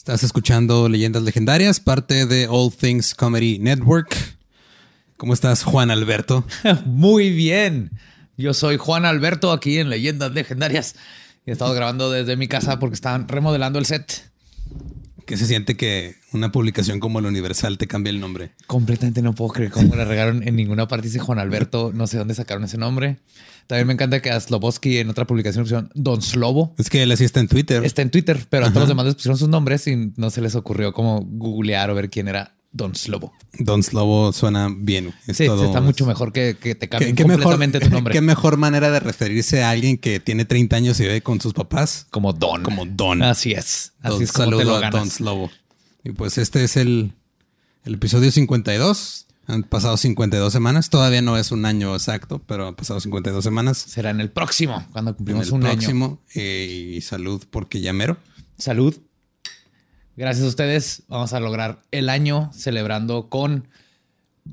[0.00, 4.16] Estás escuchando Leyendas Legendarias, parte de All Things Comedy Network.
[5.18, 6.46] ¿Cómo estás, Juan Alberto?
[6.86, 7.90] Muy bien.
[8.38, 10.96] Yo soy Juan Alberto aquí en Leyendas Legendarias.
[11.44, 14.30] He estado grabando desde mi casa porque estaban remodelando el set.
[15.30, 18.50] ¿Qué se siente que una publicación como el Universal te cambie el nombre?
[18.66, 21.06] Completamente no puedo creer cómo le regaron en ninguna parte.
[21.06, 23.18] Dice Juan Alberto, no sé dónde sacaron ese nombre.
[23.68, 26.74] También me encanta que a Sloboski en otra publicación pusieron Don Slobo.
[26.78, 27.84] Es que él así está en Twitter.
[27.84, 30.40] Está en Twitter, pero a todos los demás les pusieron sus nombres y no se
[30.40, 33.32] les ocurrió como googlear o ver quién era Don Slobo.
[33.58, 35.12] Don Slobo suena bien.
[35.32, 38.12] sí, está mucho mejor que, te cambien completamente tu nombre.
[38.14, 41.52] Qué mejor manera de referirse a alguien que tiene 30 años y vive con sus
[41.52, 42.06] papás.
[42.10, 42.62] Como Don.
[42.62, 43.22] Como Don.
[43.22, 43.92] Así es.
[44.00, 45.50] Así es como te lo a Don Slobo.
[46.04, 47.12] Y pues este es el,
[47.84, 50.90] el episodio 52 han pasado 52 semanas.
[50.90, 53.78] Todavía no es un año exacto, pero han pasado 52 semanas.
[53.78, 57.92] Será en el próximo, cuando cumplimos en el un próximo, eh, y salud porque ya
[57.92, 58.16] mero.
[58.58, 58.96] Salud.
[60.16, 61.02] Gracias a ustedes.
[61.08, 63.68] Vamos a lograr el año celebrando con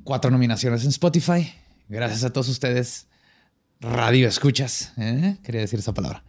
[0.03, 1.53] cuatro nominaciones en Spotify.
[1.89, 3.07] Gracias a todos ustedes.
[3.79, 4.93] Radio escuchas.
[4.97, 5.37] ¿eh?
[5.43, 6.23] Quería decir esa palabra.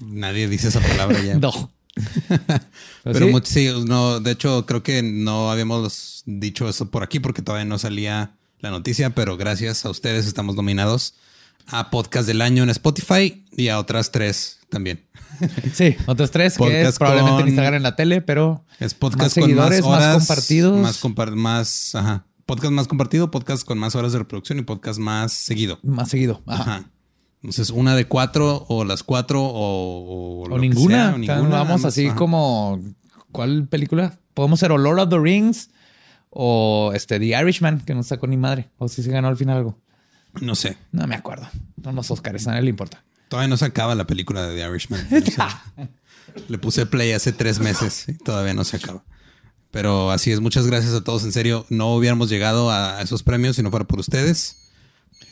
[0.00, 1.34] Nadie dice esa palabra ya.
[1.38, 1.72] no.
[3.04, 7.66] Pero sí, no, de hecho creo que no habíamos dicho eso por aquí porque todavía
[7.66, 11.14] no salía la noticia, pero gracias a ustedes estamos nominados
[11.66, 15.04] a podcast del año en Spotify y a otras tres también.
[15.72, 19.54] Sí, otras tres que es probablemente en Instagram en la tele, pero es podcast con
[19.54, 24.18] más horas, más compartidos, más, más ajá, podcast más compartido, podcast con más horas de
[24.18, 25.78] reproducción y podcast más seguido.
[25.82, 26.42] Más seguido.
[26.46, 26.90] ajá.
[27.42, 31.16] Entonces, una de cuatro o las cuatro o, o, ninguna.
[31.26, 32.80] Vamos así como,
[33.32, 34.20] ¿cuál película?
[34.32, 35.70] Podemos ser o Lord of the Rings
[36.30, 38.70] o este The Irishman, que no sacó ni madre.
[38.78, 39.78] O si se ganó al final algo.
[40.40, 40.76] No sé.
[40.92, 41.48] No me acuerdo.
[41.76, 43.04] No los Oscars, a nadie le importa.
[43.28, 45.08] Todavía no se acaba la película de The Irishman.
[46.48, 49.04] le puse play hace tres meses y todavía no se acaba.
[49.70, 51.24] Pero así es, muchas gracias a todos.
[51.24, 54.70] En serio, no hubiéramos llegado a esos premios si no fuera por ustedes.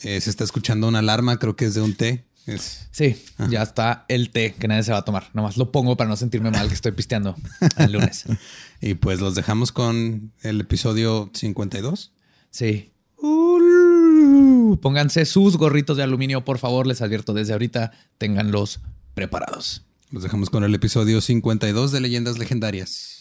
[0.02, 2.24] Eh, se está escuchando una alarma, creo que es de un té.
[2.90, 3.46] Sí, ah.
[3.50, 5.28] ya está el té que nadie se va a tomar.
[5.34, 7.36] Nomás lo pongo para no sentirme mal que estoy pisteando
[7.76, 8.24] el lunes.
[8.80, 12.12] y pues los dejamos con el episodio 52.
[12.50, 12.92] Sí.
[14.80, 16.86] Pónganse sus gorritos de aluminio, por favor.
[16.86, 18.80] Les advierto desde ahorita, ténganlos
[19.14, 19.82] preparados.
[20.10, 23.19] Los dejamos con el episodio 52 de Leyendas Legendarias.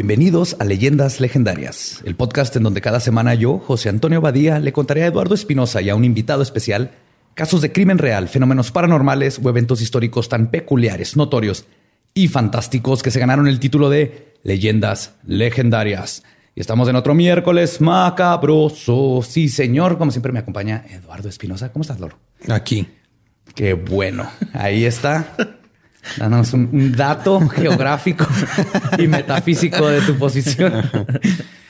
[0.00, 4.72] Bienvenidos a Leyendas Legendarias, el podcast en donde cada semana yo, José Antonio Badía, le
[4.72, 6.92] contaré a Eduardo Espinosa y a un invitado especial
[7.34, 11.66] casos de crimen real, fenómenos paranormales o eventos históricos tan peculiares, notorios
[12.14, 16.22] y fantásticos que se ganaron el título de Leyendas Legendarias.
[16.54, 19.20] Y estamos en otro miércoles macabroso.
[19.22, 21.72] Sí, señor, como siempre me acompaña Eduardo Espinosa.
[21.72, 22.18] ¿Cómo estás, Loro?
[22.48, 22.88] Aquí.
[23.54, 24.30] Qué bueno.
[24.54, 25.36] Ahí está.
[26.16, 28.26] Danos un, dato geográfico
[28.98, 30.72] y metafísico de tu posición.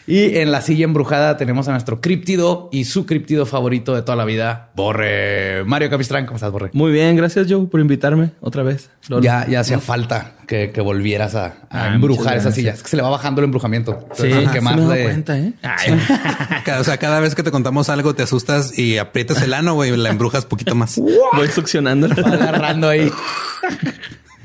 [0.07, 4.17] Y en la silla embrujada tenemos a nuestro críptido y su críptido favorito de toda
[4.17, 5.63] la vida, Borre.
[5.67, 6.71] Mario Capistrán, ¿cómo estás, Borre?
[6.73, 8.91] Muy bien, gracias, Joe, por invitarme otra vez.
[9.23, 12.73] Ya, ya hacía falta que, volvieras a, ah, embrujar esa silla.
[12.73, 14.05] Es que se le va bajando el embrujamiento.
[14.15, 15.53] Sí, que más me cuenta, ¿eh?
[16.81, 19.97] o sea, cada vez que te contamos algo te asustas y aprietas el ano, güey,
[19.97, 20.99] la embrujas poquito más.
[20.99, 22.09] Voy succionando.
[22.09, 23.13] agarrando ahí.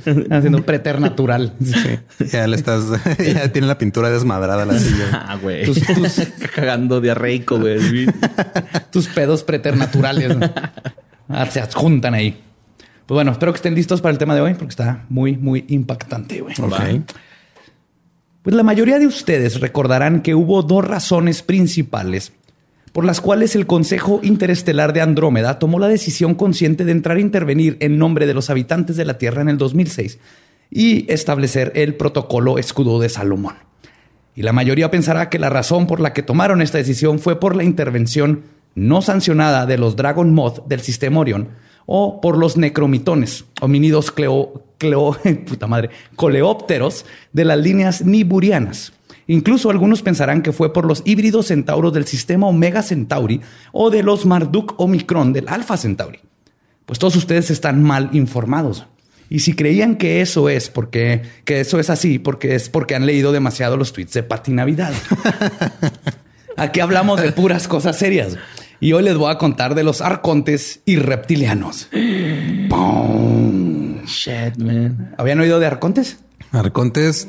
[0.30, 1.54] Haciendo preternatural.
[1.64, 2.28] Sí.
[2.32, 2.86] Ya le estás,
[3.18, 5.06] ya tiene la pintura desmadrada la silla.
[5.28, 5.66] Ah, güey.
[5.66, 5.80] Tus,
[6.54, 8.06] cagando diarreico, güey.
[8.92, 10.38] tus pedos preternaturales
[11.30, 12.40] ah, se adjuntan ahí.
[13.06, 15.66] Pues bueno, espero que estén listos para el tema de hoy porque está muy, muy
[15.70, 16.56] impactante, güey.
[18.44, 22.34] Pues la mayoría de ustedes recordarán que hubo dos razones principales
[22.96, 27.20] por las cuales el Consejo Interestelar de Andrómeda tomó la decisión consciente de entrar a
[27.20, 30.18] intervenir en nombre de los habitantes de la Tierra en el 2006
[30.72, 33.56] y establecer el protocolo escudo de Salomón.
[34.34, 37.58] Y la mayoría pensará que la razón por la que tomaron esta decisión fue por
[37.58, 38.44] la intervención
[38.76, 41.50] no sancionada de los Dragon Moth del sistema Orión
[41.86, 44.64] o por los necromitones, homínidos cleo,
[46.16, 48.94] coleópteros de las líneas niburianas.
[49.28, 53.42] Incluso algunos pensarán que fue por los híbridos centauros del sistema Omega Centauri
[53.72, 56.20] o de los Marduk Omicron del Alpha Centauri.
[56.86, 58.86] Pues todos ustedes están mal informados.
[59.30, 63.08] Y si creían que eso es porque que eso es así, porque es porque han
[63.08, 64.94] leído demasiado los tweets de Pati Navidad.
[66.58, 68.38] Aquí hablamos de puras cosas serias.
[68.80, 71.90] Y hoy les voy a contar de los arcontes y reptilianos.
[74.06, 75.16] Shit, man.
[75.18, 76.20] ¿Habían oído de arcontes?
[76.52, 77.28] Arcontes,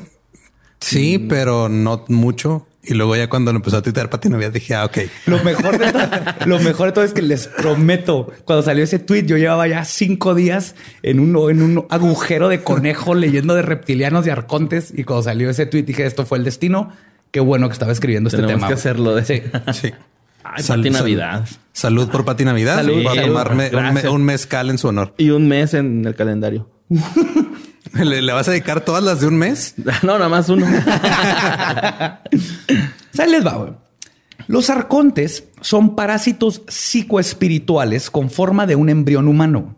[0.79, 2.67] sí, pero no mucho.
[2.89, 4.97] Y luego ya cuando lo empezó a tuitear Pati Navidad dije, ah, ok.
[5.25, 6.07] Lo mejor, de todo,
[6.45, 9.83] lo mejor de todo es que les prometo, cuando salió ese tweet, yo llevaba ya
[9.83, 14.93] cinco días en un, en un agujero de conejo leyendo de reptilianos y arcontes.
[14.95, 16.93] Y cuando salió ese tweet dije, esto fue el destino.
[17.31, 18.67] Qué bueno que estaba escribiendo este Tenemos tema.
[18.69, 19.41] que hacerlo de Sí.
[19.73, 19.91] Sí.
[20.45, 21.45] Ay, Sal- Pati sal- Navidad.
[21.73, 22.77] Salud por Pati Navidad.
[22.77, 23.27] Salud, Voy a salud.
[23.27, 23.69] tomarme
[24.07, 25.13] un, un mezcal en su honor.
[25.17, 26.69] Y un mes en el calendario.
[28.03, 29.75] ¿Le, le vas a dedicar todas las de un mes?
[30.03, 30.65] No, nada más uno.
[33.27, 33.57] Les va.
[33.57, 33.71] güey.
[34.47, 39.75] Los arcontes son parásitos psicoespirituales con forma de un embrión humano.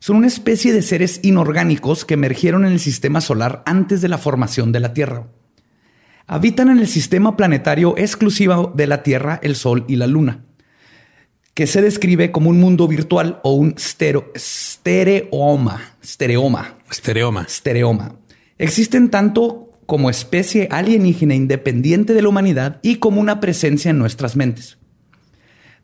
[0.00, 4.18] Son una especie de seres inorgánicos que emergieron en el sistema solar antes de la
[4.18, 5.28] formación de la Tierra.
[6.26, 10.44] Habitan en el sistema planetario exclusivo de la Tierra, el Sol y la Luna,
[11.54, 14.34] que se describe como un mundo virtual o un estereoma.
[16.02, 17.44] Estereoma Estereoma.
[17.46, 18.16] estereoma.
[18.58, 24.34] Existen tanto como especie alienígena independiente de la humanidad y como una presencia en nuestras
[24.34, 24.78] mentes.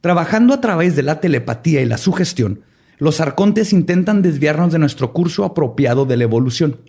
[0.01, 2.63] Trabajando a través de la telepatía y la sugestión,
[2.99, 6.81] los arcontes intentan desviarnos de nuestro curso apropiado de la evolución.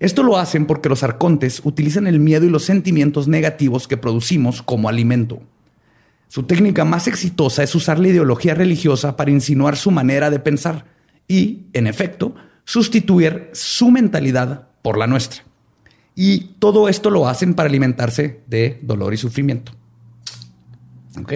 [0.00, 4.62] Esto lo hacen porque los arcontes utilizan el miedo y los sentimientos negativos que producimos
[4.62, 5.42] como alimento.
[6.34, 10.84] Su técnica más exitosa es usar la ideología religiosa para insinuar su manera de pensar
[11.28, 12.34] y, en efecto,
[12.64, 15.44] sustituir su mentalidad por la nuestra.
[16.16, 19.70] Y todo esto lo hacen para alimentarse de dolor y sufrimiento.
[21.20, 21.34] ¿Ok?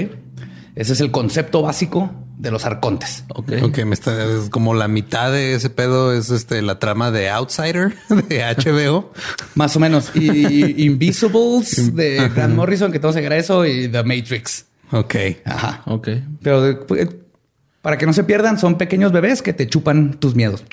[0.75, 3.23] Ese es el concepto básico de los arcontes.
[3.29, 3.53] Ok.
[3.63, 7.31] Ok, me está es como la mitad de ese pedo es este la trama de
[7.31, 7.95] Outsider
[8.29, 9.13] de HBO.
[9.55, 10.11] Más o menos.
[10.17, 14.65] Y, y Invisibles de Grant Morrison, que tenemos que llegar a eso, y The Matrix.
[14.93, 15.15] Ok.
[15.45, 15.83] Ajá.
[15.87, 16.09] Ok.
[16.43, 16.79] Pero eh,
[17.83, 20.65] para que no se pierdan, son pequeños bebés que te chupan tus miedos.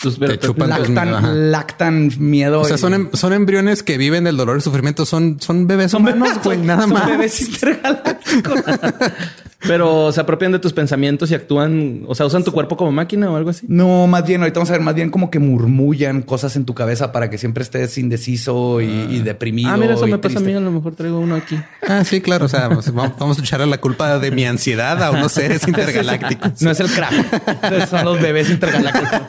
[0.00, 1.32] Tus- Te chupan tus Lactan, miedos, ajá.
[1.34, 2.60] lactan miedo.
[2.60, 5.04] O sea, y- son, em- son embriones que viven del dolor y sufrimiento.
[5.04, 7.06] Son, son bebés son humanos, güey, nada son más.
[7.08, 8.60] bebés intergalácticos.
[9.66, 13.28] Pero se apropian de tus pensamientos y actúan, o sea, usan tu cuerpo como máquina
[13.30, 13.66] o algo así.
[13.68, 16.74] No, más bien, ahorita vamos a ver, más bien como que murmullan cosas en tu
[16.74, 19.70] cabeza para que siempre estés indeciso y, y deprimido.
[19.70, 20.52] Ah, mira, eso y me pasa a mí.
[20.52, 21.58] A lo mejor traigo uno aquí.
[21.86, 22.44] Ah, sí, claro.
[22.44, 26.62] O sea, vamos, vamos a echarle la culpa de mi ansiedad a unos seres intergalácticos.
[26.62, 27.88] No es el crack.
[27.88, 29.20] son los bebés intergalácticos.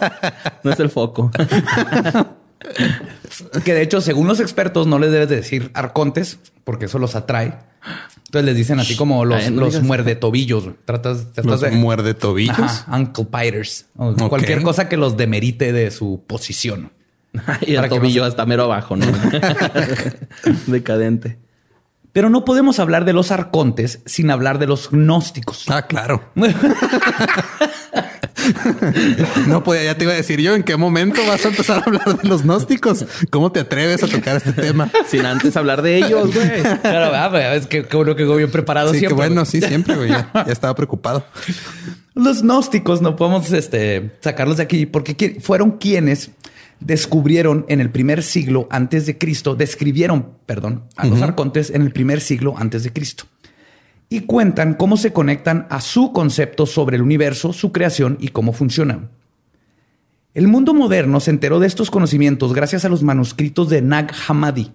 [0.63, 1.31] No es el foco.
[3.63, 7.15] Que de hecho, según los expertos, no les debes de decir arcontes porque eso los
[7.15, 7.57] atrae.
[8.25, 10.65] Entonces les dicen así como los, Ay, no los digas- muerde tobillos.
[10.85, 12.59] Tratas, tratas Los de muerde tobillos.
[12.59, 13.87] Ajá, ankle biters.
[13.95, 14.13] O.
[14.29, 16.91] Cualquier cosa que los demerite de su posición.
[17.61, 19.05] y el tobillo no hasta mero abajo, ¿no?
[20.67, 21.39] Decadente.
[22.11, 25.65] Pero no podemos hablar de los arcontes sin hablar de los gnósticos.
[25.69, 26.23] Ah, claro.
[29.47, 31.83] No podía, ya te iba a decir yo en qué momento vas a empezar a
[31.83, 33.05] hablar de los gnósticos.
[33.29, 34.91] ¿Cómo te atreves a tocar este tema?
[35.07, 36.61] Sin antes hablar de ellos, güey.
[36.81, 39.15] Claro, ah, es que qué bueno que voy bien preparado Sí, que siempre.
[39.15, 40.09] bueno, sí, siempre, güey.
[40.09, 41.25] Ya, ya estaba preocupado.
[42.15, 46.31] Los gnósticos no podemos este, sacarlos de aquí porque fueron quienes
[46.79, 51.91] descubrieron en el primer siglo antes de Cristo, describieron, perdón, a los arcontes en el
[51.91, 53.25] primer siglo antes de Cristo.
[54.09, 58.53] Y cuentan cómo se conectan a su concepto sobre el universo, su creación y cómo
[58.53, 59.11] funcionan.
[60.33, 64.71] El mundo moderno se enteró de estos conocimientos gracias a los manuscritos de Nag Hammadi,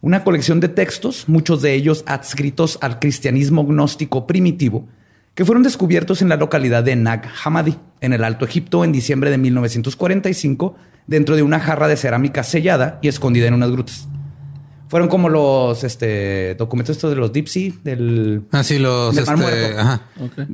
[0.00, 4.86] una colección de textos, muchos de ellos adscritos al cristianismo gnóstico primitivo,
[5.34, 9.30] que fueron descubiertos en la localidad de Nag Hammadi, en el Alto Egipto, en diciembre
[9.30, 10.74] de 1945,
[11.06, 14.08] dentro de una jarra de cerámica sellada y escondida en unas grutas.
[14.94, 19.12] Fueron como los este, documentos estos de los Deep Sea, del, Ah, sí, los.
[19.16, 19.80] del Mar este, Muerto.
[19.80, 20.00] ajá.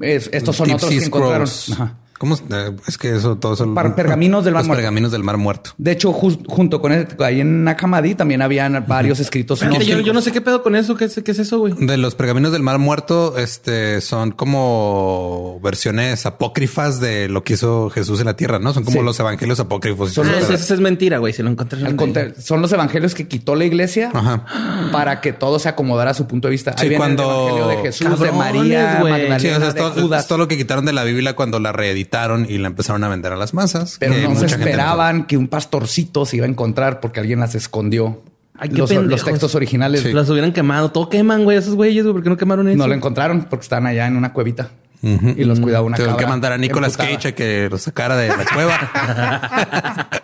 [0.00, 1.48] Es- estos son Deep otros Sea que encontraron.
[1.72, 1.94] Ajá.
[2.20, 2.34] ¿Cómo?
[2.34, 2.42] es?
[2.50, 3.74] Eh, Es que eso, todo.
[3.74, 4.78] Par- pergaminos del Mar Los Muerto.
[4.80, 5.70] pergaminos del Mar Muerto.
[5.78, 9.60] De hecho, junto con el, ahí en Nakamadi también habían varios escritos.
[9.60, 10.96] Yo, yo no sé qué pedo con eso.
[10.96, 11.72] ¿Qué es, qué es eso, güey?
[11.78, 17.88] De los pergaminos del Mar Muerto, este son como versiones apócrifas de lo que hizo
[17.88, 18.74] Jesús en la tierra, ¿no?
[18.74, 19.04] Son como Sí.
[19.06, 20.12] los evangelios apócrifos.
[20.12, 21.32] Son los- eso, eso es mentira, güey.
[21.32, 21.86] Si lo encontraron.
[21.86, 24.44] Al contrario, son los evangelios que quitó la iglesia Ajá.
[24.92, 26.72] para que todo se acomodara a su punto de vista.
[26.76, 28.98] Sí, Ahí viene cuando- el evangelio de Jesús, de María.
[29.00, 30.20] Magdalena, Sí, o sea, es de todo, Judas.
[30.22, 32.09] es todo lo que quitaron de la Biblia cuando la reeditaron
[32.48, 33.96] y la empezaron a vender a las masas.
[34.00, 37.54] Pero que no se esperaban que un pastorcito se iba a encontrar porque alguien las
[37.54, 38.22] escondió.
[38.58, 40.12] Ay, los, los textos originales Sí.
[40.12, 40.90] Las hubieran quemado.
[40.90, 41.56] Todo queman, güey.
[41.56, 42.14] Esos güeyes, güey.
[42.14, 42.76] ¿Por qué no quemaron eso?
[42.76, 44.70] no lo encontraron porque estaban allá en una cuevita
[45.02, 47.16] y los cuidaba una Tengo que mandar a Nicolas emputada.
[47.16, 50.08] Cage a que lo sacara de la cueva.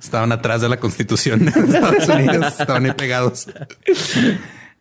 [0.00, 3.48] Estaban atrás de la constitución de Estados Unidos, estaban ahí pegados.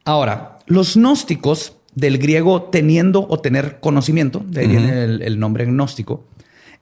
[0.04, 5.66] Ahora, los gnósticos, del griego teniendo o tener conocimiento, de ahí viene el, el nombre
[5.66, 6.26] gnóstico,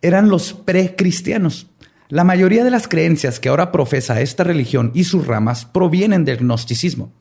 [0.01, 1.67] eran los precristianos.
[2.09, 6.37] La mayoría de las creencias que ahora profesa esta religión y sus ramas provienen del
[6.39, 7.11] gnosticismo,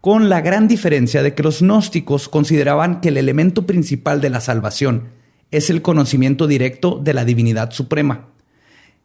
[0.00, 4.40] con la gran diferencia de que los gnósticos consideraban que el elemento principal de la
[4.40, 5.08] salvación
[5.50, 8.28] es el conocimiento directo de la divinidad suprema,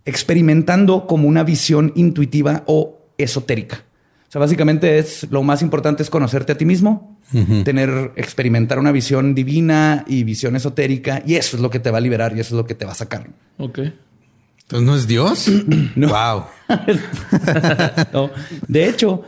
[0.06, 3.84] experimentando como una visión intuitiva o esotérica.
[4.28, 7.13] O sea, básicamente es lo más importante es conocerte a ti mismo,
[7.64, 11.98] tener, experimentar una visión divina y visión esotérica, y eso es lo que te va
[11.98, 13.30] a liberar y eso es lo que te va a sacar.
[13.58, 13.80] Ok.
[14.64, 15.48] Entonces no es Dios.
[15.96, 16.46] Wow.
[18.14, 18.32] No.
[18.68, 19.24] De hecho,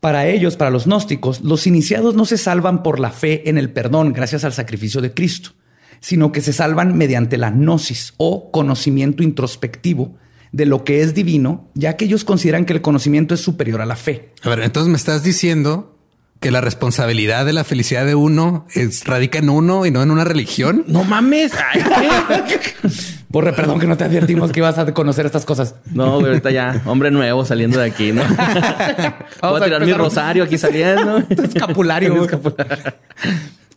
[0.00, 3.70] para ellos, para los gnósticos, los iniciados no se salvan por la fe en el
[3.70, 5.50] perdón gracias al sacrificio de Cristo,
[6.00, 10.16] sino que se salvan mediante la gnosis o conocimiento introspectivo
[10.52, 13.86] de lo que es divino, ya que ellos consideran que el conocimiento es superior a
[13.86, 14.32] la fe.
[14.42, 15.95] A ver, entonces me estás diciendo
[16.40, 20.10] que la responsabilidad de la felicidad de uno es, radica en uno y no en
[20.10, 20.84] una religión.
[20.86, 21.52] No mames.
[21.54, 21.82] Ay,
[23.30, 25.76] Porre, perdón que no te advertimos que ibas a conocer estas cosas.
[25.92, 28.22] No, güey, ahorita ya, hombre nuevo saliendo de aquí, ¿no?
[29.42, 31.18] Voy a a tirar mi empezar- rosario aquí saliendo.
[31.28, 32.14] Escapulario.
[32.14, 32.26] Mi.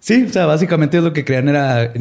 [0.02, 1.92] Sí, o sea, básicamente es lo que crean era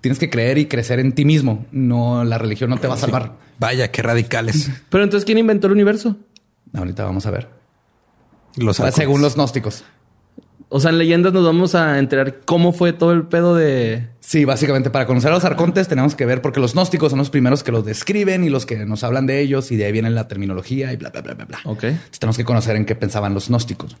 [0.00, 1.66] tienes que creer y crecer en ti mismo.
[1.72, 3.32] No, la religión no te va a salvar.
[3.58, 4.70] Vaya, qué radicales.
[4.88, 6.16] Pero entonces, ¿quién inventó el universo?
[6.72, 7.48] Ahorita vamos a ver.
[8.56, 8.76] Los.
[8.76, 9.84] Según los gnósticos.
[10.72, 14.06] O sea, en leyendas nos vamos a enterar cómo fue todo el pedo de.
[14.20, 17.28] Sí, básicamente para conocer a los arcontes tenemos que ver porque los gnósticos son los
[17.28, 20.10] primeros que los describen y los que nos hablan de ellos y de ahí viene
[20.10, 21.58] la terminología y bla, bla, bla, bla, bla.
[21.64, 21.84] Ok.
[21.84, 23.96] Entonces, tenemos que conocer en qué pensaban los gnósticos.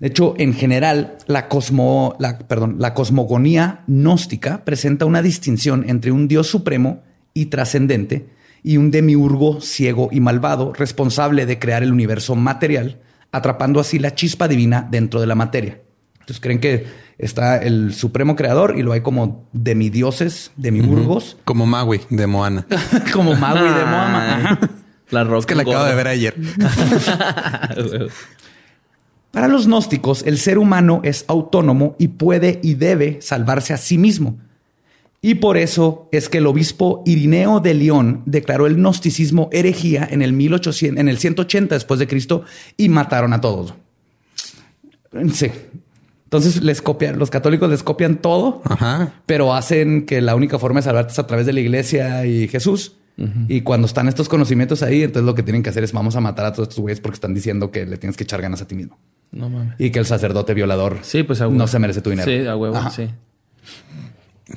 [0.00, 6.10] De hecho, en general, la, cosmo, la, perdón, la cosmogonía gnóstica presenta una distinción entre
[6.10, 8.28] un dios supremo y trascendente
[8.64, 13.00] y un demiurgo ciego y malvado responsable de crear el universo material,
[13.32, 15.80] atrapando así la chispa divina dentro de la materia.
[16.20, 16.86] Entonces creen que
[17.18, 22.66] está el supremo creador y lo hay como demidioses, demiurgos, Como Maui de Moana.
[23.12, 24.36] como Maui de Moama.
[24.36, 24.58] Ajá.
[25.10, 25.38] La roca.
[25.38, 26.34] Es que la acabo de ver ayer.
[29.30, 33.98] Para los gnósticos, el ser humano es autónomo y puede y debe salvarse a sí
[33.98, 34.38] mismo.
[35.26, 40.22] Y por eso es que el obispo Irineo de León declaró el gnosticismo herejía en
[40.22, 42.44] el 1800, en el 180 después de Cristo
[42.76, 43.74] y mataron a todos.
[45.32, 45.50] Sí.
[46.26, 49.14] Entonces les copian, los católicos les copian todo, Ajá.
[49.26, 52.46] pero hacen que la única forma de salvarte es a través de la iglesia y
[52.46, 52.94] Jesús.
[53.48, 56.20] Y cuando están estos conocimientos ahí, entonces lo que tienen que hacer es vamos a
[56.20, 58.68] matar a todos estos güeyes porque están diciendo que le tienes que echar ganas a
[58.68, 58.96] ti mismo.
[59.32, 59.74] No mames.
[59.80, 62.30] Y que el sacerdote violador Sí, pues a no se merece tu dinero.
[62.30, 62.90] Sí, a huevo, Ajá.
[62.90, 63.08] sí.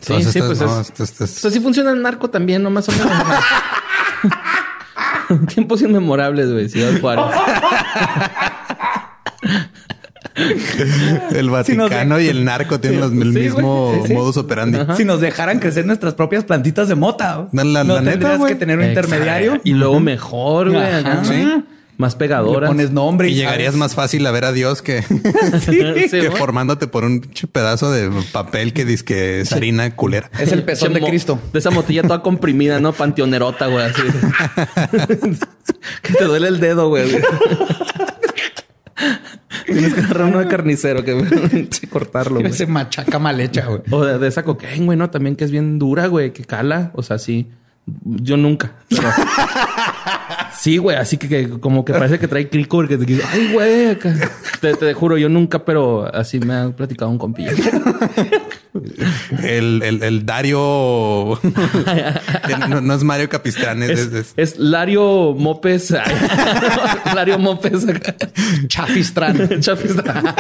[0.01, 2.70] Entonces, sí, estas- pues no, es- estas- O sea, sí funciona el narco también, no
[2.70, 3.08] más o menos.
[5.53, 6.70] Tiempos inmemorables, güey.
[6.70, 7.25] Ciudad Juárez.
[11.36, 13.94] el Vaticano y el narco tienen los- el Sí, mismo.
[14.01, 14.13] Sí, sí.
[14.13, 14.79] modus operandi.
[14.96, 18.56] Si nos dejaran crecer nuestras propias plantitas de mota, La- la- no la neta, que
[18.56, 19.60] tener un intermediario.
[19.63, 20.84] Y luego mejor, güey.
[22.00, 22.70] Más Le pegadoras.
[22.70, 25.01] pones nombre y, Y llegarías más fácil a ver a Dios que,
[25.65, 25.77] Sí,
[26.10, 26.39] que güey.
[26.39, 27.20] formándote por un
[27.51, 30.32] pedazo de papel que dice que es harina culera.
[30.39, 31.38] Es el pezón de Cristo.
[31.51, 32.94] De esa motilla toda comprimida, ¿no?
[32.94, 33.84] Panteonerota, güey.
[33.86, 34.01] Así.
[36.01, 37.10] que te duele el dedo, güey.
[39.65, 42.51] Tienes que agarrar uno de carnicero que sí, cortarlo, güey.
[42.51, 43.82] Ese machaca mal hecha, güey.
[43.91, 45.10] O de, de esa cocaína, güey, ¿no?
[45.10, 46.91] También que es bien dura, güey, que cala.
[46.96, 47.50] O sea, sí.
[48.06, 48.74] Yo nunca.
[48.90, 49.02] pero-
[50.60, 53.52] Sí, güey, así que, que como que parece que trae crico porque te dice, ay,
[53.54, 54.14] güey, acá".
[54.60, 57.52] te, te juro, yo nunca, pero así me ha platicado un compillo.
[59.42, 61.40] El, el, el Dario
[62.70, 65.92] no, no es Mario Capistrán, es, Es, es- Lario Mopes.
[67.16, 67.86] Lario Mopes.
[68.68, 69.62] Chafistrán.
[69.62, 70.26] Chafistrán.
[70.28, 70.34] un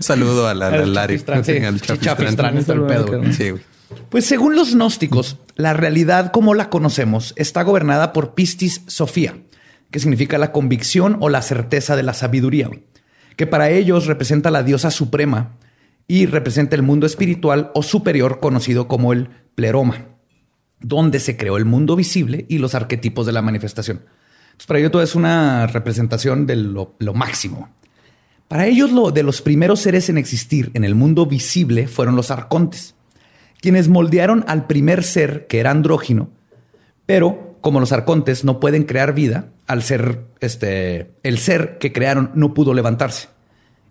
[0.00, 1.16] saludo al, al, Al Lario.
[1.18, 1.56] Chafistrán, sí.
[1.64, 3.32] Al Sí, Chafistrán es todo el pedo, güey.
[3.32, 3.62] Sí, güey.
[4.10, 9.36] Pues según los gnósticos, la realidad como la conocemos está gobernada por Pistis Sofía,
[9.90, 12.70] que significa la convicción o la certeza de la sabiduría,
[13.36, 15.56] que para ellos representa la diosa suprema
[16.06, 20.06] y representa el mundo espiritual o superior conocido como el pleroma,
[20.80, 23.98] donde se creó el mundo visible y los arquetipos de la manifestación.
[23.98, 27.70] Entonces, para ello todo es una representación de lo, lo máximo.
[28.48, 32.30] Para ellos, lo de los primeros seres en existir en el mundo visible fueron los
[32.30, 32.94] arcontes
[33.60, 36.30] quienes moldearon al primer ser que era andrógino,
[37.06, 42.30] pero como los arcontes no pueden crear vida, al ser este el ser que crearon
[42.34, 43.28] no pudo levantarse.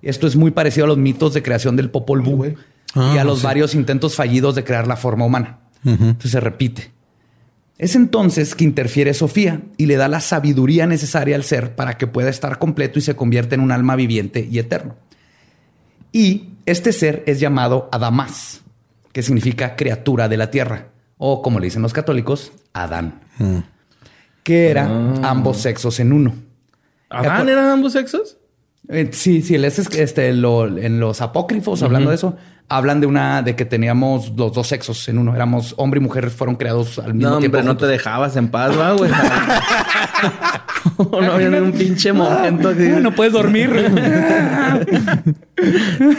[0.01, 2.55] Esto es muy parecido a los mitos de creación del Popol Vuh y
[2.95, 3.45] Ah, a los sí.
[3.45, 5.59] varios intentos fallidos de crear la forma humana.
[5.83, 6.91] Entonces se repite.
[7.77, 12.07] Es entonces que interfiere Sofía y le da la sabiduría necesaria al ser para que
[12.07, 14.95] pueda estar completo y se convierta en un alma viviente y eterno.
[16.12, 18.62] Y este ser es llamado Adamás,
[19.17, 23.57] que significa criatura de la tierra, o como le dicen los católicos, Adán, mm.
[24.43, 25.31] que era ah.
[25.31, 26.36] ambos sexos en uno.
[27.09, 28.38] ¿Adán eran ambos sexos?
[28.88, 32.38] Eh, sí, sí, este, en los apócrifos, hablando de eso,
[32.69, 35.33] hablan de una de que teníamos los dos sexos en uno.
[35.33, 37.57] Éramos hombre y mujer, fueron creados al mismo no, tiempo.
[37.57, 39.09] No, no te dejabas en paz, güey.
[40.97, 43.69] no había un pinche momento No puedes dormir.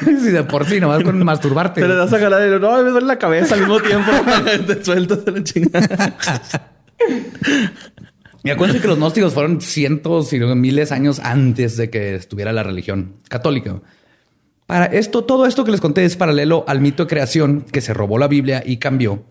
[0.04, 1.80] si de por sí no vas con masturbarte.
[1.80, 4.10] Te le das a jalar y no, me duele la cabeza al mismo tiempo.
[4.66, 6.16] te sueltas de la chingada.
[8.44, 12.52] Y acuérdense que los gnósticos fueron cientos y miles de años antes de que estuviera
[12.52, 13.80] la religión católica.
[14.66, 17.94] Para esto, todo esto que les conté es paralelo al mito de creación que se
[17.94, 19.24] robó la Biblia y cambió,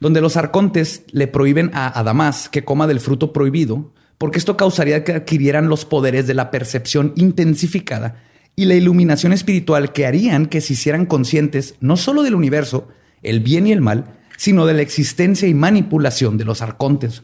[0.00, 5.04] donde los arcontes le prohíben a Adamás que coma del fruto prohibido, porque esto causaría
[5.04, 8.22] que adquirieran los poderes de la percepción intensificada
[8.56, 12.88] y la iluminación espiritual que harían que se hicieran conscientes no solo del universo,
[13.22, 17.22] el bien y el mal, sino de la existencia y manipulación de los arcontes.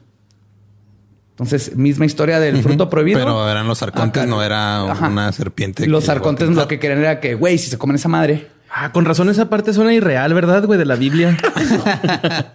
[1.30, 3.18] Entonces, misma historia del fruto prohibido.
[3.18, 5.88] Pero eran los arcontes, no era una serpiente.
[5.88, 8.48] Los arcontes lo que querían era que, güey, si se comen esa madre.
[8.72, 10.78] Ah, con razón esa parte suena irreal, ¿verdad, güey?
[10.78, 11.36] De la Biblia.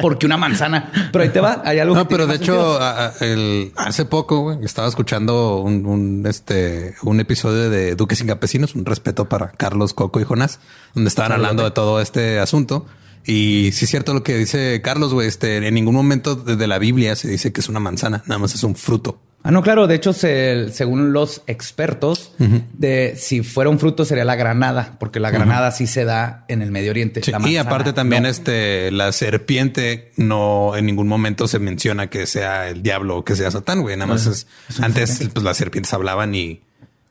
[0.00, 0.90] Porque una manzana.
[1.12, 1.62] Pero ahí te va.
[1.64, 1.94] Hay algo.
[1.94, 8.18] No, pero de hecho, hace poco güey, estaba escuchando un, este, un episodio de Duques
[8.18, 10.60] sin Campesinos, un respeto para Carlos, Coco y Jonás,
[10.94, 12.86] donde estaban hablando de todo este asunto.
[13.26, 16.78] Y sí es cierto lo que dice Carlos, güey, este, en ningún momento de la
[16.78, 19.20] Biblia se dice que es una manzana, nada más es un fruto.
[19.42, 19.86] Ah, no, claro.
[19.86, 25.30] De hecho, según los expertos, de si fuera un fruto sería la granada, porque la
[25.30, 27.22] granada sí se da en el Medio Oriente.
[27.46, 32.82] y aparte también, este, la serpiente no en ningún momento se menciona que sea el
[32.82, 33.96] diablo o que sea Satán, güey.
[33.96, 34.46] Nada más es,
[34.80, 36.60] antes, pues las serpientes hablaban y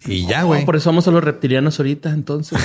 [0.06, 0.64] y ya, güey.
[0.64, 2.58] por eso somos los reptilianos ahorita, entonces.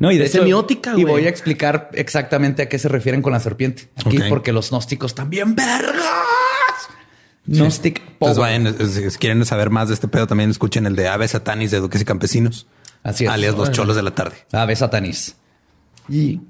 [0.00, 1.02] No, y de semiótica, güey.
[1.02, 3.88] Y voy a explicar exactamente a qué se refieren con la serpiente.
[4.04, 6.04] Aquí, porque los gnósticos también vergas.
[7.46, 11.28] Gnostic Entonces vayan, si quieren saber más de este pedo, también escuchen el de Ave
[11.28, 12.66] Satanis de Duques y Campesinos.
[13.02, 13.30] Así es.
[13.30, 14.36] Alias los cholos de la tarde.
[14.52, 15.36] Ave Satanis.
[16.08, 16.40] Y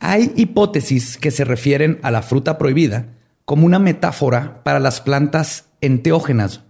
[0.00, 3.06] hay hipótesis que se refieren a la fruta prohibida
[3.44, 6.62] como una metáfora para las plantas enteógenas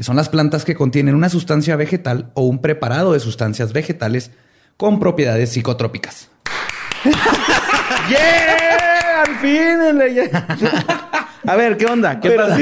[0.00, 4.30] que son las plantas que contienen una sustancia vegetal o un preparado de sustancias vegetales
[4.78, 6.30] con propiedades psicotrópicas.
[8.08, 9.22] ¡Yeah!
[9.24, 10.30] ¡Al fin!
[11.46, 12.20] A ver, ¿qué onda?
[12.20, 12.58] ¿Qué pasa?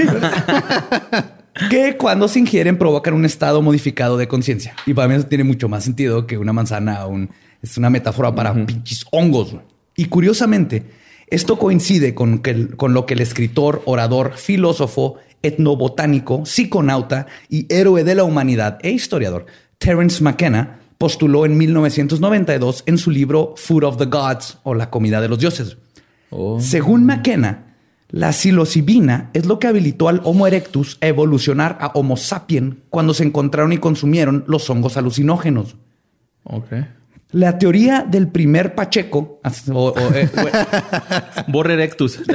[1.71, 4.75] que cuando se ingieren provocan un estado modificado de conciencia.
[4.87, 7.01] Y para mí eso tiene mucho más sentido que una manzana
[7.63, 9.57] es una metáfora para pinches hongos.
[9.97, 10.85] Y curiosamente,
[11.27, 12.41] esto coincide con,
[12.77, 18.91] con lo que el escritor, orador, filósofo etnobotánico, psiconauta y héroe de la humanidad e
[18.91, 19.47] historiador,
[19.79, 25.21] Terence McKenna, postuló en 1992 en su libro Food of the Gods o La comida
[25.21, 25.77] de los dioses.
[26.31, 26.61] Oh.
[26.61, 27.68] Según McKenna,
[28.11, 33.13] la psilocibina es lo que habilitó al Homo erectus a evolucionar a Homo sapien cuando
[33.13, 35.77] se encontraron y consumieron los hongos alucinógenos.
[36.45, 36.87] Okay.
[37.33, 39.39] La teoría del primer Pacheco,
[39.75, 40.31] o, eh,
[41.49, 42.21] Borre erectus.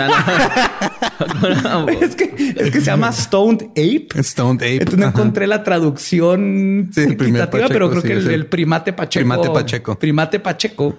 [2.02, 4.10] es, que, es que se llama Stoned Ape.
[4.22, 4.74] Stoned Ape.
[4.74, 9.22] Entonces no encontré la traducción sí, pero creo que el, primate Pacheco.
[9.22, 9.98] Primate Pacheco.
[9.98, 10.96] Primate Pacheco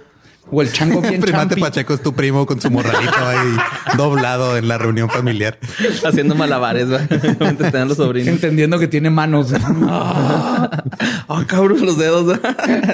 [0.51, 3.57] o el chango bien Primate Pacheco es tu primo con su morralito ahí
[3.97, 5.59] doblado en la reunión familiar.
[6.05, 8.35] Haciendo malabares, los sobrinos.
[8.35, 9.53] Entendiendo que tiene manos.
[11.27, 12.39] Ah, cabrón, los dedos.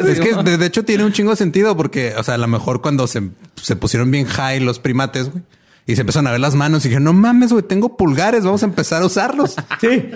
[0.07, 2.81] es que de, hecho tiene un chingo de sentido porque, o sea, a lo mejor
[2.81, 5.43] cuando se, se pusieron bien high los primates, güey.
[5.87, 8.63] Y se empezaron a ver las manos y dije, no mames, güey, tengo pulgares, vamos
[8.63, 9.57] a empezar a usarlos.
[9.81, 10.11] Sí.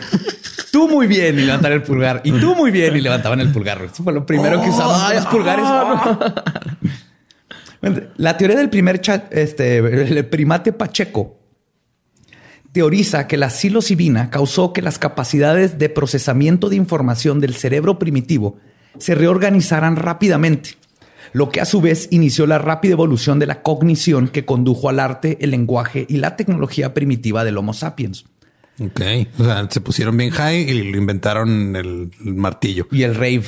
[0.71, 2.21] Tú muy bien y levantar el pulgar.
[2.25, 3.83] Y tú muy bien y levantaban el pulgar.
[3.83, 5.65] Eso fue lo primero que usamos los pulgares.
[8.17, 11.39] La teoría del primer este, el primate Pacheco
[12.73, 18.57] teoriza que la psilocibina causó que las capacidades de procesamiento de información del cerebro primitivo
[18.99, 20.71] se reorganizaran rápidamente,
[21.33, 24.99] lo que a su vez inició la rápida evolución de la cognición que condujo al
[24.99, 28.25] arte, el lenguaje y la tecnología primitiva del Homo sapiens.
[28.81, 29.01] Ok.
[29.39, 32.89] O sea, se pusieron bien high y lo inventaron el, martillo.
[32.91, 33.45] Y el rave.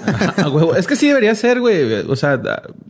[0.76, 1.92] es que sí debería ser, güey.
[2.08, 2.40] O sea,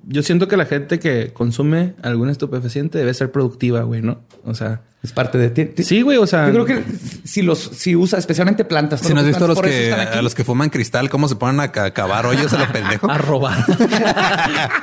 [0.07, 4.21] yo siento que la gente que consume algún estupefaciente debe ser productiva, güey, ¿no?
[4.45, 4.83] O sea...
[5.03, 5.83] Es parte de ti.
[5.83, 6.19] Sí, güey.
[6.19, 6.85] O sea, yo creo que
[7.25, 9.01] si los, si usa especialmente plantas.
[9.01, 11.59] Si no has visto a los que, a los que fuman cristal, cómo se ponen
[11.61, 13.11] a cavar hoyos a lo pendejo.
[13.11, 13.65] a robar.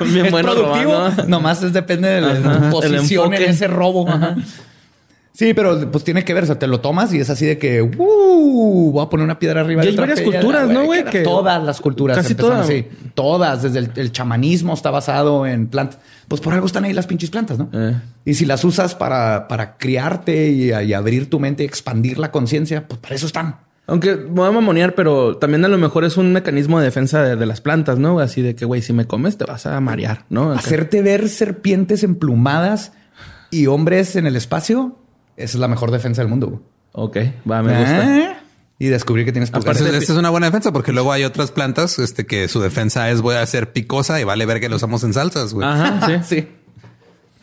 [0.00, 1.10] Bien bueno productivo.
[1.28, 4.08] Nomás es depende de la posición en ese robo.
[5.38, 7.58] Sí, pero pues tiene que ver, o sea, te lo tomas y es así de
[7.58, 11.04] que, uh, voy a poner una piedra arriba Y hay varias culturas, ¿no, güey?
[11.04, 12.16] que Todas las culturas.
[12.16, 12.62] Casi todas.
[12.62, 12.88] así.
[13.14, 16.00] Todas, desde el, el chamanismo está basado en plantas.
[16.26, 17.70] Pues por algo están ahí las pinches plantas, ¿no?
[17.72, 17.94] Eh.
[18.24, 22.88] Y si las usas para, para criarte y, y abrir tu mente, expandir la conciencia,
[22.88, 23.58] pues para eso están.
[23.86, 27.36] Aunque voy a mamonear, pero también a lo mejor es un mecanismo de defensa de,
[27.36, 28.18] de las plantas, ¿no?
[28.18, 30.50] Así de que, güey, si me comes te vas a marear, ¿no?
[30.50, 32.90] Hacerte ver serpientes emplumadas
[33.52, 34.98] y hombres en el espacio,
[35.38, 36.62] esa es la mejor defensa del mundo.
[36.92, 37.16] Ok,
[37.50, 38.18] va, me gusta.
[38.18, 38.36] ¿Eh?
[38.80, 39.80] Y descubrir que tienes pulgares.
[39.80, 43.10] Esta esta es una buena defensa porque luego hay otras plantas este, que su defensa
[43.10, 45.66] es voy a ser picosa y vale ver que lo usamos en salsas, güey.
[45.66, 46.36] Ajá, sí.
[46.36, 46.48] sí.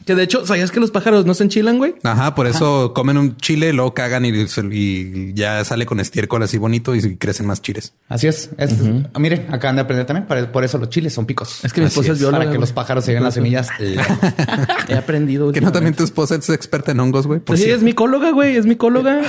[0.06, 1.96] Que de hecho, ¿sabías que los pájaros no se enchilan, güey?
[2.04, 4.30] Ajá, por eso comen un chile, luego cagan y,
[4.72, 7.94] y ya sale con estiércol así bonito y crecen más chiles.
[8.08, 8.52] Así es.
[8.58, 8.76] Es-
[9.14, 10.28] ah, Miren, acaban de aprender también.
[10.52, 11.66] Por eso los chiles son picos.
[11.66, 12.38] Es que mi esposa es bióloga.
[12.38, 12.62] para que güey.
[12.62, 13.68] los pájaros se lleven las semillas.
[14.88, 15.52] He aprendido.
[15.52, 17.40] Que no también tu esposa es experta en hongos, güey.
[17.40, 17.80] Por Pues sí, cierto.
[17.80, 18.56] es micóloga, güey.
[18.58, 19.22] Es micóloga.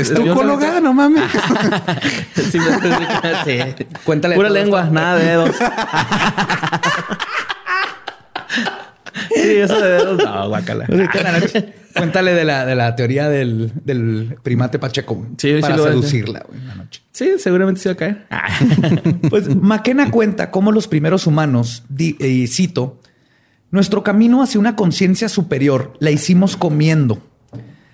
[0.00, 1.22] Es tu cóloga, no mames.
[2.34, 2.58] Sí,
[3.44, 3.86] sí.
[4.04, 5.56] Cuéntale Pura todo lengua, nada de dedos.
[9.34, 10.22] Sí, eso de dedos.
[10.24, 10.86] No, guácala.
[11.94, 16.44] Cuéntale de la, de la teoría del, del primate Pacheco Sí, sí para lo seducirla
[16.48, 17.02] güey, en la noche.
[17.12, 18.26] Sí, seguramente se va a caer.
[19.30, 23.00] Pues McKenna cuenta cómo los primeros humanos, di- y cito,
[23.70, 27.22] nuestro camino hacia una conciencia superior la hicimos comiendo,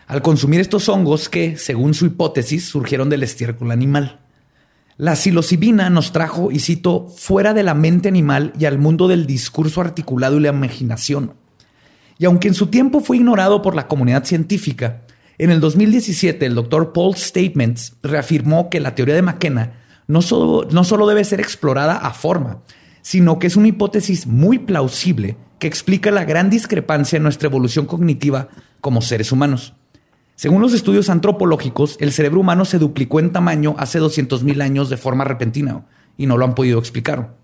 [0.06, 4.20] al consumir estos hongos que, según su hipótesis, surgieron del estiércol animal.
[5.00, 9.24] La psilocibina nos trajo, y cito, fuera de la mente animal y al mundo del
[9.24, 11.32] discurso articulado y la imaginación.
[12.18, 15.00] Y aunque en su tiempo fue ignorado por la comunidad científica,
[15.38, 19.72] en el 2017 el doctor Paul Statements reafirmó que la teoría de McKenna
[20.06, 22.60] no solo, no solo debe ser explorada a forma,
[23.00, 27.86] sino que es una hipótesis muy plausible que explica la gran discrepancia en nuestra evolución
[27.86, 28.48] cognitiva
[28.82, 29.72] como seres humanos.
[30.40, 34.96] Según los estudios antropológicos, el cerebro humano se duplicó en tamaño hace 200.000 años de
[34.96, 35.84] forma repentina
[36.16, 37.34] y no lo han podido explicar.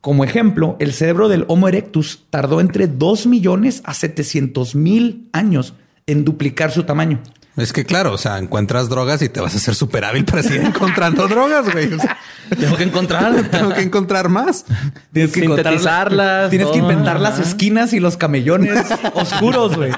[0.00, 5.74] Como ejemplo, el cerebro del Homo erectus tardó entre 2 millones a 700 mil años
[6.06, 7.20] en duplicar su tamaño.
[7.56, 10.42] Es que claro, o sea, encuentras drogas y te vas a hacer súper hábil para
[10.42, 11.92] seguir encontrando drogas, güey.
[11.92, 12.16] O sea,
[12.58, 13.34] Tengo que encontrar.
[13.50, 14.64] tengo que encontrar más.
[15.12, 19.92] Tienes que Sintetizarlas, Tienes que inventar las esquinas y los camellones oscuros, güey,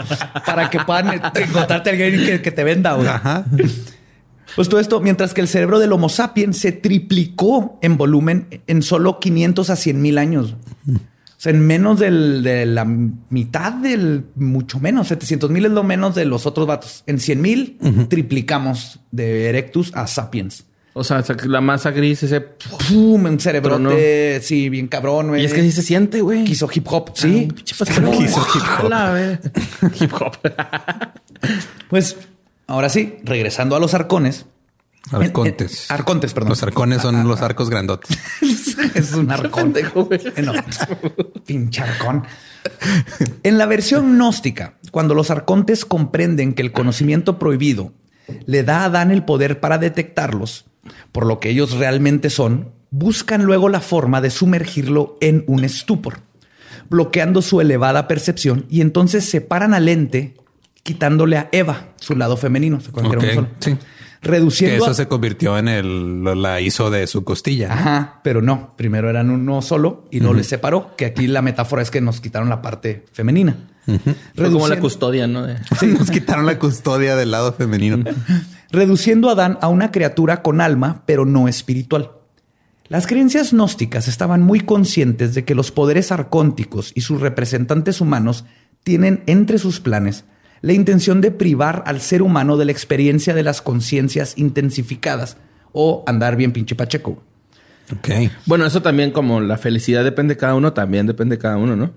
[0.46, 3.08] para que puedan encontrarte a alguien que, que te venda, güey.
[3.08, 3.44] Ajá.
[4.54, 8.82] Pues todo esto, mientras que el cerebro del Homo sapiens se triplicó en volumen en
[8.82, 10.56] solo 500 a 100 mil años.
[11.42, 15.82] O sea, en menos del- de la mitad del, mucho menos, 700 mil es lo
[15.82, 17.02] menos de los otros vatos.
[17.08, 17.78] En 100 mil
[18.08, 20.66] triplicamos de Erectus a Sapiens.
[20.92, 22.40] O sea, la masa gris, ese.
[22.42, 23.24] ¡Pum!
[23.24, 25.42] Un cerebrote, sí, bien cabrón, güey.
[25.42, 26.44] Y es que sí se siente, güey.
[26.44, 27.48] Quiso hip hop, sí.
[27.76, 28.12] Pastelón.
[28.18, 30.00] Quiso hip hop.
[30.00, 30.36] Hip hop.
[31.88, 32.16] Pues
[32.68, 34.46] ahora sí, regresando a los arcones.
[35.10, 35.90] Arcontes.
[35.90, 36.50] Arcontes, perdón.
[36.50, 38.18] Los arcones son los arcos grandotes.
[38.94, 39.74] es un arcón.
[40.42, 40.52] No,
[41.44, 42.24] pinche arcón.
[43.42, 47.92] En la versión gnóstica, cuando los arcontes comprenden que el conocimiento prohibido
[48.46, 50.66] le da a Adán el poder para detectarlos,
[51.10, 56.20] por lo que ellos realmente son, buscan luego la forma de sumergirlo en un estupor,
[56.88, 60.34] bloqueando su elevada percepción y entonces separan al ente,
[60.82, 62.80] quitándole a Eva su lado femenino.
[62.80, 63.18] ¿Se acuerdan
[63.58, 63.78] que
[64.22, 64.28] sí.
[64.28, 67.72] Que Reduciendo eso a- se convirtió en el, la hizo de su costilla.
[67.72, 68.74] Ajá, pero no.
[68.76, 70.94] Primero eran uno solo y no les separó.
[70.96, 73.56] Que aquí la metáfora es que nos quitaron la parte femenina.
[73.84, 74.14] Fue como
[74.68, 75.46] la Reduciendo- custodia, ¿no?
[75.80, 77.98] Sí, nos quitaron la custodia del lado femenino.
[78.70, 82.12] reduciendo a Adán a una criatura con alma, pero no espiritual.
[82.88, 88.44] Las creencias gnósticas estaban muy conscientes de que los poderes arcónticos y sus representantes humanos
[88.84, 90.24] tienen entre sus planes
[90.62, 95.36] la intención de privar al ser humano de la experiencia de las conciencias intensificadas
[95.72, 97.22] o andar bien pinche pacheco.
[97.92, 98.08] Ok.
[98.46, 101.76] Bueno, eso también, como la felicidad depende de cada uno, también depende de cada uno,
[101.76, 101.90] ¿no?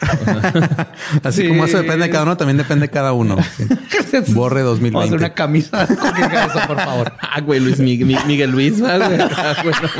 [1.22, 1.48] Así Sí.
[1.48, 3.36] como eso depende de cada uno, también depende de cada uno.
[3.56, 3.64] Sí.
[4.32, 5.16] Borre Vamos a hacer 2020.
[5.16, 7.12] una camisa con que diga eso, por favor.
[7.20, 9.20] Ah, güey, Luis Miguel, Mi- Miguel Luis, ah, güey.
[9.20, 9.90] Ah, no mames.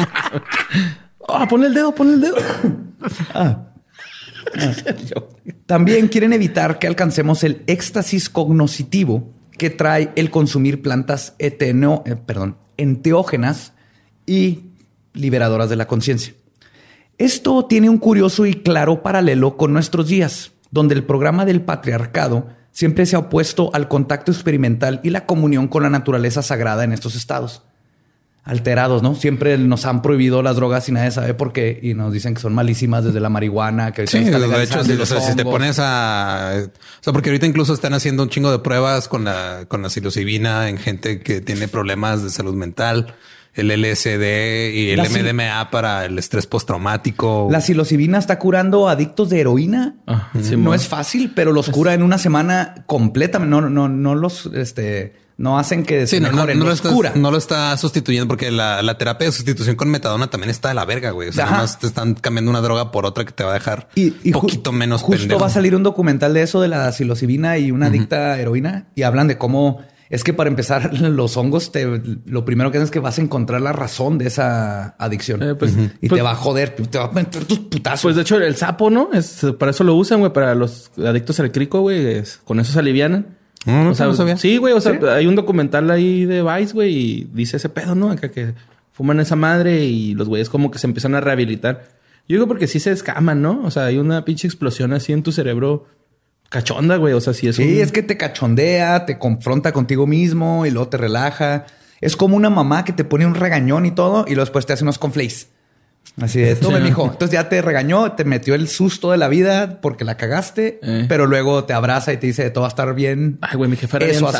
[1.28, 2.36] Ah, pon el dedo, pon el dedo.
[5.66, 12.16] También quieren evitar que alcancemos el éxtasis cognoscitivo que trae el consumir plantas eteno- eh,
[12.16, 13.72] perdón, enteógenas
[14.26, 14.70] y
[15.12, 16.34] liberadoras de la conciencia.
[17.18, 22.48] Esto tiene un curioso y claro paralelo con nuestros días, donde el programa del patriarcado
[22.72, 26.92] siempre se ha opuesto al contacto experimental y la comunión con la naturaleza sagrada en
[26.92, 27.62] estos estados.
[28.42, 29.14] Alterados, ¿no?
[29.14, 31.78] Siempre nos han prohibido las drogas y nadie sabe por qué.
[31.82, 35.44] Y nos dicen que son malísimas desde la marihuana, que sí, de hecho, si, te
[35.44, 36.54] pones a...
[36.64, 39.90] O sea, porque ahorita incluso están haciendo un chingo de pruebas con la, con la
[39.90, 43.14] psilocibina en gente que tiene problemas de salud mental
[43.54, 47.48] el LSD y el MDMA para el estrés postraumático.
[47.50, 49.96] La psilocibina está curando adictos de heroína.
[50.06, 53.50] Ah, no es fácil, pero los cura en una semana completamente.
[53.50, 57.74] No, no, no los, este, no hacen que se no, lo está, no, lo está,
[57.78, 61.30] sustituyendo porque la, terapia de sustitución con metadona también está de la verga, güey.
[61.30, 63.88] O sea, además te están cambiando una droga por otra que te va a dejar
[63.96, 67.70] un poquito menos Justo va a salir un documental de eso de la psilocibina y
[67.70, 71.86] una adicta heroína y hablan de cómo es que para empezar, los hongos, te,
[72.26, 75.42] lo primero que hacen es que vas a encontrar la razón de esa adicción.
[75.42, 78.02] Eh, pues, y te pues va a joder, te va a meter tus putazos.
[78.02, 79.10] Pues de hecho, el sapo, ¿no?
[79.14, 82.22] Es, para eso lo usan, güey, para los adictos al crico, güey.
[82.44, 83.38] Con eso se alivianan.
[83.66, 84.72] O sea, Sí, güey.
[84.72, 88.10] O sea, hay un documental ahí de Vice, güey, y dice ese pedo, ¿no?
[88.10, 88.54] Acá que
[88.92, 91.88] fuman esa madre y los güeyes como que se empiezan a rehabilitar.
[92.28, 93.62] Yo digo porque sí se escaman, ¿no?
[93.64, 95.86] O sea, hay una pinche explosión así en tu cerebro
[96.48, 97.14] cachonda, güey.
[97.14, 100.88] O sea, si es Sí, es que te cachondea, te confronta contigo mismo y luego
[100.88, 101.66] te relaja.
[102.00, 104.72] Es como una mamá que te pone un regañón y todo y luego después te
[104.72, 105.48] hace unos conflays.
[106.20, 107.04] Así de, tome, mijo.
[107.04, 111.06] Entonces ya te regañó, te metió el susto de la vida porque la cagaste, eh.
[111.08, 113.38] pero luego te abraza y te dice, todo va a estar bien.
[113.40, 114.30] Ay, güey, mi jefe era Eso.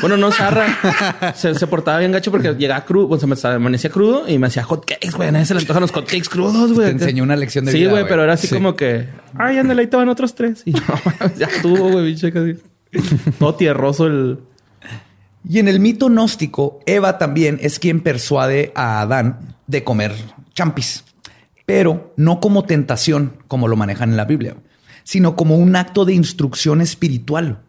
[0.00, 3.88] Bueno, no, Sarra se, se, portaba bien gacho porque llegaba crudo, bueno, se me amanecía
[3.88, 5.28] crudo y me hacía hot cakes, güey.
[5.28, 6.88] A nadie se le antojan los hot cakes crudos, güey.
[6.88, 7.88] Te enseñó una lección de sí, vida.
[7.88, 10.62] Sí, güey, pero era así como que, ay, ándale, ahí te van otros tres.
[10.66, 10.80] Y no,
[11.38, 12.56] ya tuvo, güey, bicho, casi.
[13.38, 14.40] Todo tierroso el.
[15.48, 20.12] Y en el mito gnóstico, Eva también es quien persuade a Adán de comer
[20.52, 21.04] champis,
[21.64, 24.56] pero no como tentación, como lo manejan en la Biblia,
[25.04, 27.62] sino como un acto de instrucción espiritual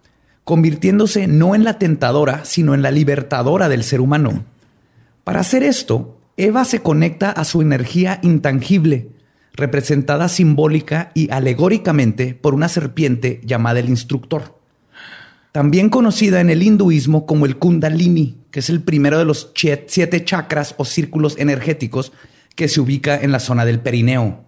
[0.49, 4.45] convirtiéndose no en la tentadora, sino en la libertadora del ser humano.
[5.23, 9.11] Para hacer esto, Eva se conecta a su energía intangible,
[9.53, 14.58] representada simbólica y alegóricamente por una serpiente llamada el instructor.
[15.51, 20.23] También conocida en el hinduismo como el Kundalini, que es el primero de los siete
[20.23, 22.11] chakras o círculos energéticos
[22.55, 24.45] que se ubica en la zona del perineo.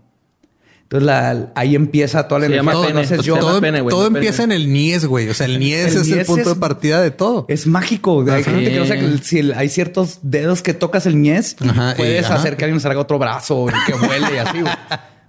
[0.83, 3.39] Entonces la, ahí empieza toda la se energía.
[3.39, 5.29] Todo, todo, empieza en el Nies, güey.
[5.29, 7.45] O sea, el Nies es el punto de partida de todo.
[7.47, 8.25] Es mágico.
[8.29, 11.55] Hay gente que no sabe que si hay ciertos dedos que tocas el Nies,
[11.95, 14.57] puedes hacer que alguien salga otro brazo que vuele y así.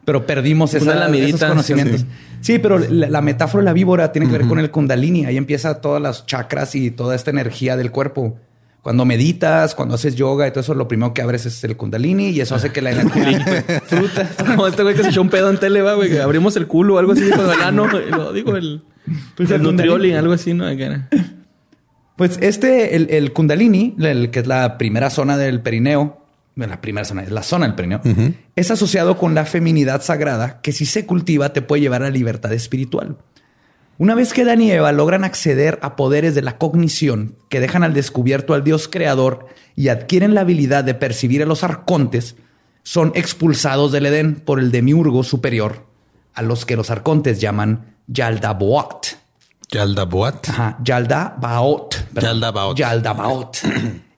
[0.04, 2.04] Pero perdimos esa, esos conocimientos.
[2.40, 5.26] Sí, pero la, metáfora de la víbora tiene que ver con el kundalini.
[5.26, 8.36] Ahí empieza todas las chakras y toda esta energía del cuerpo.
[8.82, 12.30] Cuando meditas, cuando haces yoga y todo eso, lo primero que abres es el kundalini
[12.30, 14.28] y eso hace que la energía fruta.
[14.44, 16.96] Como este güey que se echó un pedo en tele, va, güey, abrimos el culo
[16.96, 18.82] o algo así, con el ano, lo digo, el,
[19.36, 20.66] pues el, nutrioli, algo así, ¿no?
[22.16, 26.21] Pues este, el, el kundalini, el, que es la primera zona del perineo,
[26.56, 28.00] la primera zona, es la zona del perineo,
[28.56, 32.10] es asociado con la feminidad sagrada que si se cultiva te puede llevar a la
[32.10, 33.16] libertad espiritual.
[33.98, 37.84] Una vez que Dan y Eva logran acceder a poderes de la cognición que dejan
[37.84, 42.36] al descubierto al Dios creador y adquieren la habilidad de percibir a los arcontes,
[42.82, 45.86] son expulsados del Edén por el demiurgo superior,
[46.34, 49.18] a los que los arcontes llaman Yaldabaoth.
[49.70, 50.48] Yaldabaoth.
[50.48, 51.94] Ajá, Yaldabaoth.
[52.14, 52.76] Yaldabaoth.
[52.76, 53.58] Yaldabaoth.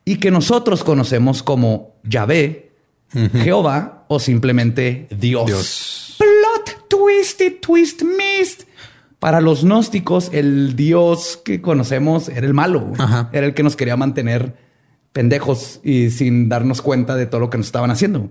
[0.05, 2.71] y que nosotros conocemos como Yahvé,
[3.11, 5.47] Jehová o simplemente Dios.
[5.47, 6.17] Dios.
[6.19, 8.65] Plot twisted, twist mist.
[9.19, 12.93] Para los gnósticos, el Dios que conocemos era el malo.
[13.33, 14.55] Era el que nos quería mantener
[15.13, 18.31] pendejos y sin darnos cuenta de todo lo que nos estaban haciendo.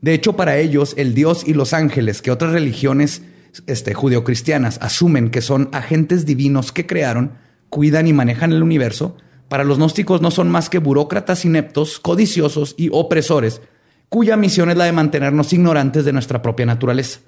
[0.00, 3.22] De hecho, para ellos, el Dios y los ángeles, que otras religiones
[3.66, 7.32] este, judeocristianas asumen que son agentes divinos que crearon,
[7.70, 9.16] cuidan y manejan el universo,
[9.48, 13.60] para los gnósticos no son más que burócratas ineptos, codiciosos y opresores,
[14.08, 17.20] cuya misión es la de mantenernos ignorantes de nuestra propia naturaleza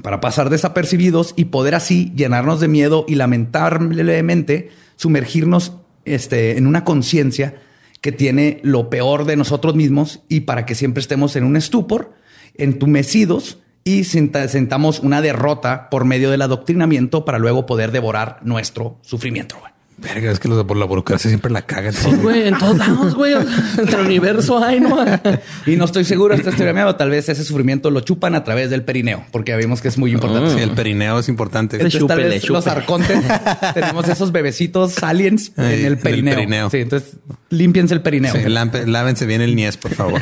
[0.00, 6.84] para pasar desapercibidos y poder así llenarnos de miedo y lamentablemente sumergirnos este, en una
[6.84, 7.56] conciencia
[8.00, 12.14] que tiene lo peor de nosotros mismos y para que siempre estemos en un estupor,
[12.54, 19.71] entumecidos y sentamos una derrota por medio del adoctrinamiento para luego poder devorar nuestro sufrimiento.
[20.02, 21.92] Verga, es que los de por la burocracia siempre la cagan.
[21.92, 23.32] Sí, güey, en todos lados, güey.
[23.78, 25.04] En el universo hay, ¿no?
[25.66, 28.68] y no estoy seguro, esta historia mía, tal vez ese sufrimiento lo chupan a través
[28.70, 30.54] del perineo, porque vimos que es muy importante.
[30.54, 31.76] sí, el perineo es importante.
[31.76, 33.20] Entonces, tal vez los arcontes
[33.74, 36.68] tenemos esos bebecitos aliens en el perineo.
[36.68, 37.16] Sí, entonces
[37.50, 38.32] límpiense el perineo.
[38.32, 40.20] Sí, lávense bien el niés, por favor.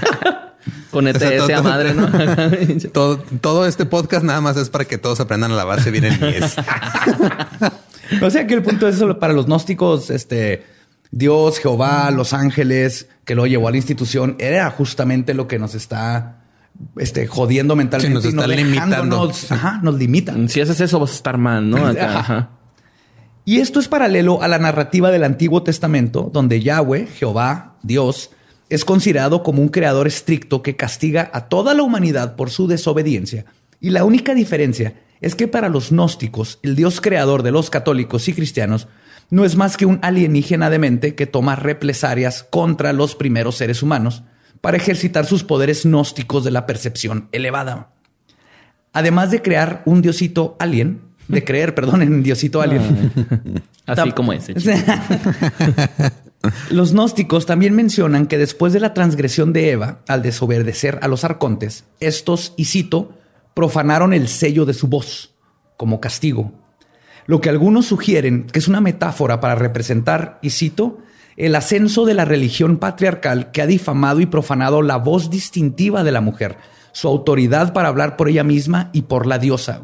[0.91, 2.11] Con ETS a madre, ¿no?
[2.93, 6.21] todo, todo este podcast nada más es para que todos aprendan a lavarse bien el
[6.21, 6.57] niés.
[8.23, 10.65] O sea que el punto es eso para los gnósticos, este,
[11.11, 15.75] Dios, Jehová, los ángeles, que lo llevó a la institución, era justamente lo que nos
[15.75, 16.45] está
[16.97, 18.15] este, jodiendo mentalmente.
[18.15, 19.31] nos está limitando.
[19.51, 20.49] Ajá, nos limitan.
[20.49, 21.79] Si haces eso vas a estar mal, ¿no?
[23.45, 28.31] Y esto es paralelo a la narrativa del Antiguo Testamento, donde Yahweh, Jehová, Dios,
[28.69, 33.47] es considerado como un creador estricto que castiga a toda la humanidad por su desobediencia.
[33.81, 38.29] Y la única diferencia es que para los gnósticos, el Dios creador de los católicos
[38.29, 38.89] y cristianos
[39.31, 43.83] no es más que un alienígena de mente que toma represalias contra los primeros seres
[43.83, 44.23] humanos
[44.61, 47.93] para ejercitar sus poderes gnósticos de la percepción elevada.
[48.93, 53.13] Además de crear un diosito alien, de creer, perdón, en diosito alien.
[53.87, 54.55] Así como ese.
[56.71, 61.23] Los gnósticos también mencionan que después de la transgresión de Eva, al desobedecer a los
[61.23, 63.13] arcontes, estos, y cito,
[63.55, 65.35] profanaron el sello de su voz
[65.77, 66.53] como castigo.
[67.27, 70.99] Lo que algunos sugieren que es una metáfora para representar, y cito,
[71.37, 76.13] el ascenso de la religión patriarcal que ha difamado y profanado la voz distintiva de
[76.13, 76.57] la mujer,
[76.93, 79.83] su autoridad para hablar por ella misma y por la diosa.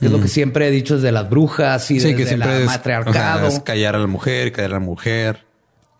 [0.00, 3.64] Es lo que siempre he dicho desde las brujas y desde que la matriarcado.
[3.64, 5.45] callar a la mujer, callar a la mujer.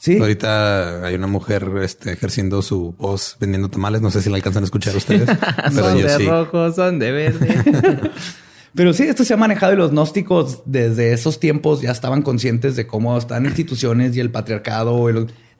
[0.07, 0.19] Sí.
[0.21, 4.01] Ahorita hay una mujer este, ejerciendo su voz vendiendo tamales.
[4.03, 5.29] No sé si la alcanzan a escuchar ustedes.
[5.75, 8.12] son de rojo, son de verde.
[8.77, 12.77] pero sí, esto se ha manejado y los gnósticos desde esos tiempos ya estaban conscientes
[12.77, 15.05] de cómo están instituciones y el patriarcado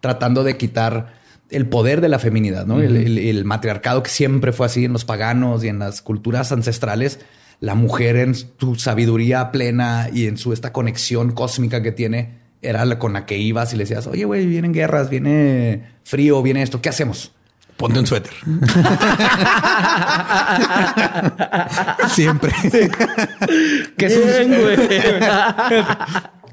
[0.01, 1.17] tratando de quitar
[1.51, 2.81] el poder de la feminidad, ¿no?
[2.81, 7.19] el, matriarcado que siempre fue así en los paganos y en las culturas ancestrales.
[7.59, 12.99] La mujer en su sabiduría plena y en su esta conexión cósmica que tiene era
[12.99, 16.81] con la que ibas y le decías, oye, güey, vienen guerras, viene frío, viene esto,
[16.81, 17.33] ¿qué hacemos?
[17.77, 18.33] Ponte un suéter.
[22.09, 22.53] Siempre.
[23.99, 24.25] ¿Qué es un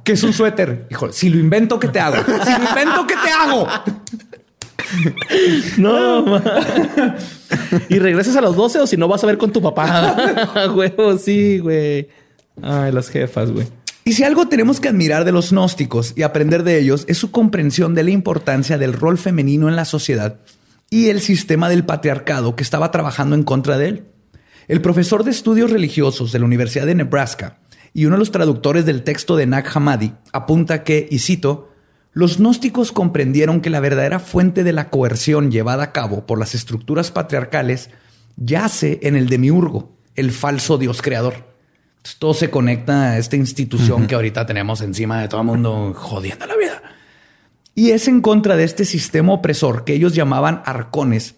[0.04, 0.88] ¿Qué es un suéter?
[0.92, 2.18] Híjole, si lo invento, ¿qué te hago?
[2.18, 3.66] Si lo invento, ¿qué te hago?
[5.78, 6.42] No.
[7.90, 10.16] y regresas a los 12 o si no vas a ver con tu papá.
[10.76, 12.10] Huevo, sí, güey.
[12.62, 13.68] Ay, las jefas, güey.
[14.06, 17.32] Y si algo tenemos que admirar de los gnósticos y aprender de ellos es su
[17.32, 20.40] comprensión de la importancia del rol femenino en la sociedad
[20.90, 24.06] y el sistema del patriarcado que estaba trabajando en contra de él.
[24.68, 27.60] El profesor de estudios religiosos de la Universidad de Nebraska
[27.94, 31.72] y uno de los traductores del texto de Nag Hammadi apunta que, y cito,
[32.12, 36.56] los gnósticos comprendieron que la verdadera fuente de la coerción llevada a cabo por las
[36.56, 37.90] estructuras patriarcales
[38.36, 41.53] yace en el demiurgo, el falso dios creador
[42.20, 46.46] todo se conecta a esta institución que ahorita tenemos encima de todo el mundo jodiendo
[46.46, 46.84] la vida.
[47.76, 51.36] Y es en contra de este sistema opresor que ellos llamaban arcones,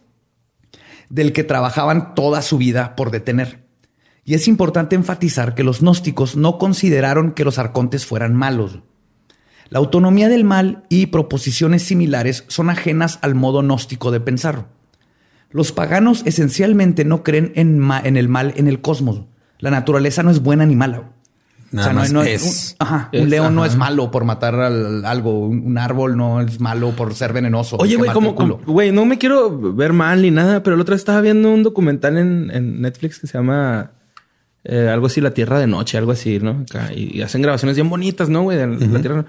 [1.09, 3.63] del que trabajaban toda su vida por detener.
[4.25, 8.79] Y es importante enfatizar que los gnósticos no consideraron que los arcontes fueran malos.
[9.69, 14.67] La autonomía del mal y proposiciones similares son ajenas al modo gnóstico de pensar.
[15.51, 19.25] Los paganos esencialmente no creen en, en el mal en el cosmos
[19.59, 21.03] la naturaleza no es buena ni mala.
[21.71, 22.77] Nada más es.
[23.11, 25.39] Un, león no es malo por matar algo.
[25.47, 27.77] Un, árbol no es malo por ser venenoso.
[27.77, 31.19] Oye, güey, como, güey, no me quiero ver mal ni nada, pero el otro estaba
[31.21, 33.91] viendo un documental en, Netflix que se llama
[34.63, 36.65] eh, algo así, La Tierra de Noche, algo así, ¿no?
[36.95, 38.57] y, hacen grabaciones bien bonitas, ¿no, güey?
[38.57, 39.25] De la Tierra.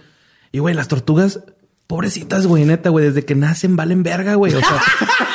[0.53, 1.41] Y, güey, las tortugas,
[1.87, 4.55] pobrecitas, güey, neta, güey, desde que nacen valen verga, güey.
[4.55, 4.81] O sea.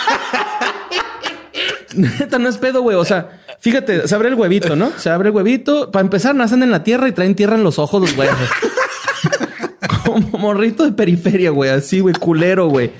[1.95, 2.95] neta, no es pedo, güey.
[2.95, 4.91] O sea, Fíjate, se abre el huevito, ¿no?
[4.97, 5.91] Se abre el huevito.
[5.91, 8.34] Para empezar, nacen en la tierra y traen tierra en los ojos los güeyes.
[10.04, 11.69] Como morrito de periferia, güey.
[11.69, 12.91] Así, güey, culero, güey.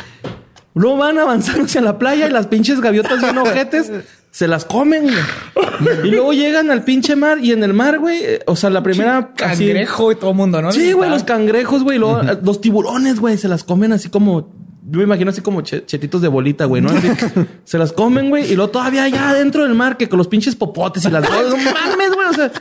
[0.76, 3.92] Luego van avanzando hacia la playa y las pinches gaviotas bien ojetes
[4.30, 6.08] se las comen, güey.
[6.08, 9.34] Y luego llegan al pinche mar y en el mar, güey, o sea, la primera
[9.36, 10.72] cangrejo y todo el mundo, ¿no?
[10.72, 14.98] Sí, güey, los cangrejos, güey, luego los tiburones, güey, se las comen así como yo
[14.98, 16.90] me imagino así como chetitos de bolita, güey, ¿no?
[17.64, 20.56] se las comen, güey, y luego todavía allá adentro del mar, que con los pinches
[20.56, 22.52] popotes y las no mames, güey, o sea,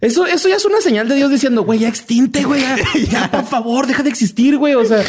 [0.00, 2.62] eso, eso ya es una señal de Dios diciendo, güey, ya extinte, güey,
[3.10, 5.04] ya, por favor, deja de existir, güey, o sea,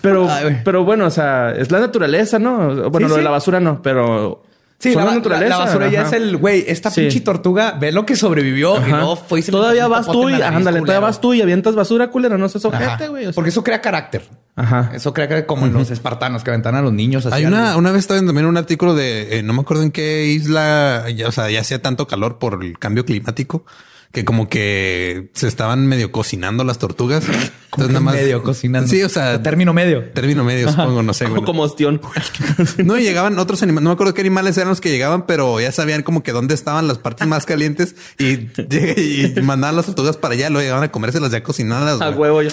[0.00, 0.28] pero,
[0.64, 2.90] pero bueno, o sea, es la naturaleza, ¿no?
[2.90, 4.45] Bueno, lo de la basura no, pero
[4.78, 5.58] Sí, la, naturaleza.
[5.58, 9.16] La, basura ya es el güey, esta pinche tortuga, ve lo que sobrevivió y no
[9.16, 12.64] fue Todavía vas tú y ándale, todavía vas tú y avientas basura, culera, no seas
[12.64, 13.32] ojete, güey.
[13.32, 14.28] Porque eso crea carácter.
[14.54, 14.90] Ajá.
[14.94, 17.26] Eso crea que como en los espartanos que aventan a los niños.
[17.26, 19.90] Hay una, una vez estaba viendo también un artículo de, eh, no me acuerdo en
[19.90, 23.64] qué isla, ya, o sea, ya hacía tanto calor por el cambio climático
[24.12, 27.24] que como que se estaban medio cocinando las tortugas.
[27.76, 28.88] Entonces nada más medio cocinando.
[28.88, 30.04] Sí, o sea, término medio.
[30.10, 31.26] Término medio, supongo, no sé.
[31.26, 32.00] Como, como ostión.
[32.84, 33.84] no llegaban otros animales.
[33.84, 36.54] No me acuerdo qué animales eran los que llegaban, pero ya sabían como que dónde
[36.54, 38.48] estaban las partes más calientes y,
[39.36, 40.48] y mandaban las tortugas para allá.
[40.48, 42.00] Luego llegaban a comerse las ya cocinadas.
[42.00, 42.42] A huevo.
[42.42, 42.50] Yo,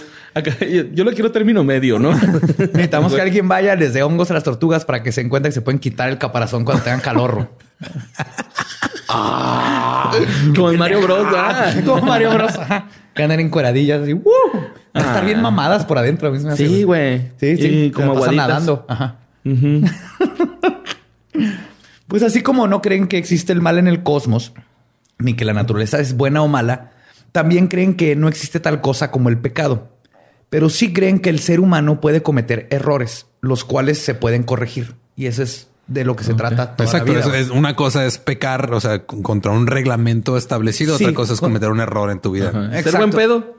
[0.92, 2.12] yo, lo quiero término medio, ¿no?
[2.14, 5.62] Necesitamos que alguien vaya desde hongos a las tortugas para que se encuentre que se
[5.62, 7.50] pueden quitar el caparazón cuando tengan calor.
[9.10, 10.12] Ah,
[10.56, 11.28] como en Mario Bros.
[11.86, 12.54] Como Mario Bros.
[13.14, 14.20] Que andan en cueradillas así.
[14.94, 15.44] A estar bien ah.
[15.44, 16.34] mamadas por adentro.
[16.56, 17.32] sí, güey.
[17.38, 17.92] Sí, sí.
[17.94, 18.86] como pasan nadando.
[18.88, 19.18] Ajá.
[22.08, 24.54] pues así como no creen que existe el mal en el cosmos,
[25.20, 26.92] ni que la naturaleza es buena o mala,
[27.32, 29.90] también creen que no existe tal cosa como el pecado.
[30.50, 34.96] Pero sí creen que el ser humano puede cometer errores, los cuales se pueden corregir.
[35.16, 36.76] Y ese es de lo que se trata.
[36.76, 37.34] Toda Exacto.
[37.34, 40.96] es, una cosa es pecar, o sea, contra un reglamento establecido.
[40.96, 42.52] otra cosa es cometer un error en tu vida.
[42.82, 43.58] Ser buen pedo.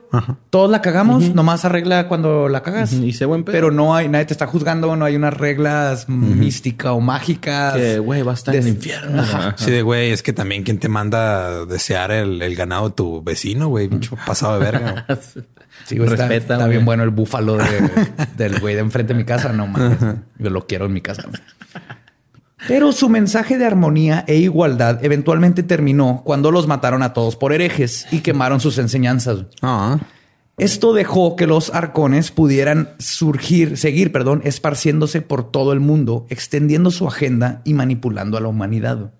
[0.49, 2.93] Todos la cagamos, nomás arregla cuando la cagas.
[2.93, 3.53] Y sé buen pedo.
[3.53, 7.75] Pero no hay, nadie te está juzgando, no hay unas reglas místicas o mágicas.
[7.75, 9.23] Que güey, va a estar en el infierno.
[9.55, 13.23] Sí, de güey, es que también quien te manda a desear el, ganado de tu
[13.23, 15.05] vecino, güey, mucho pasado de verga.
[15.83, 17.57] Sí, Respeta, está, bien bueno el búfalo
[18.37, 19.51] del güey de enfrente de mi casa.
[19.51, 19.99] No mames.
[20.39, 21.25] Yo lo quiero en mi casa.
[22.67, 27.53] Pero su mensaje de armonía e igualdad eventualmente terminó cuando los mataron a todos por
[27.53, 29.45] herejes y quemaron sus enseñanzas.
[29.61, 29.99] Ah.
[30.57, 36.91] Esto dejó que los arcones pudieran surgir, seguir, perdón, esparciéndose por todo el mundo, extendiendo
[36.91, 39.11] su agenda y manipulando a la humanidad.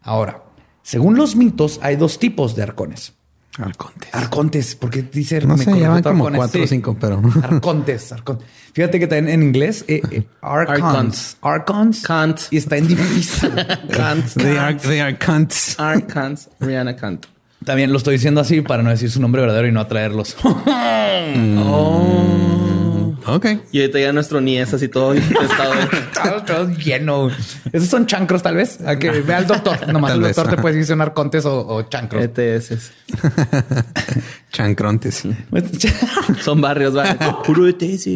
[0.00, 0.42] Ahora,
[0.82, 3.14] según los mitos, hay dos tipos de arcones.
[3.58, 4.14] Arcontes.
[4.14, 5.40] Arcontes, porque dice...
[5.42, 7.20] No sé, llaman como cuatro o cinco, pero...
[7.42, 8.46] Arcontes, arcontes.
[8.72, 11.36] Fíjate que también en inglés, eh, eh, archons.
[11.42, 12.02] Archons.
[12.02, 12.40] Kant.
[12.50, 13.52] Y está en difícil.
[13.92, 14.26] Kant.
[14.34, 15.78] They are, they are cunts.
[15.78, 16.48] Archons.
[16.60, 17.26] Rihanna Kant.
[17.64, 20.36] También lo estoy diciendo así para no decir su nombre verdadero y no atraerlos.
[21.58, 22.71] oh.
[23.26, 23.46] Ok.
[23.72, 25.72] Y ahorita ya nuestro niés así todo infestado.
[26.24, 27.30] todo, todo, lleno.
[27.72, 28.80] Esos son chancros, tal vez.
[28.84, 29.88] A que vea al doctor.
[29.92, 32.22] Nomás el doctor te puede decir contes o, o chancros.
[32.24, 32.92] ETS.
[34.50, 35.22] Chancrontes.
[36.40, 37.18] son barrios, ¿vale?
[37.44, 38.06] Puro ETS.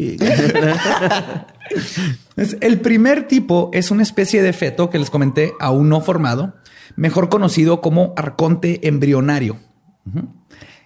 [2.60, 6.56] el primer tipo es una especie de feto que les comenté aún no formado,
[6.96, 9.58] mejor conocido como arconte embrionario.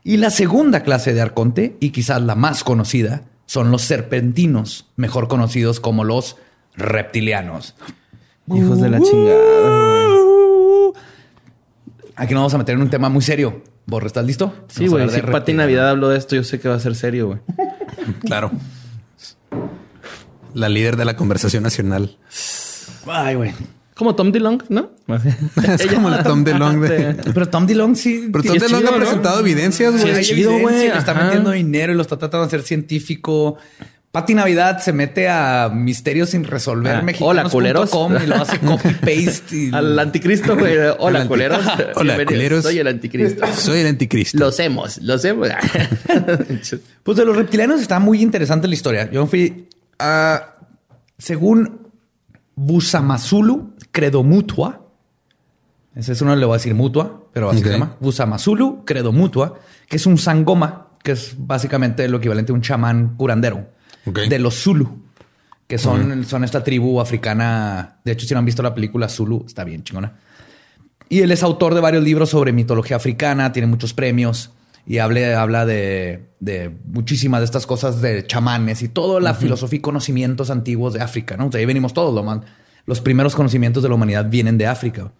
[0.02, 5.26] Y la segunda clase de arconte, y quizás la más conocida, son los serpentinos, mejor
[5.26, 6.36] conocidos como los
[6.76, 7.74] reptilianos.
[8.46, 10.92] Hijos de la chingada.
[12.14, 13.64] Aquí nos vamos a meter en un tema muy serio.
[13.86, 14.54] Borre, ¿estás listo?
[14.68, 15.10] Sí, güey.
[15.10, 17.40] Si Pati Navidad habló de esto, yo sé que va a ser serio, güey.
[18.20, 18.52] claro.
[20.54, 22.18] La líder de la conversación nacional.
[23.08, 23.52] Ay, güey.
[24.00, 24.92] Como Tom DeLong, ¿no?
[25.78, 27.16] es como la Tom DeLong de...
[27.34, 28.30] Pero Tom DeLong sí...
[28.32, 30.14] Pero Tom DeLong ha presentado evidencias, güey.
[30.14, 30.88] Sí, es chido, güey.
[30.88, 33.58] Le está metiendo dinero y lo está tratando de ser científico.
[34.10, 37.90] Pati Navidad se mete a misterios sin resolver ah, Hola, culeros.
[37.92, 39.68] y lo hace copy-paste.
[39.74, 40.78] Al anticristo, güey.
[40.98, 41.62] Hola, culeros.
[41.96, 42.62] Hola, culeros.
[42.62, 43.46] Soy el anticristo.
[43.52, 44.38] Soy el anticristo.
[44.38, 45.48] Lo hacemos, lo hacemos.
[47.02, 49.10] pues de los reptilianos está muy interesante la historia.
[49.10, 50.54] Yo fui a...
[51.18, 51.80] según
[52.60, 54.86] Busamazulu, credo mutua.
[55.94, 57.96] Ese es uno, le voy a decir mutua, pero así se llama.
[58.00, 63.16] Busamazulu, credo mutua, que es un sangoma, que es básicamente lo equivalente a un chamán
[63.16, 63.68] curandero
[64.04, 65.02] de los Zulu,
[65.66, 67.98] que son, son esta tribu africana.
[68.04, 70.16] De hecho, si no han visto la película Zulu, está bien chingona.
[71.08, 74.52] Y él es autor de varios libros sobre mitología africana, tiene muchos premios
[74.86, 76.30] y habla de,
[76.84, 81.36] muchísimas de estas cosas de chamanes y toda la filosofía y conocimientos antiguos de África.
[81.36, 81.50] ¿no?
[81.52, 82.40] ahí venimos todos, lo más
[82.90, 85.12] los primeros conocimientos de la humanidad vienen de África.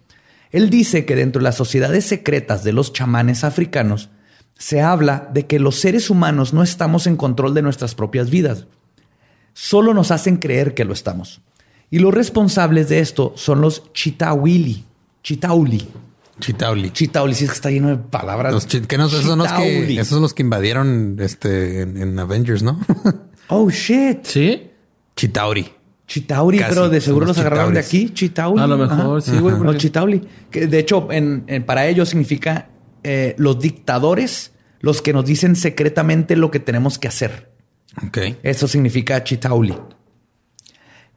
[0.51, 4.11] Él dice que dentro de las sociedades secretas de los chamanes africanos
[4.59, 8.67] se habla de que los seres humanos no estamos en control de nuestras propias vidas.
[9.53, 11.43] Solo nos hacen creer que lo estamos.
[11.91, 14.85] Y los responsables de esto son los chitawili.
[15.23, 15.89] Chitauli.
[16.41, 16.91] Chitauli.
[16.91, 18.53] Chitauli, sí es que está lleno de palabras.
[18.53, 22.81] Los esos, son los que, esos son los que invadieron este, en, Avengers, ¿no?
[23.49, 24.25] oh, shit.
[24.25, 24.71] ¿Sí?
[25.15, 25.80] Chitauri.
[26.11, 28.11] Chitauri, pero de seguro los agarraron de aquí.
[28.13, 28.61] Chitauli.
[28.61, 29.55] A lo mejor, sí, güey.
[29.61, 30.21] No, Chitauli.
[30.51, 32.69] Que de hecho, en, para ellos significa
[33.05, 34.51] eh, los dictadores,
[34.81, 37.53] los que nos dicen secretamente lo que tenemos que hacer.
[38.05, 38.19] Ok.
[38.43, 39.77] Eso significa Chitauli.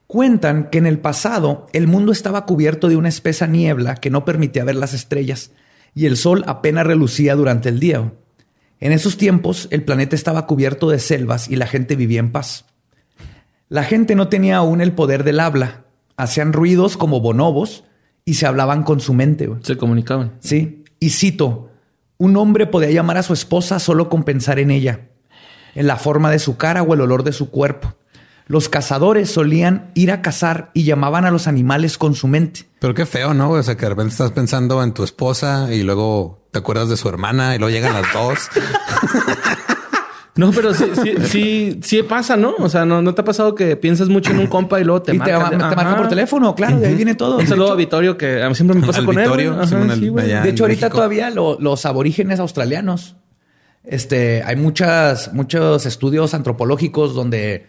[0.05, 4.25] Cuentan que en el pasado el mundo estaba cubierto de una espesa niebla que no
[4.25, 5.49] permitía ver las estrellas
[5.95, 8.13] y el sol apenas relucía durante el día.
[8.79, 12.65] En esos tiempos el planeta estaba cubierto de selvas y la gente vivía en paz.
[13.73, 15.85] La gente no tenía aún el poder del habla.
[16.15, 17.85] Hacían ruidos como bonobos
[18.23, 19.49] y se hablaban con su mente.
[19.63, 20.33] Se comunicaban.
[20.41, 20.83] Sí.
[20.99, 21.71] Y cito,
[22.19, 25.07] Un hombre podía llamar a su esposa solo con pensar en ella,
[25.73, 27.95] en la forma de su cara o el olor de su cuerpo.
[28.45, 32.67] Los cazadores solían ir a cazar y llamaban a los animales con su mente.
[32.77, 33.49] Pero qué feo, ¿no?
[33.49, 36.97] O sea, que de repente estás pensando en tu esposa y luego te acuerdas de
[36.97, 38.37] su hermana y luego llegan las dos.
[40.35, 42.55] No, pero sí, sí, sí, sí pasa, ¿no?
[42.57, 45.01] O sea, ¿no, ¿no te ha pasado que piensas mucho en un compa y luego
[45.03, 45.49] te y marca?
[45.49, 47.37] te, te marca por teléfono, claro, de ahí viene todo.
[47.37, 49.25] Un saludo a Vittorio, que a mí siempre me pasa Al con él.
[49.25, 49.53] Vittorio.
[49.53, 50.09] Ajá, sí.
[50.09, 50.89] De hecho, ahorita México.
[50.97, 53.15] todavía lo- los aborígenes australianos,
[53.83, 57.67] este, hay muchas, muchos estudios antropológicos donde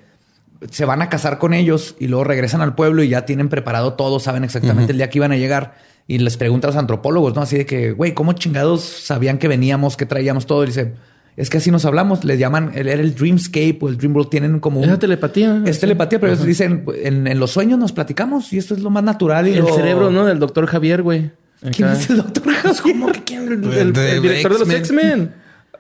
[0.71, 3.95] se van a casar con ellos y luego regresan al pueblo y ya tienen preparado
[3.95, 5.75] todo, saben exactamente el día que iban a llegar.
[6.07, 7.43] Y les preguntan a los antropólogos, ¿no?
[7.43, 10.63] Así de que, güey, ¿cómo chingados sabían que veníamos, que traíamos todo?
[10.65, 10.95] Y dice,
[11.37, 12.25] es que así nos hablamos.
[12.25, 14.31] Les llaman, el- era el Dreamscape o el Dream World.
[14.31, 14.89] Tienen como un...
[14.89, 15.63] Es telepatía.
[15.67, 18.91] Es telepatía, pero ellos dicen, en, en los sueños nos platicamos y esto es lo
[18.91, 19.49] más natural.
[19.49, 20.25] Y El lo- cerebro, ¿no?
[20.27, 21.31] Del doctor Javier, güey.
[21.75, 22.83] ¿Quién es el doctor Javier?
[22.83, 23.47] ¿Cómo que quién?
[23.49, 25.33] El, el- De- el director de los X-Men.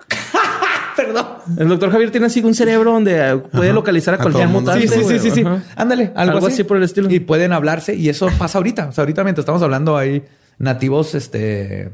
[0.96, 1.26] Perdón.
[1.58, 4.86] El doctor Javier tiene así un cerebro donde eh, puede localizar a A cualquier mutante.
[4.86, 5.40] Sí, sí, sí, sí.
[5.40, 5.62] Ajá.
[5.76, 7.10] Ándale, algo, Algo así por el estilo.
[7.10, 8.88] Y pueden hablarse y eso pasa ahorita.
[8.88, 10.22] O sea, ahorita mientras estamos hablando hay
[10.58, 11.90] nativos este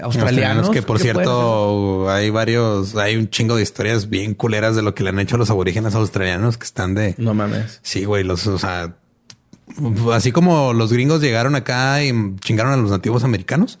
[0.00, 4.94] australianos que por cierto hay varios, hay un chingo de historias bien culeras de lo
[4.94, 7.80] que le han hecho a los aborígenes australianos que están de No mames.
[7.82, 8.94] sí, güey, los, o sea,
[10.12, 13.78] así como los gringos llegaron acá y chingaron a los nativos americanos,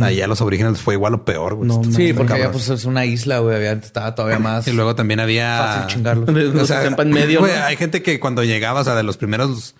[0.00, 1.68] allá a los aborígenes les fue igual o peor, güey.
[1.68, 2.52] No, Sí, porque allá cabrón.
[2.52, 6.28] pues es una isla, güey, allá estaba todavía más y luego también había fácil chingarlos.
[6.28, 7.40] Los hacían pa' en medio.
[7.40, 7.64] güey, ¿no?
[7.64, 9.74] hay gente que cuando llegaba, o sea, de los primeros,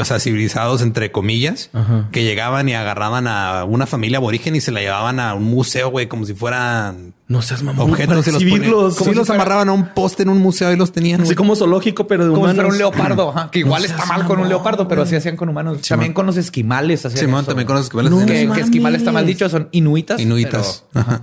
[0.00, 2.08] o sea, civilizados entre comillas, Ajá.
[2.10, 5.90] que llegaban y agarraban a una familia aborigen y se la llevaban a un museo,
[5.90, 7.90] güey, como si fueran No seas mamón.
[7.90, 10.38] objetos y los ponían- Como sí, si los fuera- amarraban a un poste en un
[10.38, 11.20] museo y los tenían.
[11.20, 12.72] Así como zoológico, pero de Como si fuera humanos.
[12.72, 15.82] un leopardo, que igual No está mal con un leopardo, pero así hacían con humanos.
[15.82, 17.06] también con los esquimales.
[17.06, 17.48] hacían Simón, eso.
[17.48, 18.10] también con los esquimales.
[18.10, 18.52] No Que, eso.
[18.54, 20.20] que esquimal está mal dicho, son inuitas.
[20.20, 20.84] Inuitas.
[20.94, 21.22] Ajá.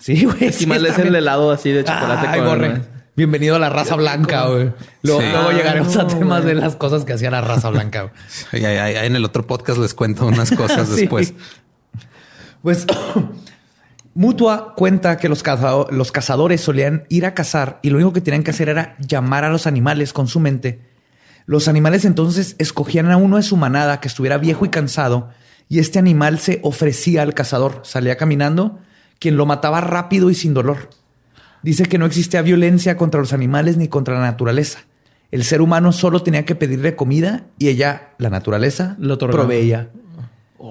[0.00, 0.38] Sí, güey.
[0.38, 1.08] sí, Esquimal es también.
[1.08, 2.95] el helado así de chocolate Ay, con...
[3.16, 4.72] Bienvenido a la raza blanca, güey.
[5.02, 5.26] Luego, Sí.
[5.30, 8.12] luego llegaremos Ah, a temas de las cosas que hacía la raza blanca.
[8.52, 11.02] en el otro podcast les cuento unas cosas Sí.
[11.02, 11.32] después.
[12.62, 12.86] Pues
[14.14, 18.20] Mutua cuenta que los, cazado- los cazadores solían ir a cazar y lo único que
[18.22, 20.80] tenían que hacer era llamar a los animales con su mente.
[21.46, 25.28] Los animales entonces escogían a uno de su manada que estuviera viejo y cansado
[25.68, 27.80] y este animal se ofrecía al cazador.
[27.84, 28.78] Salía caminando,
[29.18, 30.88] quien lo mataba rápido y sin dolor.
[31.62, 34.80] Dice que no existía violencia contra los animales ni contra la naturaleza.
[35.30, 39.52] El ser humano solo tenía que pedirle comida y ella, la naturaleza, Lo otorgaba.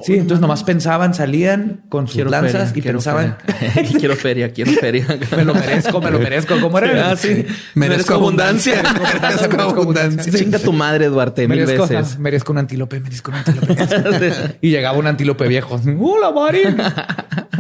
[0.03, 3.91] Sí, entonces nomás pensaban, salían con sus lanzas feria, y quiero pensaban, feria.
[3.99, 5.05] quiero feria, quiero feria.
[5.37, 6.55] me lo merezco, me lo merezco.
[6.59, 7.11] ¿Cómo era?
[7.11, 7.45] Ah, sí.
[7.75, 8.81] Merezco abundancia.
[9.21, 10.33] Merezco abundancia.
[10.33, 12.13] Chinga tu madre, Duarte, mil Merezco, veces.
[12.13, 14.57] ajá, merezco un antílope, merezco un antílope.
[14.61, 15.79] y llegaba un antílope viejo.
[15.99, 16.63] ¡Hola, Mari!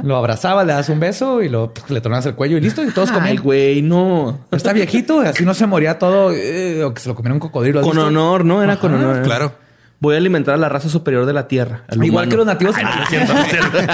[0.03, 2.83] Lo abrazaba, le das un beso y lo, le tornabas el cuello y listo.
[2.83, 3.43] Y todos Ay, comían.
[3.43, 4.45] güey, no.
[4.51, 6.31] Está viejito, así no se moría todo.
[6.33, 7.79] eh, o que se lo comiera un cocodrilo.
[7.79, 8.07] ¿has Con visto?
[8.07, 8.61] honor, ¿no?
[8.63, 9.21] Era con honor.
[9.23, 9.64] Claro.
[9.99, 11.83] Voy a alimentar a la raza superior de la tierra.
[11.87, 12.29] al Igual humano.
[12.29, 12.75] que los nativos.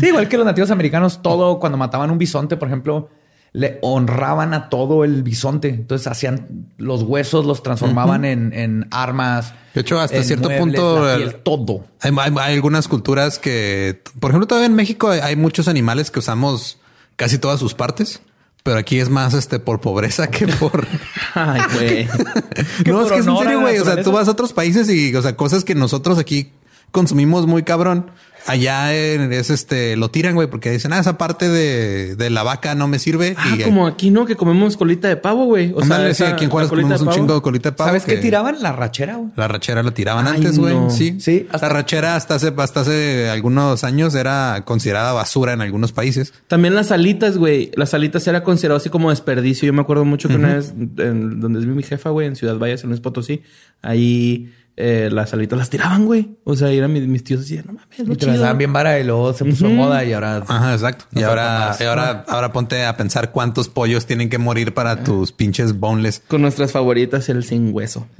[0.00, 3.08] Sí, igual que los nativos americanos, todo cuando mataban un bisonte, por ejemplo,
[3.52, 5.68] le honraban a todo el bisonte.
[5.68, 9.54] Entonces hacían los huesos, los transformaban en, en armas.
[9.74, 11.84] De hecho, hasta en cierto muebles, punto, la el- piel, todo.
[12.00, 16.10] Hay, hay- hay algunas culturas que, por ejemplo, todavía en México hay, hay muchos animales
[16.10, 16.78] que usamos
[17.16, 18.22] casi todas sus partes,
[18.62, 20.86] pero aquí es más este por pobreza que por.
[21.34, 22.08] Ay, güey.
[22.86, 23.78] No, es que es en serio, güey.
[23.78, 26.52] O sea, tú vas a otros países y, o sea, cosas que nosotros aquí
[26.90, 28.10] consumimos muy cabrón.
[28.46, 32.74] Allá es este, lo tiran, güey, porque dicen, ah, esa parte de, de la vaca
[32.74, 33.34] no me sirve.
[33.38, 34.26] Ah, y como aquí, ¿no?
[34.26, 35.72] Que comemos colita de pavo, güey.
[35.74, 37.88] O sí, esa- aquí en Juárez comemos un chingo de colita de pavo.
[37.88, 38.62] ¿Sabes qué que- tiraban?
[38.62, 39.30] La rachera, güey.
[39.36, 40.74] La rachera la tiraban Ay, antes, güey.
[40.74, 40.90] no.
[40.90, 41.20] Sí.
[41.20, 45.92] Sí, hasta- La rachera hasta hace, hasta hace algunos años era considerada basura en algunos
[45.92, 46.32] países.
[46.48, 47.70] También las alitas, güey.
[47.76, 49.66] Las alitas era considerado así como desperdicio.
[49.66, 52.58] Yo me acuerdo mucho que una vez, en donde es mi jefa, güey, en Ciudad
[52.58, 53.42] Valles, en Luis Potosí,
[53.82, 56.36] ahí eh, las alitas las tiraban, güey.
[56.44, 58.98] O sea, eran mis, mis tíos así, no mames, Y te las daban bien vara
[58.98, 60.42] y luego se puso moda y ahora...
[60.46, 61.04] Ajá, exacto.
[61.12, 65.32] Y ahora, y ahora, ahora ponte a pensar cuántos pollos tienen que morir para tus
[65.32, 66.22] pinches boneless.
[66.26, 68.06] Con nuestras favoritas, el sin hueso.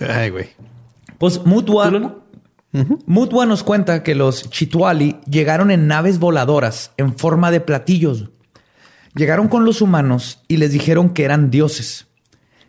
[0.00, 0.50] Ay, güey.
[1.18, 1.90] Pues Mutua...
[3.06, 8.28] Mutua nos cuenta que los Chituali llegaron en naves voladoras en forma de platillos.
[9.18, 12.06] Llegaron con los humanos y les dijeron que eran dioses.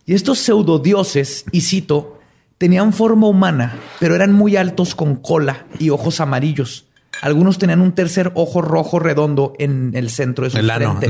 [0.08, 2.20] Y estos pseudodioses, y cito,
[2.58, 6.88] tenían forma humana, pero eran muy altos con cola y ojos amarillos.
[7.22, 11.00] Algunos tenían un tercer ojo rojo redondo en el centro de su El ano.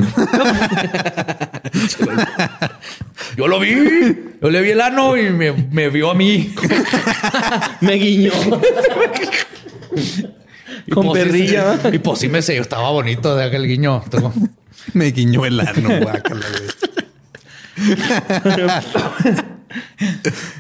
[3.38, 3.76] Yo lo vi.
[4.42, 6.54] Yo le vi el ano y me, me vio a mí.
[7.80, 8.34] me guiñó.
[10.86, 11.80] Y Con pues, perrilla.
[11.94, 14.04] y pues sí me sé, estaba bonito de aquel guiño.
[14.94, 16.46] Me guiñó el ano, guácala,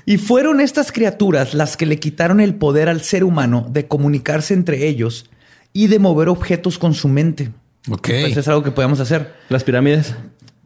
[0.05, 4.53] y fueron estas criaturas las que le quitaron el poder al ser humano de comunicarse
[4.53, 5.29] entre ellos
[5.73, 7.51] y de mover objetos con su mente.
[7.89, 8.09] Ok.
[8.09, 9.33] Eso es algo que podemos hacer.
[9.49, 10.15] Las pirámides.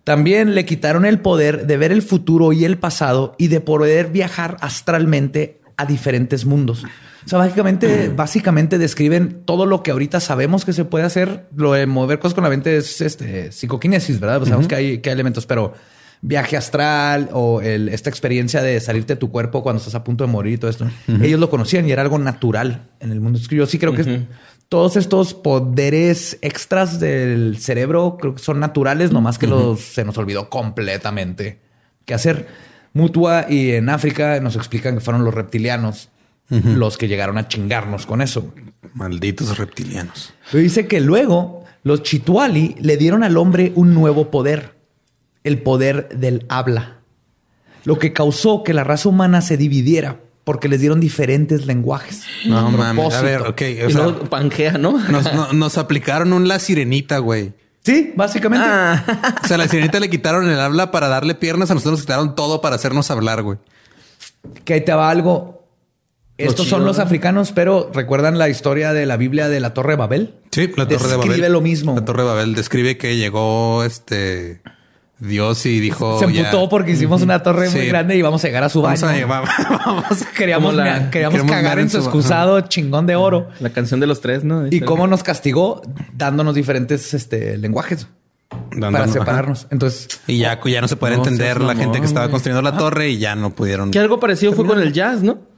[0.04, 4.12] También le quitaron el poder de ver el futuro y el pasado y de poder
[4.12, 6.84] viajar astralmente a diferentes mundos.
[7.26, 11.48] O sea, básicamente, básicamente describen todo lo que ahorita sabemos que se puede hacer.
[11.56, 14.44] Lo de mover cosas con la mente es este, psicoquinesis, ¿verdad?
[14.44, 15.74] sabemos que, hay, que hay elementos, pero
[16.26, 20.32] viaje astral o esta experiencia de salirte de tu cuerpo cuando estás a punto de
[20.32, 20.88] morir y todo esto.
[21.22, 23.40] Ellos lo conocían y era algo natural en el mundo.
[23.40, 24.26] Yo sí creo que
[24.70, 30.18] todos estos poderes extras del cerebro creo que son naturales, nomás que los, se nos
[30.18, 31.60] olvidó completamente
[32.06, 32.48] qué hacer.
[32.94, 36.10] Mutua y en África nos explican que fueron los reptilianos
[36.50, 38.54] los que llegaron a chingarnos con eso.
[38.94, 40.34] Malditos reptilianos.
[40.52, 44.74] dice que luego los Chituali le dieron al hombre un nuevo poder
[45.44, 47.00] el poder del habla,
[47.84, 52.24] lo que causó que la raza humana se dividiera porque les dieron diferentes lenguajes.
[52.46, 53.62] No mames, a ver, ok.
[53.96, 55.00] O Pangea, ¿no?
[55.54, 57.54] Nos, aplicaron un la sirenita, güey.
[57.84, 58.66] Sí, básicamente.
[58.68, 59.04] Ah.
[59.44, 62.02] O sea, a la sirenita le quitaron el habla para darle piernas, a nosotros nos
[62.02, 63.58] quitaron todo para hacernos hablar, güey.
[64.66, 65.63] Que ahí te va algo.
[66.44, 69.98] Estos son los africanos, pero ¿recuerdan la historia de la Biblia de la Torre de
[69.98, 70.34] Babel?
[70.52, 71.30] Sí, la Torre de Babel.
[71.30, 71.96] Describe lo mismo.
[71.96, 74.62] La Torre de Babel describe que llegó este
[75.24, 76.20] Dios y dijo.
[76.20, 79.02] Se emputó porque hicimos una torre muy grande y vamos a llegar a su baño.
[79.28, 80.76] Vamos queríamos,
[81.12, 83.50] queríamos, cagar en su excusado chingón de oro.
[83.60, 84.68] La canción de los tres, ¿no?
[84.68, 85.82] Y cómo nos castigó
[86.14, 88.08] dándonos diferentes este, lenguajes.
[88.80, 89.68] para separarnos.
[89.70, 90.08] Entonces.
[90.28, 93.18] Y ya, ya no se puede entender la gente que estaba construyendo la torre y
[93.18, 93.92] ya no pudieron.
[93.92, 95.53] Que algo parecido fue con el jazz, ¿no?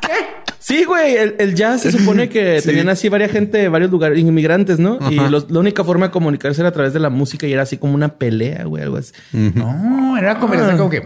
[0.00, 0.42] ¿Qué?
[0.62, 4.98] Sí, güey, el, jazz se supone que tenían así varias gente, varios lugares, inmigrantes, ¿no?
[5.10, 7.78] Y la única forma de comunicarse era a través de la música y era así
[7.78, 9.12] como una pelea, güey, algo así.
[9.32, 11.02] No, era conversación como que...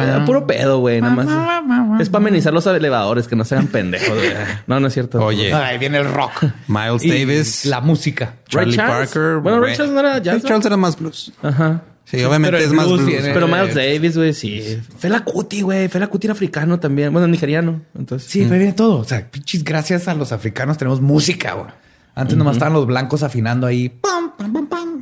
[0.00, 2.00] era puro pedo, güey, nada más.
[2.00, 4.14] es para amenizar los elevadores, que no sean pendejos.
[4.66, 5.22] No, no es cierto.
[5.22, 5.52] Oye.
[5.52, 6.44] Ahí viene el rock.
[6.68, 7.64] Miles Davis.
[7.66, 8.34] La música.
[8.48, 9.38] Charlie Parker.
[9.38, 10.34] Bueno, Ray Charles no era jazz.
[10.34, 11.32] Ray Charles era más blues.
[11.42, 11.82] Ajá.
[12.04, 13.02] Sí, obviamente es más blues.
[13.06, 14.80] Pero Miles Davis, güey, sí.
[14.98, 15.88] Fela Kuti, güey.
[15.88, 17.12] Fela Kuti era africano también.
[17.12, 17.80] Bueno, nigeriano.
[17.96, 18.30] Entonces.
[18.30, 18.98] Sí, pero viene todo.
[18.98, 21.70] O sea, pinches gracias a los africanos tenemos música, güey.
[22.14, 23.98] Antes nomás estaban los blancos afinando ahí.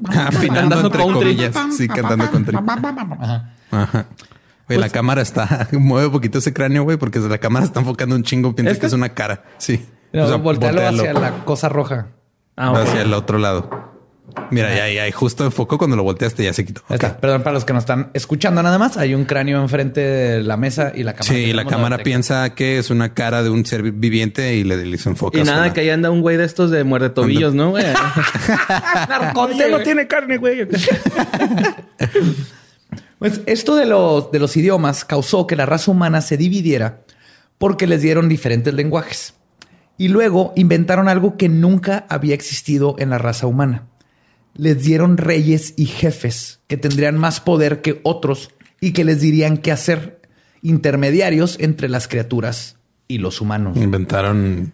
[0.08, 1.54] afinando entre comillas.
[1.76, 2.56] Sí, cantando country.
[3.70, 4.06] Ajá.
[4.68, 5.68] Güey, la pues- cámara está...
[5.72, 8.54] Mueve un poquito ese cráneo, güey, porque la cámara está enfocando un chingo.
[8.54, 9.44] Piensa que es una cara.
[9.58, 9.84] Sí.
[10.12, 12.08] No, hacia la cosa roja.
[12.56, 13.91] Ah, hacia el otro lado.
[14.50, 16.82] Mira, ya, ya, justo enfocó cuando lo volteaste, ya se quitó.
[16.88, 18.96] Perdón para los que nos están escuchando nada más.
[18.96, 21.34] Hay un cráneo enfrente de la mesa y la cámara.
[21.34, 25.10] Sí, la cámara piensa que es una cara de un ser viviente y le, hizo
[25.10, 25.40] enfoque.
[25.40, 27.70] Y nada, que ahí anda un güey de estos de muerde tobillos, ¿no?
[27.70, 27.84] Güey?
[29.70, 30.66] no tiene carne, güey.
[33.18, 37.00] pues esto de los, de los idiomas causó que la raza humana se dividiera
[37.58, 39.34] porque les dieron diferentes lenguajes.
[39.98, 43.86] Y luego inventaron algo que nunca había existido en la raza humana
[44.54, 48.50] les dieron reyes y jefes que tendrían más poder que otros
[48.80, 50.20] y que les dirían qué hacer,
[50.62, 52.76] intermediarios entre las criaturas
[53.08, 53.76] y los humanos.
[53.76, 54.72] Inventaron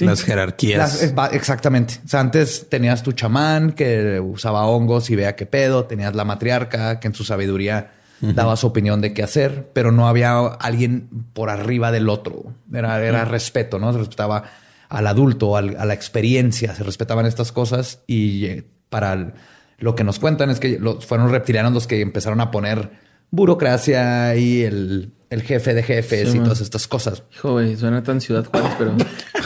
[0.00, 1.12] las jerarquías.
[1.32, 2.00] exactamente.
[2.04, 6.24] O sea, antes tenías tu chamán que usaba hongos y vea qué pedo, tenías la
[6.24, 11.08] matriarca que en su sabiduría daba su opinión de qué hacer, pero no había alguien
[11.32, 12.54] por arriba del otro.
[12.72, 13.92] Era, era respeto, ¿no?
[13.92, 14.44] Se respetaba
[14.88, 19.34] al adulto, a la experiencia, se respetaban estas cosas y para
[19.78, 22.90] lo que nos cuentan es que fueron reptilianos los que empezaron a poner
[23.30, 27.22] burocracia y el, jefe de jefes y todas estas cosas.
[27.34, 28.94] Hijo, suena tan Ciudad Juárez, pero...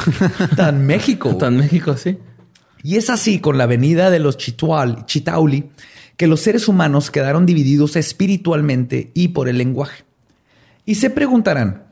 [0.57, 1.37] tan México.
[1.39, 2.19] Tan México, sí.
[2.83, 5.71] Y es así con la venida de los Chitual, Chitauli
[6.21, 10.05] que los seres humanos quedaron divididos espiritualmente y por el lenguaje.
[10.85, 11.85] Y se preguntarán,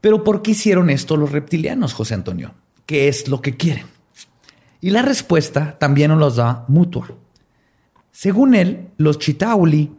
[0.00, 2.54] ¿pero por qué hicieron esto los reptilianos, José Antonio?
[2.86, 3.86] ¿Qué es lo que quieren?
[4.84, 7.08] Y la respuesta también nos los da Mutua.
[8.12, 9.90] Según él, los Chitauli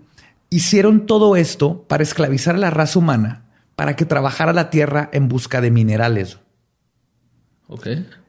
[0.52, 5.28] hicieron todo esto para esclavizar a la raza humana, para que trabajara la tierra en
[5.28, 6.38] busca de minerales.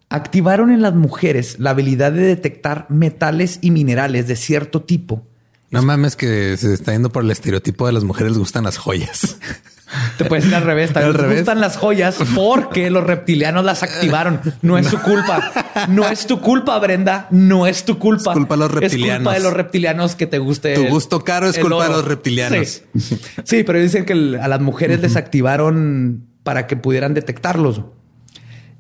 [0.09, 5.27] Activaron en las mujeres la habilidad de detectar metales y minerales de cierto tipo.
[5.71, 9.37] No mames que se está yendo por el estereotipo de las mujeres gustan las joyas.
[10.19, 10.93] Te puedes ir al revés.
[10.93, 11.39] También Al revés.
[11.39, 14.41] gustan las joyas porque los reptilianos las activaron.
[14.63, 15.53] No es su culpa.
[15.89, 17.29] No es tu culpa, Brenda.
[17.31, 18.33] No es tu culpa.
[18.33, 19.19] Es culpa de los Es reptilianos.
[19.19, 20.75] culpa de los reptilianos que te guste.
[20.75, 22.83] Tu gusto caro es culpa de los reptilianos.
[22.99, 27.83] Sí, Sí, pero dicen que a las mujeres les activaron para que pudieran detectarlos.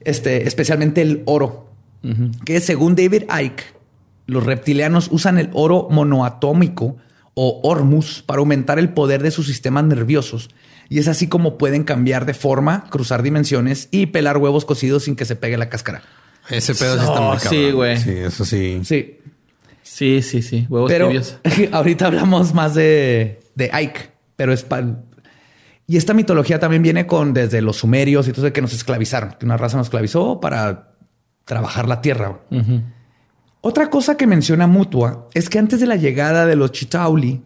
[0.01, 1.71] Este, especialmente el oro.
[2.45, 3.75] Que según David Icke,
[4.27, 6.97] los reptilianos usan el oro monoatómico
[7.35, 10.49] o hormus para aumentar el poder de sus sistemas nerviosos.
[10.89, 15.17] Y es así como pueden cambiar de forma, cruzar dimensiones y pelar huevos cocidos sin
[15.17, 16.03] que se pegue la cáscara.
[16.49, 17.75] Ese pedo sí está Oh, muy sí, cabrón.
[17.75, 17.97] güey.
[17.99, 18.81] Sí, eso sí.
[18.85, 19.19] Sí,
[19.83, 20.67] Sí, sí, sí.
[20.69, 21.39] Huevos pero tibios.
[21.73, 24.85] ahorita hablamos más de, de Ike, pero es pa-
[25.89, 29.47] y esta mitología también viene con desde los sumerios y todo que nos esclavizaron, que
[29.47, 30.91] una raza nos esclavizó para
[31.45, 32.41] trabajar la tierra.
[33.61, 37.43] Otra cosa que menciona Mutua es que antes de la llegada de los Chitauli,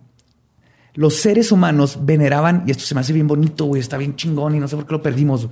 [0.95, 4.55] los seres humanos veneraban, y esto se me hace bien bonito, güey, está bien chingón
[4.55, 5.49] y no sé por qué lo perdimos.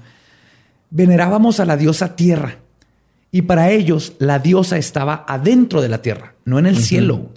[0.91, 2.57] Venerábamos a la diosa tierra.
[3.30, 7.30] Y para ellos, la diosa estaba adentro de la tierra, no en el cielo.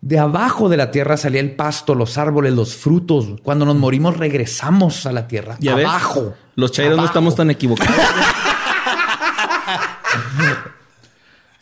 [0.00, 3.40] De abajo de la tierra salía el pasto, los árboles, los frutos.
[3.42, 5.56] Cuando nos morimos, regresamos a la tierra.
[5.60, 6.34] Ya ves, abajo.
[6.56, 7.94] Los chairos no estamos tan equivocados.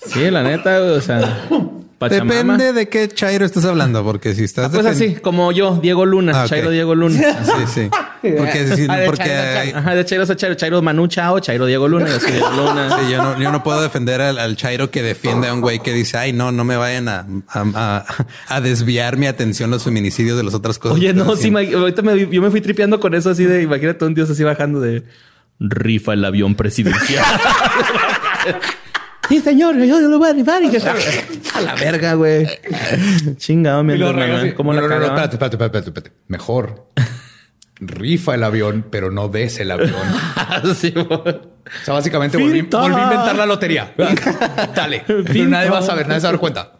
[0.06, 1.48] sí, la neta, güey, o sea,
[2.08, 2.34] Pachamama.
[2.56, 4.70] Depende de qué Chairo estás hablando, porque si estás...
[4.70, 6.46] Pues defen- así, como yo, Diego Luna, Ah.
[6.48, 7.18] Chairo Diego Luna.
[7.44, 7.90] Sí, sí.
[8.36, 11.88] Porque, sí, Ah, porque Chairo Ajá, de Chairo a Chairo, Chairo Manu Chao, Chairo Diego
[11.88, 12.96] Luna, yo soy Diego Luna.
[12.98, 15.80] Sí, yo no, yo no puedo defender al, al Chairo que defiende a un güey
[15.80, 18.04] que dice, ay, no, no me vayan a, a, a-
[18.48, 20.96] a desviar mi atención los feminicidios de las otras cosas.
[20.98, 21.60] Oye, no, sí, haciendo".
[21.60, 24.42] ma- ahorita me, yo me fui tripeando con eso así de, imagínate un dios así
[24.44, 25.02] bajando de
[25.58, 27.24] rifa el avión presidencial.
[29.28, 30.76] sí, señor, yo, lo voy a rifar y que
[31.54, 32.46] a la verga, güey.
[33.36, 36.12] Chingado, mi así, ¿Cómo no, la no, no, espérate, espérate, espérate, espérate.
[36.28, 36.86] Mejor.
[37.80, 39.92] Rifa el avión, pero no des el avión.
[40.76, 41.06] Sí, güey.
[41.08, 43.94] O sea, básicamente volví, a inventar la lotería.
[44.74, 45.04] Dale.
[45.06, 46.72] Pero nadie va a saber, nadie se va a dar cuenta.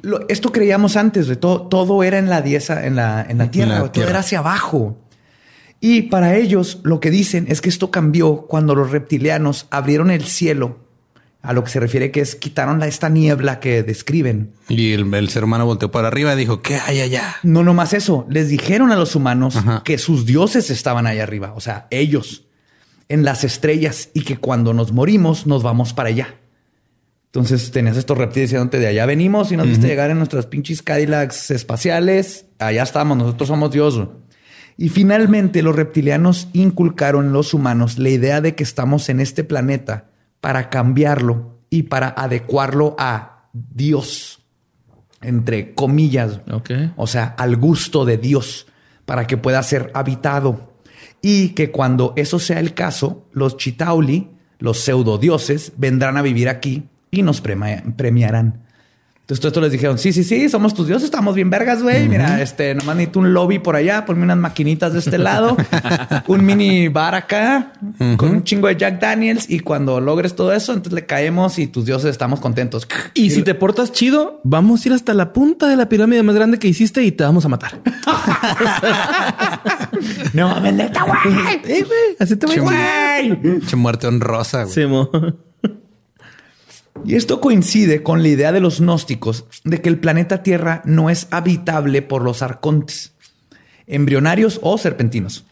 [0.00, 3.50] Lo- esto creíamos antes, de todo, todo era en la dieza, en la, en la
[3.50, 4.10] tierra, la güey, todo tierra.
[4.10, 4.96] era hacia abajo.
[5.80, 10.24] Y para ellos lo que dicen es que esto cambió cuando los reptilianos abrieron el
[10.24, 10.78] cielo,
[11.40, 14.52] a lo que se refiere que es quitaron la, esta niebla que describen.
[14.68, 17.36] Y el, el ser humano volteó para arriba y dijo, ¿qué hay allá?
[17.44, 19.82] No nomás eso, les dijeron a los humanos Ajá.
[19.84, 22.44] que sus dioses estaban allá arriba, o sea, ellos,
[23.08, 26.34] en las estrellas, y que cuando nos morimos nos vamos para allá.
[27.26, 30.82] Entonces tenías estos reptiles diciéndote de allá venimos y nos viste llegar en nuestras pinches
[30.82, 34.08] Cadillacs espaciales, allá estamos, nosotros somos Dios.
[34.80, 39.42] Y finalmente los reptilianos inculcaron en los humanos la idea de que estamos en este
[39.42, 40.10] planeta
[40.40, 44.40] para cambiarlo y para adecuarlo a Dios,
[45.20, 46.42] entre comillas.
[46.94, 48.68] O sea, al gusto de Dios
[49.04, 50.74] para que pueda ser habitado.
[51.20, 56.88] Y que cuando eso sea el caso, los Chitauli, los pseudodioses, vendrán a vivir aquí
[57.10, 58.67] y nos premiarán.
[59.28, 62.08] Entonces, todo esto les dijeron: Sí, sí, sí, somos tus dioses, estamos bien vergas, güey.
[62.08, 65.54] Mira, este, nomás necesito un lobby por allá, ponme unas maquinitas de este lado,
[66.28, 67.74] un mini bar acá,
[68.16, 69.50] con un chingo de Jack Daniels.
[69.50, 72.88] Y cuando logres todo eso, entonces le caemos y tus dioses estamos contentos.
[73.12, 76.34] Y si te portas chido, vamos a ir hasta la punta de la pirámide más
[76.34, 77.82] grande que hiciste y te vamos a matar.
[80.32, 81.84] no mames, neta, güey.
[82.18, 83.38] Así te voy a Güey.
[83.76, 84.74] Muerte honrosa, güey.
[84.74, 85.10] Sí, mo.
[87.04, 91.10] Y esto coincide con la idea de los gnósticos de que el planeta Tierra no
[91.10, 93.12] es habitable por los arcontes,
[93.86, 95.44] embrionarios o serpentinos,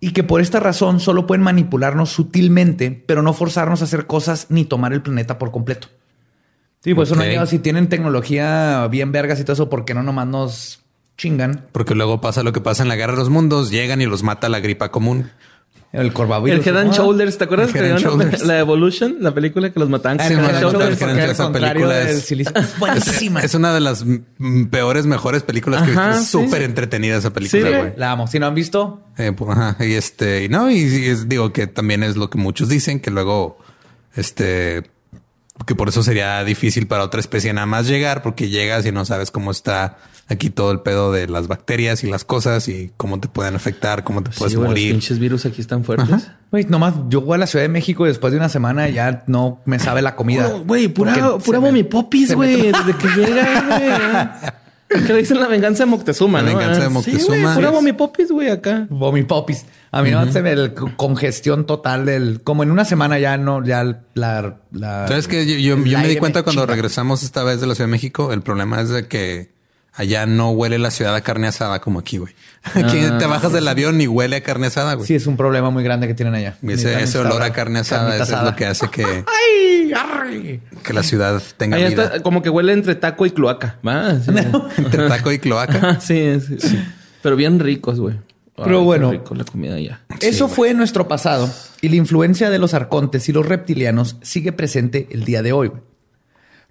[0.00, 4.46] y que por esta razón solo pueden manipularnos sutilmente, pero no forzarnos a hacer cosas
[4.48, 5.88] ni tomar el planeta por completo.
[6.82, 9.94] Sí, pues eso no hay- si tienen tecnología bien vergas y todo eso, ¿por qué
[9.94, 10.80] no nomás nos
[11.16, 11.66] chingan?
[11.72, 14.22] Porque luego pasa lo que pasa en la Guerra de los Mundos, llegan y los
[14.22, 15.30] mata la gripa común.
[15.94, 16.66] El corbavirus.
[16.66, 16.92] El Head and.
[16.92, 17.72] Shoulders, ¿te acuerdas?
[17.72, 17.80] Que
[18.44, 20.20] la Evolution, la película que los mataban.
[20.20, 21.00] Ah, Head Shoulders.
[21.00, 22.52] Esa película es- silicio.
[22.56, 23.40] Es buenísima.
[23.40, 24.04] Es una de las
[24.70, 26.10] peores, mejores películas que he visto.
[26.10, 26.26] Es sí.
[26.26, 27.92] súper entretenida esa película, güey.
[27.96, 28.26] La amo.
[28.26, 31.52] Si no han visto, Eh, pues, ajá, y este, y no, y, y es- digo
[31.52, 33.58] que también es lo que muchos dicen, que luego,
[34.14, 34.82] este,
[35.66, 39.04] que por eso sería difícil para otra especie nada más llegar, porque llegas y no
[39.04, 39.96] sabes cómo está
[40.26, 44.04] aquí todo el pedo de las bacterias y las cosas y cómo te pueden afectar,
[44.04, 44.90] cómo te puedes Sí, güey, los morir.
[44.92, 46.28] pinches virus aquí están fuertes.
[46.50, 49.22] Güey, nomás yo voy a la Ciudad de México y después de una semana ya
[49.26, 50.48] no me sabe la comida.
[50.66, 52.62] Güey, pura, pura me- me güey.
[52.72, 54.52] Desde que llega, güey.
[54.88, 56.58] Que le dicen la venganza de Moctezuma, La ¿no?
[56.58, 57.36] venganza de Ah, Sí, Moctezuma.
[57.42, 58.86] güey, pura vomipopis, güey, acá.
[58.90, 59.64] Vomipopis.
[59.90, 63.64] A mí no se me el congestión total del como en una semana ya no
[63.64, 67.44] ya la la ¿Sabes que yo, yo- el yo me di cuenta cuando regresamos esta
[67.44, 68.32] vez de la Ciudad de México?
[68.32, 69.53] El problema es de que
[69.94, 72.34] allá no huele la ciudad a carne asada como aquí, güey.
[72.74, 75.06] Aquí Ah, te bajas del avión y huele a carne asada, güey.
[75.06, 76.56] Sí, es un problema muy grande que tienen allá.
[76.66, 79.92] Ese, olor a carne asada eso es lo que hace que, ¡Ay!
[79.92, 80.60] arre.
[80.82, 82.04] que la ciudad tenga Ahí vida.
[82.04, 83.78] está, como que huele entre taco y cloaca.
[83.86, 84.18] ¿va?
[84.20, 84.30] Sí.
[84.78, 86.00] Entre taco y cloaca.
[86.00, 86.84] Sí, sí, sí.
[87.22, 88.16] Pero bien ricos, güey.
[88.56, 89.10] Pero bueno.
[89.10, 90.00] rico la comida allá.
[90.20, 95.08] Eso fue nuestro pasado y la influencia de los arcontes y los reptilianos sigue presente
[95.10, 95.68] el día de hoy.
[95.68, 95.82] güey.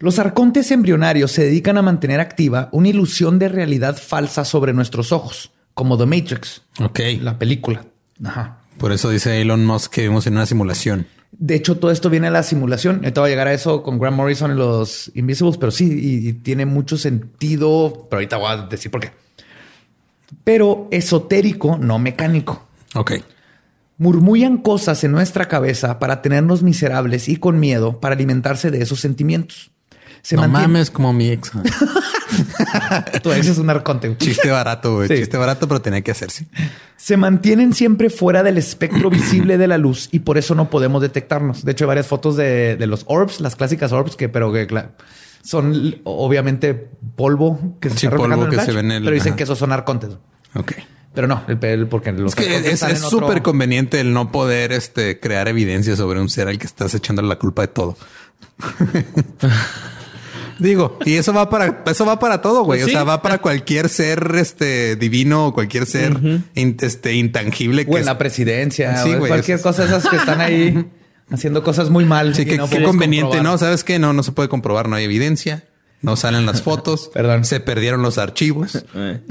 [0.03, 5.13] Los arcontes embrionarios se dedican a mantener activa una ilusión de realidad falsa sobre nuestros
[5.13, 6.99] ojos, como The Matrix, Ok.
[7.21, 7.85] la película.
[8.21, 8.57] Ajá.
[8.77, 11.07] Por eso dice Elon Musk que vivimos en una simulación.
[11.31, 12.97] De hecho, todo esto viene de la simulación.
[12.97, 16.27] Ahorita voy a llegar a eso con Grant Morrison y los Invisibles, pero sí, y,
[16.27, 18.05] y tiene mucho sentido.
[18.09, 19.11] Pero ahorita voy a decir por qué.
[20.43, 22.67] Pero esotérico, no mecánico.
[22.93, 23.13] Ok.
[23.97, 28.99] Murmullan cosas en nuestra cabeza para tenernos miserables y con miedo para alimentarse de esos
[28.99, 29.69] sentimientos.
[30.23, 31.51] Se no mantiene- mames como mi ex.
[33.21, 34.15] Tu ex es un arconte.
[34.17, 35.07] Chiste barato, güey.
[35.07, 35.17] Sí.
[35.17, 36.47] Chiste barato, pero tenía que hacerse.
[36.97, 41.01] Se mantienen siempre fuera del espectro visible de la luz y por eso no podemos
[41.01, 41.63] detectarnos.
[41.65, 44.65] De hecho, hay varias fotos de, de los orbs, las clásicas orbs, que pero que
[45.43, 46.73] son obviamente
[47.15, 49.13] polvo que se Sí, está polvo en el que se flash, ve en el- pero
[49.13, 49.37] dicen ajá.
[49.37, 50.11] que esos son arcontes.
[50.55, 50.71] Ok.
[51.13, 54.71] Pero no, el, el- porque los Es que es otro- súper conveniente el no poder
[54.71, 57.97] este, crear evidencia sobre un ser al que estás echándole la culpa de todo.
[60.59, 62.81] Digo, y eso va para eso va para todo, güey.
[62.81, 66.17] Pues O sea, va para cualquier ser este divino o cualquier ser
[66.55, 70.41] in- este intangible o en la presidencia, Sí, güey, cualquier es- cosa esas que están
[70.41, 70.85] ahí
[71.31, 72.35] haciendo cosas muy mal.
[72.35, 73.51] Sí, que, no qué conveniente, comprobar.
[73.53, 73.57] ¿no?
[73.57, 73.99] ¿Sabes qué?
[73.99, 75.65] No, no se puede comprobar, no hay evidencia.
[76.01, 77.09] No salen las fotos.
[77.13, 77.45] Perdón.
[77.45, 78.83] Se perdieron los archivos.
[78.95, 79.21] Eh.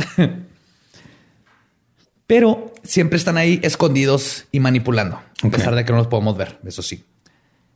[2.27, 6.59] Pero siempre están ahí escondidos y manipulando, a pesar de que no los podemos ver,
[6.65, 7.05] eso sí.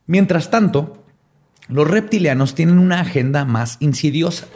[0.07, 1.05] Mientras tanto,
[1.69, 4.47] los reptilianos tienen una agenda más insidiosa.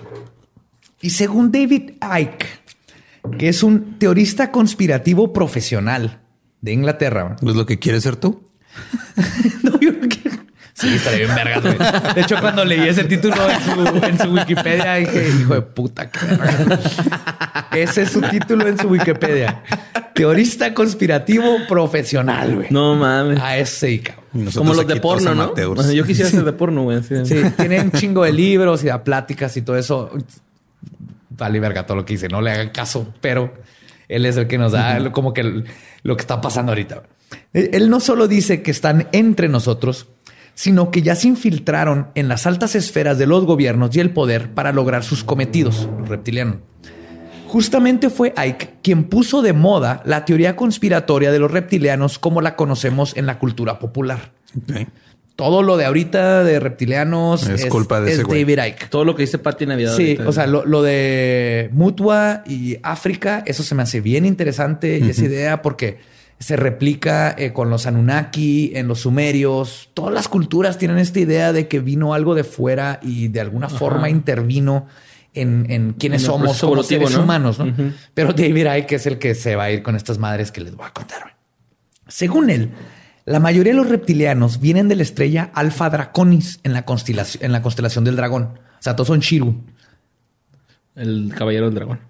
[1.00, 2.46] Y según David Icke,
[3.38, 6.20] que es un teorista conspirativo profesional
[6.60, 8.42] de Inglaterra, ¿Es lo que quieres ser tú?
[9.62, 10.38] No, yo no quiero-
[10.74, 11.76] Sí, estaría bien vergas, güey.
[12.14, 16.10] De hecho, cuando leí ese título en su, en su Wikipedia, dije, hijo de puta,
[16.10, 16.18] qué.
[17.82, 19.62] Ese es su título en su Wikipedia.
[20.14, 22.68] Teorista conspirativo profesional, güey.
[22.70, 23.38] No mames.
[23.40, 24.19] A ese, cabrón.
[24.54, 25.42] Como los de porno, ¿no?
[25.42, 25.80] amateurs.
[25.80, 27.02] O sea, yo quisiera ser de porno, güey.
[27.02, 27.14] Sí,
[27.56, 30.10] tiene un chingo de libros y da pláticas y todo eso.
[31.30, 32.28] Vale, verga, todo lo que dice.
[32.28, 33.52] No le hagan caso, pero
[34.08, 35.64] él es el que nos da como que
[36.02, 37.02] lo que está pasando ahorita.
[37.52, 40.08] Él él no solo dice que están entre nosotros,
[40.54, 44.50] sino que ya se infiltraron en las altas esferas de los gobiernos y el poder
[44.50, 46.56] para lograr sus cometidos, los reptilianos.
[47.50, 52.54] Justamente fue Ike quien puso de moda la teoría conspiratoria de los reptilianos como la
[52.54, 54.30] conocemos en la cultura popular.
[55.34, 58.44] Todo lo de ahorita de reptilianos Es culpa de es ese güey.
[58.44, 58.88] David Icke.
[58.88, 59.96] Todo lo que dice Pati Navidad.
[59.96, 60.28] Sí, ahorita.
[60.28, 65.10] o sea, lo, lo de Mutua y África, eso se me hace bien interesante y
[65.10, 65.98] esa idea porque
[66.38, 69.90] se replica eh, con los Anunnaki, en los sumerios.
[69.92, 73.68] Todas las culturas tienen esta idea de que vino algo de fuera y de alguna
[73.68, 74.86] forma intervino
[75.34, 77.24] en, en quiénes En somos como evolutivo, seres ¿no?
[77.24, 77.58] humanos.
[77.58, 77.72] ¿no?
[78.14, 80.74] Pero David Icke es el que se va a ir con estas madres que les
[80.74, 81.20] voy a contar.
[81.22, 81.34] güey.
[82.08, 82.70] Según él,
[83.26, 87.52] la mayoría de los reptilianos vienen de la estrella Alpha Draconis en la constelación, en
[87.52, 88.44] la constelación del dragón.
[88.44, 89.62] O sea, todos son Shiru.
[90.96, 92.00] El caballero del dragón.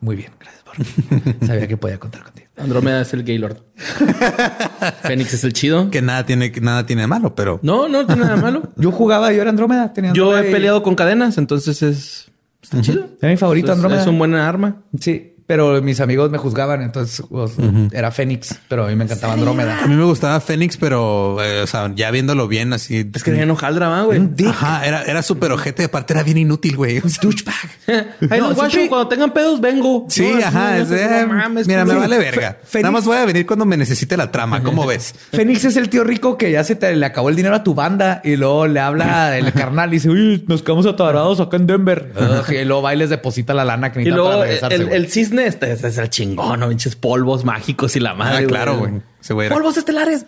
[0.00, 1.46] Muy bien, gracias por.
[1.46, 2.48] Sabía que podía contar contigo.
[2.56, 3.58] Andrómeda es el Gaylord.
[5.02, 5.90] Fénix es el chido.
[5.90, 8.70] Que nada tiene, que nada tiene de malo, pero No, no tiene nada malo.
[8.76, 9.92] Yo jugaba, yo era Andrómeda.
[9.92, 12.31] Tenía Yo he y- peleado con cadenas, entonces es.
[12.62, 13.08] Está chido.
[13.20, 14.00] Era mi favorito, Es- Andrómeda.
[14.02, 14.82] Es un buen arma.
[14.98, 17.52] Sí, pero mis amigos me juzgaban, entonces pues,
[17.92, 19.82] era Fénix, pero a mí me encantaba Andrómeda.
[19.82, 23.10] a mí me gustaba Fénix, pero eh, o sea, ya viéndolo bien así.
[23.14, 24.18] Es que ya no jaldra, va, güey.
[24.18, 24.34] Un.
[24.48, 27.00] Ajá, era, era súper ojete, aparte era bien inútil, güey.
[27.00, 27.54] Sea, Douchebag.
[28.30, 30.06] Ahí No, los guacho, siempre- cuando tengan pedos, vengo.
[30.08, 30.76] Sí, No, ajá.
[30.78, 32.58] no, es eh, mames, mira, me vale verga.
[32.64, 34.62] Fénix- Nada más voy a venir cuando me necesite la trama.
[34.62, 35.14] ¿Cómo ves?
[35.32, 37.74] Fénix es el tío rico que ya se te le acabó el dinero a tu
[37.74, 41.66] banda y luego le habla el carnal y dice, uy, nos quedamos atorados acá en
[41.66, 42.12] Denver.
[42.16, 44.76] Ugh, y luego va y les deposita la lana que Y necesitan luego para regresarse.
[44.76, 45.08] el, el
[45.38, 46.68] este, este es el chingón, ¿no?
[46.68, 48.44] Pinches polvos mágicos y la madre.
[48.44, 49.48] Ah, claro, güey.
[49.48, 50.26] Polvos estelares.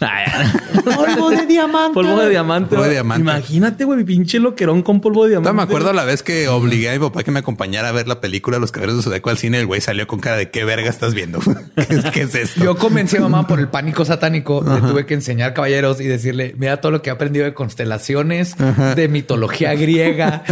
[0.84, 1.94] Polvo de diamante.
[1.94, 2.68] polvo de diamante.
[2.70, 2.94] Polvo de güey.
[2.94, 3.20] diamante.
[3.22, 5.52] Imagínate, güey, pinche loquerón con polvo de diamante.
[5.56, 8.20] Me acuerdo la vez que obligué a mi papá que me acompañara a ver la
[8.20, 9.60] película Los Caballeros de Zodíaco al cine.
[9.60, 11.38] El güey salió con cara de qué verga estás viendo.
[11.74, 12.64] ¿Qué, es- qué es esto?
[12.64, 14.64] Yo convencí a mamá por el pánico satánico.
[14.66, 18.56] Le tuve que enseñar caballeros y decirle, mira todo lo que he aprendido de constelaciones,
[18.96, 20.44] de mitología griega,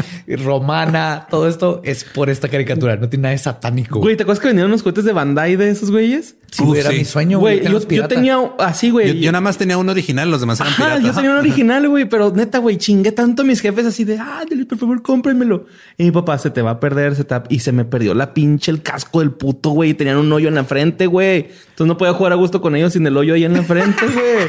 [0.44, 2.96] romana, todo esto es por esta caricatura.
[2.96, 4.00] No tiene nada de satánico.
[4.00, 6.36] Güey, ¿te acuerdas que vendieron unos cohetes de Bandai de esos güeyes?
[6.60, 6.96] Uf, güey, era sí.
[6.98, 9.08] mi sueño, Güey, yo, tenía así, güey.
[9.08, 11.04] Yo, yo nada más tenía un original, los demás eran Ajá, piratas.
[11.04, 14.18] yo tenía un original, güey, pero neta, güey, chingué tanto a mis jefes así de,
[14.18, 15.66] ah, dile, por favor, cómprenmelo.
[15.98, 18.14] Y mi papá, se te va a perder, se te va- Y se me perdió
[18.14, 19.92] la pinche, el casco del puto, güey.
[19.94, 21.48] Tenían un hoyo en la frente, güey.
[21.70, 24.06] Entonces no podía jugar a gusto con ellos sin el hoyo ahí en la frente,
[24.14, 24.48] güey.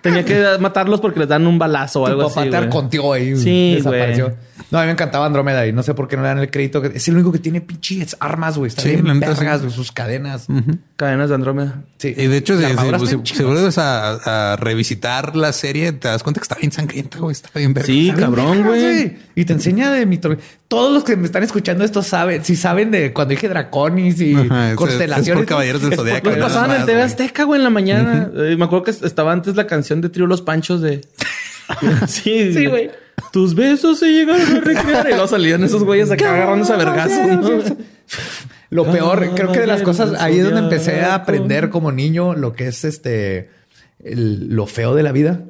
[0.00, 3.12] Tenía que matarlos porque les dan un balazo o Tu algo papá así, te arconteó
[3.12, 3.36] ahí.
[3.36, 4.24] Sí, desapareció.
[4.26, 4.36] güey.
[4.74, 6.50] No, a mí me encantaba Andrómeda y no sé por qué no le dan el
[6.50, 6.82] crédito.
[6.84, 8.68] Es el único que tiene pinches armas, güey.
[8.68, 9.66] Está Sí, bien vergas, sí.
[9.66, 10.46] güey, sus cadenas.
[10.96, 11.82] Cadenas de Andrómeda.
[11.98, 12.08] Sí.
[12.16, 12.64] Y de hecho, si,
[13.34, 17.32] si- vuelves a, a revisitar la serie, te das cuenta que está bien sangrienta, güey.
[17.32, 17.86] Está bien verga.
[17.86, 19.16] Sí, cabrón, vergas, güey.
[19.36, 20.44] Y te enseña de mitología.
[20.68, 24.34] Todos los que me están escuchando esto saben, si saben de cuando dije draconis y
[24.50, 25.42] Ajá, es- es constelaciones.
[25.44, 27.04] por Caballeros del es Zodiaco, Los nada pasaban en TV güey.
[27.06, 28.30] Azteca, güey, en la mañana.
[28.36, 31.00] Eh, me acuerdo que estaba antes la canción de Trío Los Panchos de...
[32.08, 32.90] sí, Sí, güey.
[33.32, 35.06] Tus besos se llegaron a recrear.
[35.10, 37.26] Y luego salían esos güeyes acá agarrándose a vergazos.
[37.26, 37.76] ¿no?
[38.70, 42.34] Lo peor, creo que de las cosas, ahí es donde empecé a aprender como niño
[42.34, 43.50] lo que es este,
[44.04, 45.40] el- lo feo de la vida.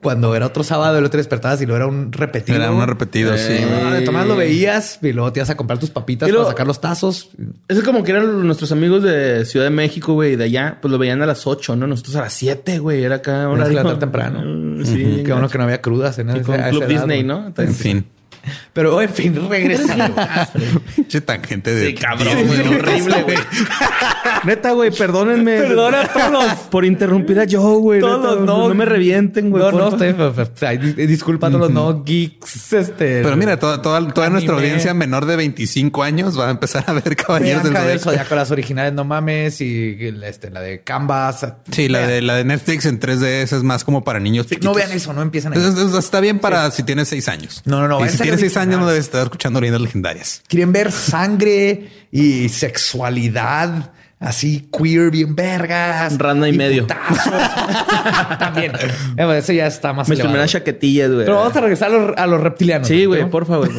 [0.00, 2.56] Cuando era otro sábado, el otro despertabas y lo era un repetido.
[2.56, 3.54] Era uno repetido, sí.
[3.84, 6.52] Ah, de tomás lo veías y luego te ibas a comprar tus papitas luego- para
[6.54, 7.30] sacar los tazos.
[7.68, 10.90] Eso es como que eran nuestros amigos de Ciudad de México, güey, de allá, pues
[10.92, 11.86] lo veían a las 8, ¿no?
[11.86, 13.68] Nosotros a las 7, güey, era acá que horario.
[13.70, 14.42] levantar temprano.
[14.44, 17.24] Mm, Sí, Qué bueno que no había crudas en Sí, Club edad, Disney.
[17.24, 17.52] ¿no?
[17.56, 18.04] En fin.
[18.72, 20.14] Pero en fin, regresando.
[20.96, 21.88] Pinche tangente de.
[21.88, 23.36] Sí, cabrón, 10 güey, horrible, güey.
[24.48, 25.58] Neta, güey, perdónenme.
[25.58, 26.52] Perdona a todos.
[26.70, 28.00] Por interrumpir a yo, güey.
[28.00, 28.68] Todos, neta, no.
[28.68, 28.74] no.
[28.74, 29.62] me revienten, güey.
[29.62, 30.14] no, no, estoy
[30.54, 32.72] sea, di- disculpa a todos los no geeks.
[32.72, 36.84] Este, Pero mira, toda, toda, toda nuestra audiencia menor de 25 años va a empezar
[36.86, 37.98] a ver Caballeros del Zodiaco.
[38.04, 41.46] Zodiaco, las originales, no mames, y este, la de Canvas.
[41.70, 44.56] Sí, la de, la de Netflix en 3D esa es más como para niños Sí,
[44.62, 47.62] no vean eso, no empiezan entonces, está bien para si tienes 6 años.
[47.64, 50.42] No, no, no, Y si a tienes 6 años no debes estar escuchando leyendas legendarias.
[50.48, 56.16] Quieren ver sangre y sexualidad así queer, bien vergas.
[56.18, 56.86] Rana y medio.
[58.38, 58.72] También.
[58.74, 61.24] Eh, bueno, eso ya está más Mis primeras chaquetillas, güey.
[61.24, 62.88] Pero vamos a regresar a los, a los reptilianos.
[62.88, 63.30] Sí, güey, ¿no?
[63.30, 63.70] por favor.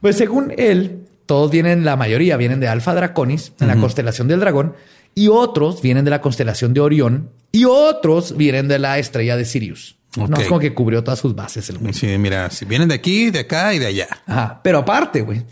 [0.00, 4.40] Pues según él, todos vienen, la mayoría vienen de Alfa Draconis, en la constelación del
[4.40, 4.74] dragón,
[5.14, 9.44] y otros vienen de la constelación de Orión, y otros vienen de la estrella de
[9.44, 9.96] Sirius.
[10.16, 11.94] No es como que cubrió todas sus bases el güey.
[11.94, 14.08] Sí, mira, si vienen de aquí, de acá y de allá.
[14.26, 14.60] Ajá.
[14.62, 15.44] Pero aparte, güey,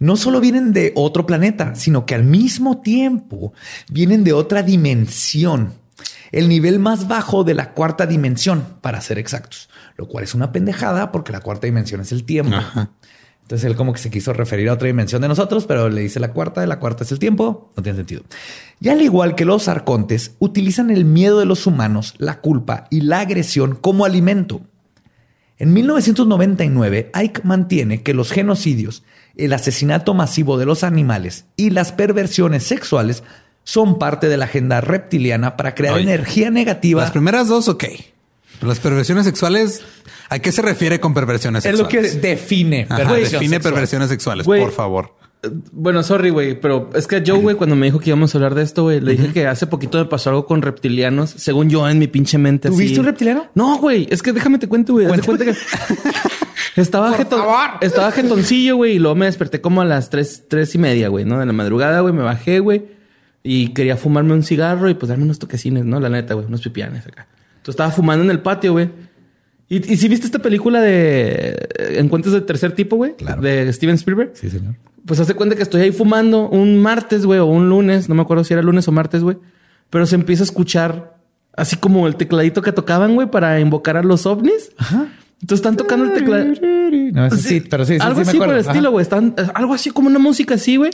[0.00, 3.52] no solo vienen de otro planeta, sino que al mismo tiempo
[3.88, 5.74] vienen de otra dimensión.
[6.32, 9.68] El nivel más bajo de la cuarta dimensión, para ser exactos.
[9.96, 12.56] Lo cual es una pendejada porque la cuarta dimensión es el tiempo.
[12.56, 12.90] Ajá.
[13.48, 16.20] Entonces él como que se quiso referir a otra dimensión de nosotros, pero le dice
[16.20, 17.70] la cuarta, la cuarta es el tiempo.
[17.74, 18.20] No tiene sentido.
[18.78, 23.00] Y al igual que los arcontes, utilizan el miedo de los humanos, la culpa y
[23.00, 24.60] la agresión como alimento.
[25.56, 29.02] En 1999, Ike mantiene que los genocidios,
[29.34, 33.22] el asesinato masivo de los animales y las perversiones sexuales
[33.64, 37.00] son parte de la agenda reptiliana para crear Oye, energía negativa.
[37.00, 37.84] Las primeras dos, ok.
[38.58, 39.82] Pero las perversiones sexuales,
[40.28, 42.12] ¿a qué se refiere con perversiones es lo sexuales?
[42.14, 42.86] que define.
[42.88, 43.60] Ajá, define sexual.
[43.62, 44.60] perversiones sexuales, Güey.
[44.60, 45.14] por favor.
[45.70, 48.56] Bueno, sorry, güey, pero es que Joe, güey, cuando me dijo que íbamos a hablar
[48.56, 51.88] de esto, güey, le dije que hace poquito me pasó algo con reptilianos, según yo
[51.88, 52.68] en mi pinche mente.
[52.70, 52.98] ¿Tuviste así.
[53.00, 53.46] un reptiliano?
[53.54, 55.06] No, güey, es que déjame te cuento, güey.
[55.06, 55.54] Cuenta que
[56.76, 60.78] estaba, jeton- estaba jetoncillo, güey, y luego me desperté como a las tres, tres y
[60.78, 61.38] media, güey, ¿no?
[61.38, 62.86] De la madrugada, güey, me bajé, güey,
[63.44, 66.00] y quería fumarme un cigarro y pues darme unos toquecines, ¿no?
[66.00, 67.28] La neta, güey, unos pipianes acá.
[67.68, 68.88] Entonces estaba fumando en el patio, güey.
[69.68, 73.14] ¿Y, y si viste esta película de eh, Encuentros de Tercer Tipo, güey?
[73.16, 73.42] Claro.
[73.42, 74.30] De Steven Spielberg.
[74.32, 74.76] Sí, señor.
[75.04, 78.22] Pues hace cuenta que estoy ahí fumando un martes, güey, o un lunes, no me
[78.22, 79.36] acuerdo si era lunes o martes, güey.
[79.90, 81.18] Pero se empieza a escuchar
[81.54, 84.70] así como el tecladito que tocaban, güey, para invocar a los ovnis.
[84.80, 86.46] Entonces están tocando el teclado.
[87.12, 88.88] No, sí, pero sí, sí, algo sí me así por el estilo, Ajá.
[88.88, 89.02] güey.
[89.02, 90.90] Están eh, algo así como una música así, güey.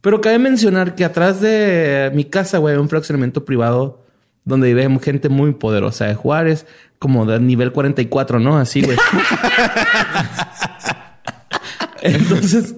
[0.00, 4.07] Pero cabe mencionar que atrás de mi casa, güey, hay un fraccionamiento privado
[4.48, 6.66] donde vive gente muy poderosa de Juárez,
[6.98, 8.58] como de nivel 44, ¿no?
[8.58, 8.98] Así, güey.
[12.02, 12.74] Entonces,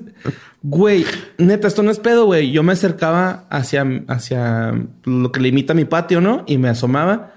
[0.63, 1.07] güey,
[1.39, 2.51] neta, esto no es pedo, güey.
[2.51, 6.45] Yo me acercaba hacia, hacia lo que limita mi patio, ¿no?
[6.47, 7.35] Y me asomaba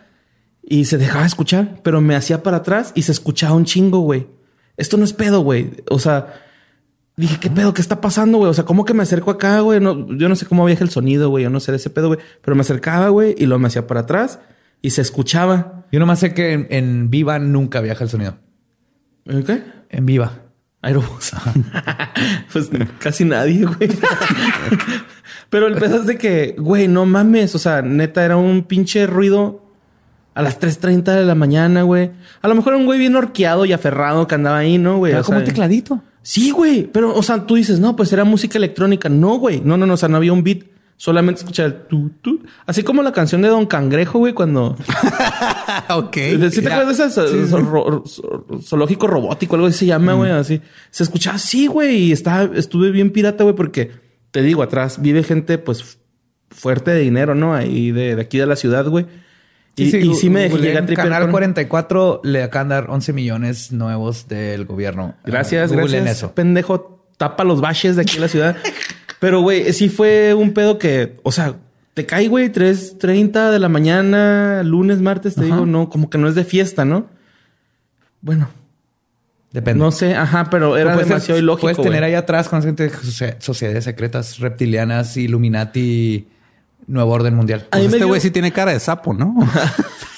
[0.62, 4.28] y se dejaba escuchar, pero me hacía para atrás y se escuchaba un chingo, güey.
[4.78, 5.72] Esto no es pedo, güey.
[5.90, 6.42] O sea,
[7.16, 7.74] dije, ¿qué pedo?
[7.74, 8.49] ¿Qué está pasando, güey?
[8.49, 9.80] O sea, ¿cómo que me acerco acá, güey?
[9.80, 11.43] No, yo no sé cómo viaja el sonido, güey.
[11.43, 12.20] Yo no sé de ese pedo, güey.
[12.41, 14.39] Pero me acercaba, güey, y luego me hacía para atrás
[14.82, 15.86] y se escuchaba.
[15.91, 18.38] Yo nomás sé que en, en Viva nunca viaja el sonido.
[19.26, 19.64] ¿Eh, ¿Qué?
[19.89, 20.39] En Viva.
[20.82, 21.32] Aerobús.
[22.53, 23.89] pues casi nadie, güey.
[25.49, 27.55] Pero el pedo es de que, güey, no mames.
[27.55, 29.61] O sea, neta, era un pinche ruido
[30.34, 32.11] a las 3.30 de la mañana, güey.
[32.41, 35.14] A lo mejor era un güey bien horqueado y aferrado que andaba ahí, ¿no, güey?
[35.14, 36.03] Era O como sea, un tecladito.
[36.24, 36.89] Sí, güey.
[36.91, 39.09] Pero, o sea, tú dices, no, pues era música electrónica.
[39.09, 39.61] No, güey.
[39.63, 39.93] No, no, no.
[39.93, 40.63] O sea, no había un beat.
[40.95, 42.39] Solamente escuchar el tu, tu.
[42.65, 44.78] Así como la canción de Don Cangrejo, güey, cuando.
[45.89, 46.15] ok.
[46.49, 47.47] ¿Sí te acuerdas de ese
[48.61, 49.55] zoológico robótico?
[49.55, 50.61] Algo así se llama, güey, así.
[50.91, 53.91] Se escuchaba así, güey, y estaba, estuve bien pirata, güey, porque
[54.32, 55.97] te digo, atrás vive gente, pues,
[56.49, 57.53] fuerte de dinero, ¿no?
[57.53, 59.05] Ahí de, de aquí de la ciudad, güey.
[59.76, 63.71] Y sí, y sí me llega a Canal 44 le acaban de dar 11 millones
[63.71, 65.15] nuevos del gobierno.
[65.26, 66.17] Gracias, uh, gracias.
[66.17, 66.36] Eso.
[66.36, 68.57] Pendejo, tapa los baches de aquí en la ciudad.
[69.19, 71.55] Pero, güey, sí fue un pedo que, o sea,
[71.93, 76.28] te cae, güey, 3.30 de la mañana, lunes, martes, te digo, no, como que no
[76.28, 77.07] es de fiesta, ¿no?
[78.21, 78.49] Bueno.
[79.51, 79.80] Depende.
[79.80, 81.61] No sé, ajá, pero era demasiado ilógico.
[81.61, 86.28] Puedes tener ahí atrás con gente de sociedades secretas reptilianas, Illuminati,
[86.88, 87.68] Nuevo Orden Mundial.
[87.70, 89.36] Pues este güey sí tiene cara de sapo, ¿no?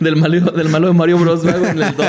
[0.00, 1.44] del malo, del malo de Mario Bros.
[1.44, 2.06] en el 2.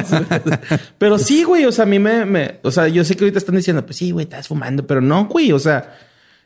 [0.97, 1.65] pero sí, güey.
[1.65, 3.97] O sea, a mí me, me, O sea, yo sé que ahorita están diciendo, pues
[3.97, 5.51] sí, güey, estás fumando, pero no, güey.
[5.51, 5.95] O sea,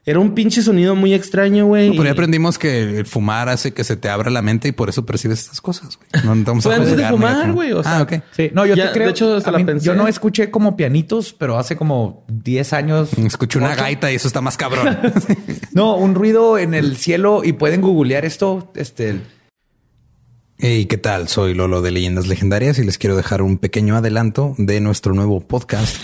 [0.10, 1.92] era un pinche sonido muy extraño, güey.
[1.92, 4.90] pero ya aprendimos que el fumar hace que se te abra la mente y por
[4.90, 6.26] eso percibes estas cosas, güey.
[6.26, 7.74] No estamos Fue antes de fumar, güey.
[7.74, 8.14] O sea, ah, ok.
[8.32, 9.06] Sí, no, yo te creo.
[9.06, 9.86] De hecho, hasta la pensé.
[9.86, 13.14] Yo no escuché como pianitos, pero hace como 10 años.
[13.14, 14.98] Escuché una gaita y eso está más cabrón.
[15.74, 18.72] no, un ruido en el cielo y pueden googlear esto.
[18.74, 19.22] Este
[20.58, 21.28] Hey, ¿qué tal?
[21.28, 25.40] Soy Lolo de Leyendas Legendarias y les quiero dejar un pequeño adelanto de nuestro nuevo
[25.40, 26.04] podcast.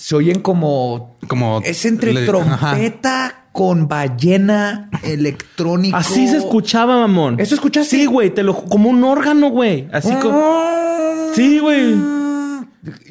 [0.00, 1.18] Se oyen como...
[1.28, 1.60] Como...
[1.62, 5.98] Es entre trompeta con ballena electrónica.
[5.98, 7.38] Así se escuchaba, mamón.
[7.38, 7.98] ¿Eso escuchaste?
[7.98, 8.30] Sí, güey.
[8.30, 8.56] Te lo...
[8.56, 9.88] Como un órgano, güey.
[9.92, 10.42] Así como...
[11.34, 11.96] Sí, güey.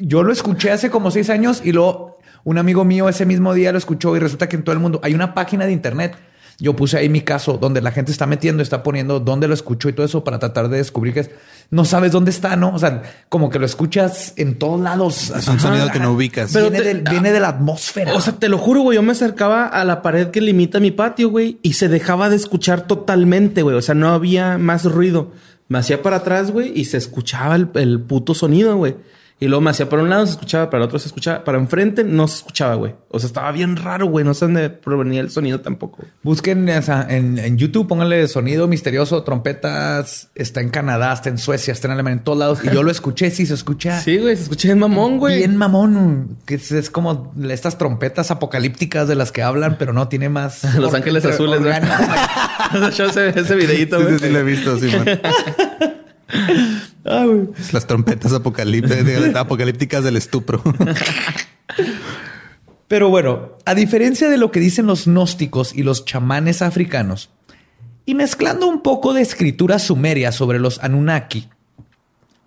[0.00, 3.70] Yo lo escuché hace como seis años y luego un amigo mío ese mismo día
[3.70, 6.16] lo escuchó y resulta que en todo el mundo hay una página de internet.
[6.60, 9.88] Yo puse ahí mi caso donde la gente está metiendo, está poniendo dónde lo escuchó
[9.88, 11.30] y todo eso para tratar de descubrir que
[11.70, 12.74] no sabes dónde está, ¿no?
[12.74, 15.30] O sea, como que lo escuchas en todos lados.
[15.30, 16.52] Es un sonido que no ubicas.
[16.52, 18.14] Pero viene, de la atmósfera.
[18.14, 18.96] O sea, te lo juro, güey.
[18.96, 22.36] Yo me acercaba a la pared que limita mi patio, güey, y se dejaba de
[22.36, 23.76] escuchar totalmente, güey.
[23.76, 25.32] O sea, no había más ruido.
[25.68, 28.96] Me hacía para atrás, güey, y se escuchaba el, el puto sonido, güey.
[29.42, 31.56] Y luego me hacía para un lado, se escuchaba, para el otro se escuchaba, para
[31.56, 32.94] enfrente no se escuchaba, güey.
[33.08, 34.22] O sea, estaba bien raro, güey.
[34.22, 36.04] No sé dónde provenía el sonido tampoco.
[36.22, 40.28] Busquen en, YouTube, pónganle sonido misterioso, trompetas.
[40.34, 42.60] Está en Canadá, está en Suecia, está en Alemania, en todos lados.
[42.62, 43.98] Y yo lo escuché, sí se escucha.
[44.00, 45.38] Sí, güey, se escucha bien mamón, güey.
[45.38, 46.36] Bien mamón.
[46.44, 50.74] Que es, como estas trompetas apocalípticas de las que hablan, pero no tiene más.
[50.78, 51.72] Los ángeles azules, güey.
[52.94, 54.18] Yo ese, ese videito, güey.
[54.18, 54.90] Sí, sí, lo he visto, sí,
[57.10, 57.26] Ah,
[57.72, 60.62] Las trompetas apocalípticas del estupro.
[62.86, 67.30] Pero bueno, a diferencia de lo que dicen los gnósticos y los chamanes africanos,
[68.06, 71.48] y mezclando un poco de escritura sumeria sobre los Anunnaki,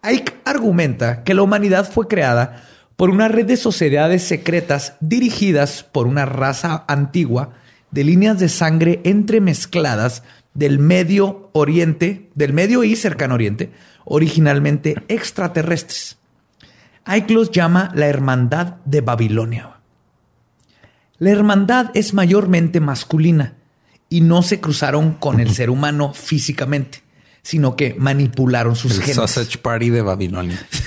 [0.01, 2.64] Ike argumenta que la humanidad fue creada
[2.95, 7.53] por una red de sociedades secretas dirigidas por una raza antigua
[7.91, 13.72] de líneas de sangre entremezcladas del Medio Oriente, del Medio y Cercano Oriente,
[14.06, 16.18] originalmente extraterrestres.
[17.06, 19.78] Ike los llama la Hermandad de Babilonia.
[21.20, 23.56] La hermandad es mayormente masculina
[24.10, 27.04] y no se cruzaron con el ser humano físicamente,
[27.41, 30.66] sino que manipularon sus el Sausage Party de Babilonia.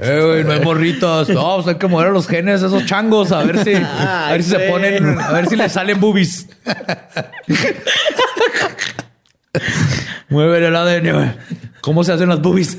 [0.00, 1.28] Eh, no hay morritos.
[1.28, 4.50] No, pues hay que mover los genes esos changos a ver si, a ver si
[4.50, 6.46] se ponen, a ver si les salen boobies.
[10.28, 11.36] Mueve el ADN.
[11.80, 12.78] ¿Cómo se hacen las boobies?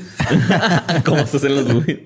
[1.04, 2.00] ¿Cómo se hacen las boobies?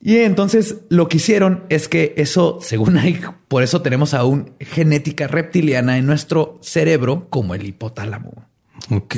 [0.00, 5.26] y entonces lo que hicieron es que eso, según hay, por eso tenemos aún genética
[5.26, 8.46] reptiliana en nuestro cerebro como el hipotálamo.
[8.90, 9.16] Ok.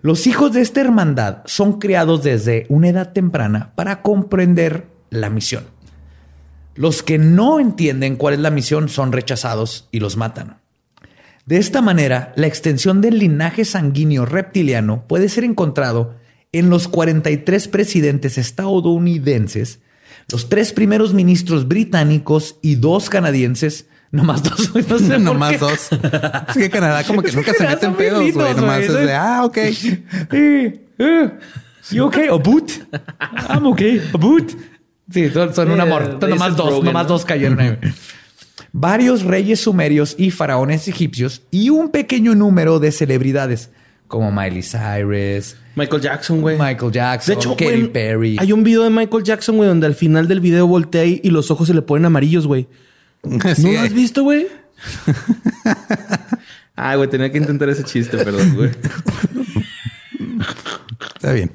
[0.00, 5.64] Los hijos de esta hermandad son criados desde una edad temprana para comprender la misión.
[6.74, 10.58] Los que no entienden cuál es la misión son rechazados y los matan.
[11.48, 16.14] De esta manera, la extensión del linaje sanguíneo reptiliano puede ser encontrado
[16.52, 19.80] en los 43 presidentes estadounidenses,
[20.30, 23.86] los tres primeros ministros británicos y dos canadienses.
[24.10, 25.58] Nomás dos, güey, no sé No por más qué.
[25.58, 25.88] dos.
[26.50, 28.54] Es que Canadá como que nunca se Canadá mete en son bien pedos, güey.
[28.54, 28.88] Nomás güey.
[29.00, 29.56] es de, ah, ok.
[30.32, 31.30] Eh, eh,
[31.92, 32.28] you okay?
[32.28, 32.72] A boot?
[33.48, 34.02] I'm okay.
[34.12, 34.52] A boot.
[35.10, 36.18] Sí, son, son un Eh, amor.
[36.18, 37.08] they Nomás dos, nomás ¿no?
[37.08, 37.78] dos cayeron ahí.
[38.80, 43.70] Varios reyes sumerios y faraones egipcios y un pequeño número de celebridades
[44.06, 46.56] como Miley Cyrus, Michael Jackson, güey.
[46.56, 48.36] Michael Jackson, De hecho, Katy Perry.
[48.38, 51.30] hay un video de Michael Jackson, güey, donde al final del video voltea y y
[51.30, 52.68] los ojos se le ponen amarillos, güey.
[53.56, 54.46] Sí, ¿No lo has visto, güey?
[56.80, 58.70] Ah, güey, tenía que intentar ese chiste, perdón, güey.
[61.16, 61.50] Está bien.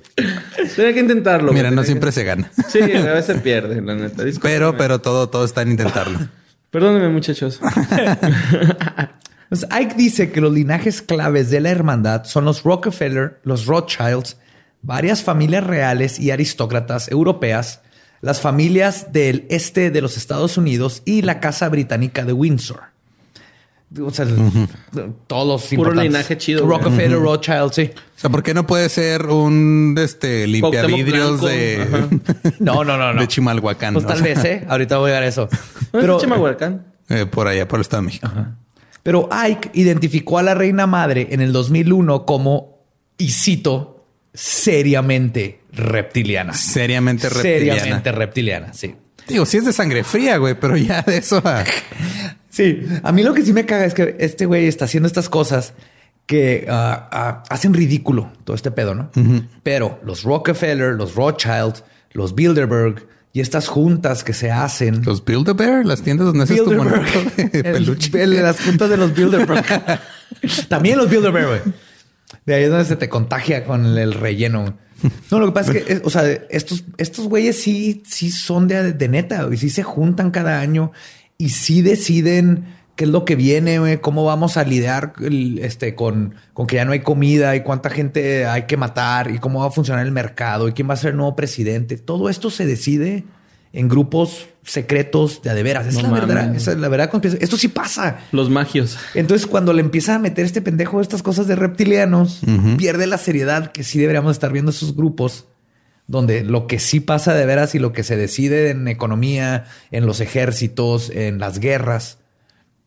[0.75, 1.53] Tenía que intentarlo.
[1.53, 2.51] Mira, no siempre se gana.
[2.67, 4.21] Sí, a veces pierde, la neta.
[4.41, 6.19] Pero, pero todo, todo está en intentarlo.
[6.73, 7.59] Perdónenme, muchachos.
[9.43, 14.37] Entonces, Ike dice que los linajes claves de la hermandad son los Rockefeller, los Rothschilds,
[14.81, 17.81] varias familias reales y aristócratas europeas,
[18.21, 22.92] las familias del este de los Estados Unidos y la Casa Británica de Windsor.
[24.01, 24.25] O sea,
[25.27, 26.03] todos los Puro importantes.
[26.11, 26.65] linaje chido.
[26.67, 27.91] Rockefeller, Rothschild, sí.
[27.93, 32.19] O sea, ¿por qué no puede ser un este limpiavidrios de.
[32.59, 33.21] No, no, no, no.
[33.21, 33.93] de Chimalhuacán?
[33.93, 34.65] Pues o tal sea, vez, ¿eh?
[34.67, 35.47] Ahorita voy a llegar a eso.
[35.91, 36.85] ¿No Pero, es Chimalhuacán?
[37.09, 38.31] eh, por allá, por el Estado de México.
[39.03, 42.79] Pero Ike identificó a la reina madre en el 2001 como,
[43.17, 46.53] y cito, seriamente reptiliana.
[46.53, 47.79] Seriamente reptiliana.
[47.79, 48.95] Seriamente reptiliana, sí.
[49.27, 51.63] Digo, sí es de sangre fría, güey, pero ya de eso a...
[52.53, 55.27] Sí, a mí lo que sí me caga es que este güey está haciendo estas
[55.27, 55.73] cosas
[56.27, 59.09] que ah, ah, hacen ridículo todo este pedo, ¿no?
[59.63, 65.03] Pero los Rockefeller, los Rothschild, los Bilderberg y estas juntas que se hacen.
[65.03, 67.01] Los Build-A-Bear, las tiendas donde haces tu Bilderberg.
[67.01, 68.21] monito de El- peluche.
[68.23, 69.65] el las juntas de los Bilderberg.
[70.69, 71.59] También los Bilderberg, güey.
[72.45, 74.77] De ahí es donde se te contagia con el, el relleno.
[75.31, 78.93] No, lo que pasa es que, o sea, estos, estos güeyes sí, sí son de,
[78.93, 80.91] de neta, y sí se juntan cada año
[81.43, 82.63] y sí deciden
[82.95, 85.11] qué es lo que viene, güey, cómo vamos a lidiar
[85.59, 89.39] este, con, con que ya no hay comida y cuánta gente hay que matar y
[89.39, 91.97] cómo va a funcionar el mercado y quién va a ser el nuevo presidente.
[91.97, 93.25] Todo esto se decide
[93.73, 95.85] en grupos secretos de a de veras.
[95.85, 96.55] Esa No es la verdad.
[96.55, 97.09] Esa es la verdad.
[97.41, 98.19] Esto sí pasa.
[98.31, 98.97] Los magios.
[99.15, 102.39] Entonces, cuando le empieza a meter este pendejo estas cosas de reptilianos,
[102.77, 105.47] pierde la seriedad que sí deberíamos estar viendo esos grupos
[106.13, 110.05] donde lo que sí pasa de veras y lo que se decide en economía, en
[110.05, 112.19] los ejércitos, en las guerras,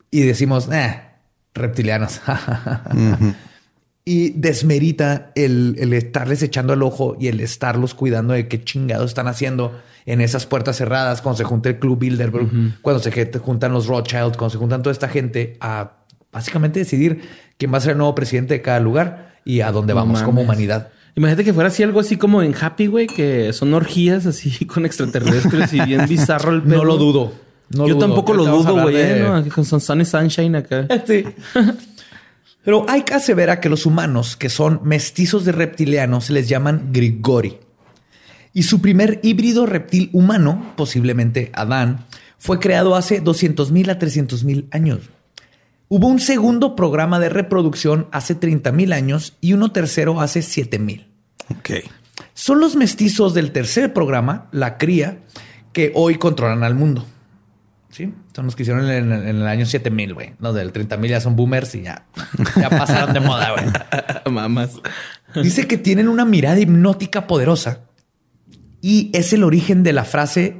[0.09, 1.01] y decimos, eh,
[1.53, 2.21] reptilianos.
[4.09, 9.09] Y desmerita el, el estarles echando el ojo y el estarlos cuidando de qué chingados
[9.09, 13.73] están haciendo en esas puertas cerradas, cuando se junta el Club Bilderberg, cuando se juntan
[13.73, 15.97] los Rothschild, cuando se juntan toda esta gente a
[16.31, 17.27] básicamente decidir
[17.57, 20.23] quién va a ser el nuevo presidente de cada lugar y a dónde No vamos
[20.23, 20.91] como humanidad.
[21.17, 24.85] Imagínate que fuera así algo así como en Happy, güey, que son orgías así con
[24.85, 26.77] extraterrestres y bien bizarro el pedo.
[26.77, 27.33] No lo dudo.
[27.69, 28.05] No Yo lo dudo.
[28.07, 28.95] tampoco lo dudo, güey.
[28.95, 29.23] de- ¿eh?
[29.23, 29.43] ¿no?
[29.49, 30.87] Con Son Sun y Sunshine acá.
[31.05, 31.25] Sí.
[32.63, 36.89] Pero hay que aseverar que los humanos que son mestizos de reptilianos se les llaman
[36.91, 37.57] Grigori.
[38.53, 42.05] Y su primer híbrido reptil humano, posiblemente Adán,
[42.37, 44.99] fue creado hace 200 mil a 300 mil años.
[45.89, 50.79] Hubo un segundo programa de reproducción hace 30 mil años y uno tercero hace 7
[50.79, 51.06] mil.
[51.49, 51.71] Ok.
[52.33, 55.19] Son los mestizos del tercer programa, la cría,
[55.73, 57.05] que hoy controlan al mundo.
[57.89, 60.33] Sí, son los que hicieron en, en el año 7000, güey.
[60.39, 62.05] Los del 30.000 ya son boomers y ya,
[62.55, 63.65] ya pasaron de moda, güey.
[64.33, 64.71] Mamas.
[65.41, 67.81] Dice que tienen una mirada hipnótica poderosa
[68.81, 70.57] y es el origen de la frase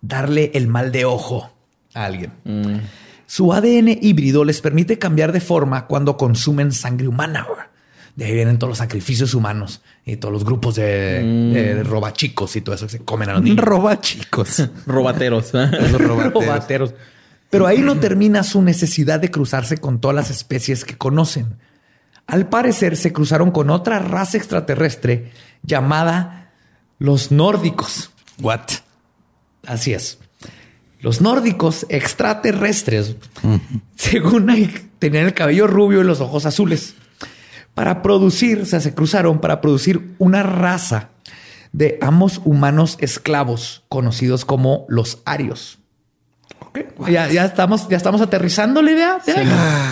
[0.00, 1.52] darle el mal de ojo
[1.94, 2.32] a alguien.
[3.26, 7.46] Su ADN híbrido les permite cambiar de forma cuando consumen sangre humana.
[7.48, 7.66] güey.
[8.18, 12.62] De ahí vienen todos los sacrificios humanos y todos los grupos de, de robachicos y
[12.62, 13.64] todo eso que se comen a los niños.
[13.64, 14.68] Roba chicos.
[14.86, 15.52] Robateros.
[15.52, 16.32] robateros.
[16.32, 16.94] Robateros.
[17.48, 21.58] Pero ahí no termina su necesidad de cruzarse con todas las especies que conocen.
[22.26, 25.30] Al parecer se cruzaron con otra raza extraterrestre
[25.62, 26.50] llamada
[26.98, 28.10] los nórdicos.
[28.42, 28.62] What?
[29.64, 30.18] Así es.
[31.02, 33.14] Los nórdicos extraterrestres,
[33.94, 36.96] según ahí, tenían el cabello rubio y los ojos azules.
[37.78, 41.10] Para producir, o sea, se cruzaron para producir una raza
[41.72, 45.78] de amos humanos esclavos conocidos como los arios.
[46.60, 49.32] Ok, Ya, ya estamos, ya estamos aterrizando la idea de,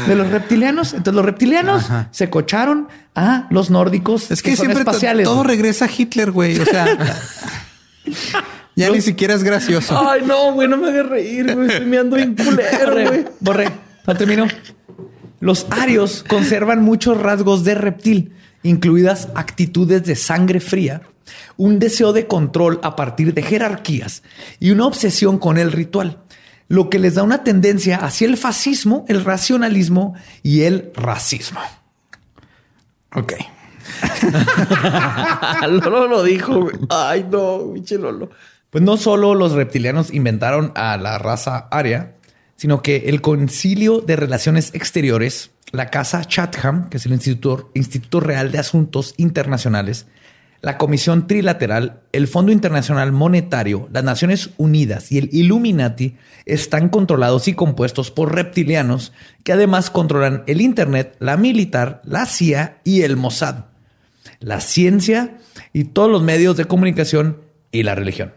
[0.08, 0.94] de los reptilianos.
[0.94, 2.08] Entonces, los reptilianos Ajá.
[2.10, 5.24] se cocharon a los nórdicos Es que son siempre espaciales.
[5.24, 6.58] todo regresa a Hitler, güey.
[6.58, 6.86] O sea,
[8.74, 9.96] ya ni siquiera es gracioso.
[10.08, 11.68] Ay, no, güey, no me hagas reír, güey.
[11.68, 13.24] Estoy meando bien culero, güey.
[13.40, 13.70] borré.
[14.06, 14.46] No termino.
[15.46, 18.32] Los arios conservan muchos rasgos de reptil,
[18.64, 21.02] incluidas actitudes de sangre fría,
[21.56, 24.24] un deseo de control a partir de jerarquías
[24.58, 26.18] y una obsesión con el ritual,
[26.66, 31.60] lo que les da una tendencia hacia el fascismo, el racionalismo y el racismo.
[33.14, 33.34] Ok.
[35.62, 36.70] Lolo lo dijo.
[36.88, 38.30] Ay, no, pinche Lolo.
[38.70, 42.15] Pues no solo los reptilianos inventaron a la raza aria,
[42.56, 48.20] sino que el Concilio de Relaciones Exteriores, la Casa Chatham, que es el Instituto, Instituto
[48.20, 50.06] Real de Asuntos Internacionales,
[50.62, 57.46] la Comisión Trilateral, el Fondo Internacional Monetario, las Naciones Unidas y el Illuminati están controlados
[57.46, 59.12] y compuestos por reptilianos
[59.44, 63.66] que además controlan el Internet, la militar, la CIA y el Mossad,
[64.40, 65.38] la ciencia
[65.72, 68.32] y todos los medios de comunicación y la religión.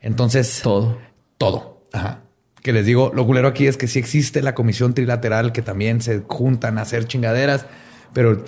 [0.00, 0.96] Entonces, Todo.
[1.36, 1.82] todo.
[1.92, 2.20] Ajá.
[2.62, 6.02] Que les digo, lo culero aquí es que sí existe la comisión trilateral que también
[6.02, 7.66] se juntan a hacer chingaderas,
[8.12, 8.44] pero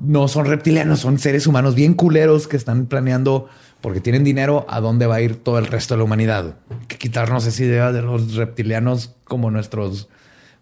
[0.00, 3.48] no son reptilianos, son seres humanos bien culeros que están planeando
[3.80, 6.56] porque tienen dinero a dónde va a ir todo el resto de la humanidad.
[6.70, 10.08] Hay que quitarnos esa idea de los reptilianos como nuestros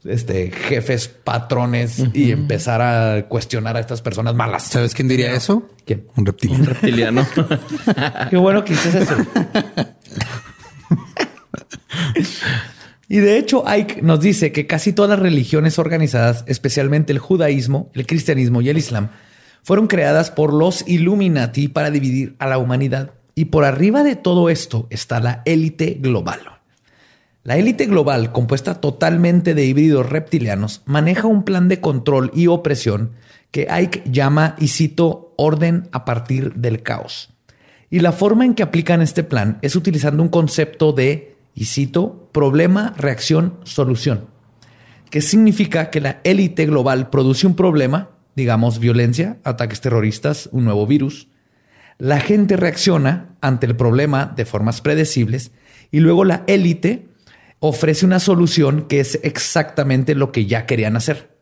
[0.05, 4.65] este, jefes, patrones y empezar a cuestionar a estas personas malas.
[4.65, 5.69] ¿Sabes quién diría eso?
[5.85, 6.07] ¿Quién?
[6.17, 6.65] Un reptiliano.
[6.65, 7.27] Reptiliano.
[8.31, 9.17] Qué bueno que dices eso.
[13.09, 17.91] y de hecho, Ike nos dice que casi todas las religiones organizadas, especialmente el judaísmo,
[17.95, 19.11] el cristianismo y el islam,
[19.63, 23.13] fueron creadas por los Illuminati para dividir a la humanidad.
[23.35, 26.41] Y por arriba de todo esto está la élite global.
[27.45, 33.13] La élite global, compuesta totalmente de híbridos reptilianos, maneja un plan de control y opresión
[33.53, 37.33] que Ike llama, y cito, orden a partir del caos.
[37.89, 42.29] Y la forma en que aplican este plan es utilizando un concepto de, y cito,
[42.33, 44.29] problema, reacción, solución,
[45.11, 50.87] que significa que la élite global produce un problema, digamos violencia, ataques terroristas, un nuevo
[50.87, 51.29] virus.
[51.99, 55.51] La gente reacciona ante el problema de formas predecibles
[55.91, 57.09] y luego la élite
[57.59, 61.35] ofrece una solución que es exactamente lo que ya querían hacer,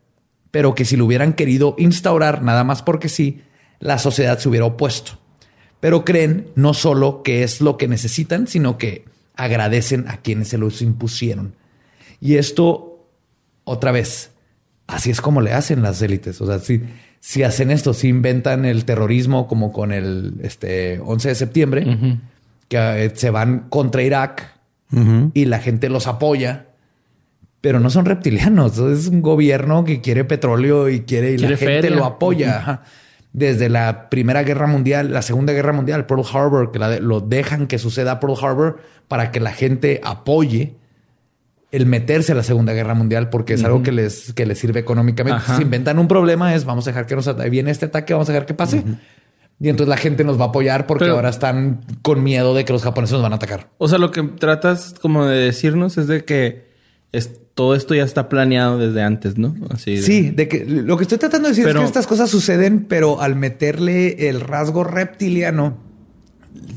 [0.49, 3.41] pero que si lo hubieran querido instaurar nada más porque sí,
[3.79, 5.19] la sociedad se hubiera opuesto
[5.85, 9.05] pero creen no solo que es lo que necesitan, sino que
[9.35, 11.55] agradecen a quienes se los impusieron.
[12.19, 13.07] Y esto,
[13.63, 14.31] otra vez,
[14.87, 16.41] así es como le hacen las élites.
[16.41, 16.81] O sea, si,
[17.19, 21.97] si hacen esto, si inventan el terrorismo como con el este, 11 de septiembre,
[22.67, 24.51] que eh, se van contra Irak
[25.33, 26.67] y la gente los apoya.
[27.61, 31.57] Pero no son reptilianos, es un gobierno que quiere petróleo y quiere y Quiere la
[31.57, 31.97] gente feria.
[31.97, 32.83] lo apoya.
[33.37, 37.19] Desde la Primera Guerra Mundial, la Segunda Guerra Mundial, Pearl Harbor, que la de- lo
[37.19, 38.79] dejan que suceda Pearl Harbor
[39.09, 40.75] para que la gente apoye
[41.71, 44.79] el meterse a la Segunda Guerra Mundial porque es algo que les, que les sirve
[44.79, 45.41] económicamente.
[45.57, 48.29] Si inventan un problema es vamos a dejar que nos ata- viene este ataque, vamos
[48.29, 48.83] a dejar que pase.
[49.59, 52.63] Y entonces la gente nos va a apoyar porque Pero- ahora están con miedo de
[52.63, 53.67] que los japoneses nos van a atacar.
[53.79, 56.73] O sea, lo que tratas como de decirnos es de que
[57.17, 59.55] es, todo esto ya está planeado desde antes, ¿no?
[59.69, 62.07] Así de- Sí, de que lo que estoy tratando de decir Pero- es que estas
[62.07, 65.77] cosas suceden, pero al meterle el rasgo reptiliano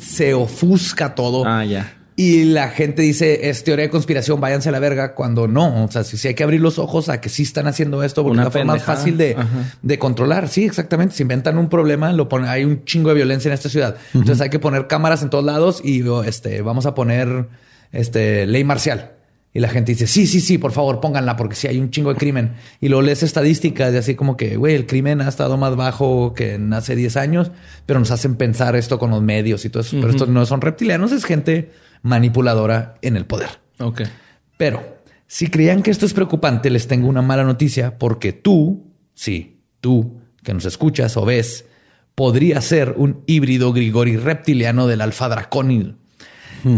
[0.00, 1.44] se ofusca todo.
[1.46, 1.94] Ah, ya.
[2.16, 5.84] Y la gente dice, es teoría de conspiración, váyanse a la verga, cuando no.
[5.84, 8.24] O sea, si, si hay que abrir los ojos a que sí están haciendo esto,
[8.24, 9.36] porque Una es la forma más fácil de,
[9.82, 10.48] de controlar.
[10.48, 11.14] Sí, exactamente.
[11.14, 13.96] Si inventan un problema, lo ponen, hay un chingo de violencia en esta ciudad.
[14.14, 17.46] Entonces hay que poner cámaras en todos lados y este, vamos a poner
[17.92, 19.12] este, ley marcial.
[19.58, 22.14] Y la gente dice, sí, sí, sí, por favor, pónganla, porque sí hay un chingo
[22.14, 22.52] de crimen.
[22.80, 26.32] Y luego lees estadísticas de así como que, güey, el crimen ha estado más bajo
[26.32, 27.50] que en hace 10 años,
[27.84, 29.96] pero nos hacen pensar esto con los medios y todo eso.
[29.96, 31.72] Pero estos no son reptilianos, es gente
[32.02, 33.48] manipuladora en el poder.
[33.80, 34.02] Ok.
[34.56, 39.58] Pero si creían que esto es preocupante, les tengo una mala noticia porque tú, sí,
[39.80, 41.64] tú que nos escuchas o ves,
[42.14, 45.28] podría ser un híbrido grigori reptiliano del alfa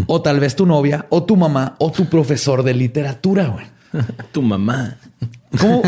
[0.07, 3.67] O tal vez tu novia, o tu mamá, o tu profesor de literatura, güey.
[4.33, 4.97] Tu mamá.
[5.59, 5.83] ¿Cómo,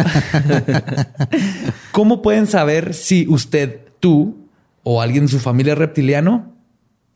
[1.92, 4.48] ¿Cómo pueden saber si usted, tú
[4.82, 6.50] o alguien de su familia es reptiliano?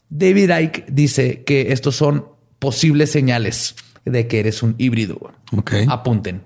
[0.09, 2.27] David Icke dice que estos son
[2.61, 3.75] posibles señales
[4.05, 5.17] de que eres un híbrido.
[5.17, 5.35] güey.
[5.59, 5.91] Ok.
[5.91, 6.43] Apunten.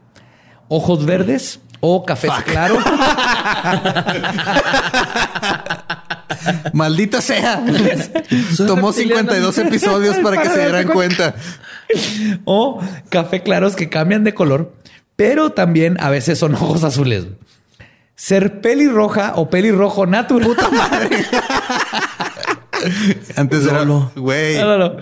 [0.68, 2.78] Ojos verdes o café claro.
[6.72, 7.62] Maldita sea.
[8.56, 11.34] Tomó 52 episodios para que se dieran cuenta.
[12.44, 14.74] o café claros que cambian de color,
[15.16, 17.26] pero también a veces son ojos azules.
[18.14, 20.56] Ser pelirroja o pelirrojo natural.
[23.36, 24.12] Antes era, Lolo.
[24.16, 24.58] güey.
[24.58, 24.96] No, no, no.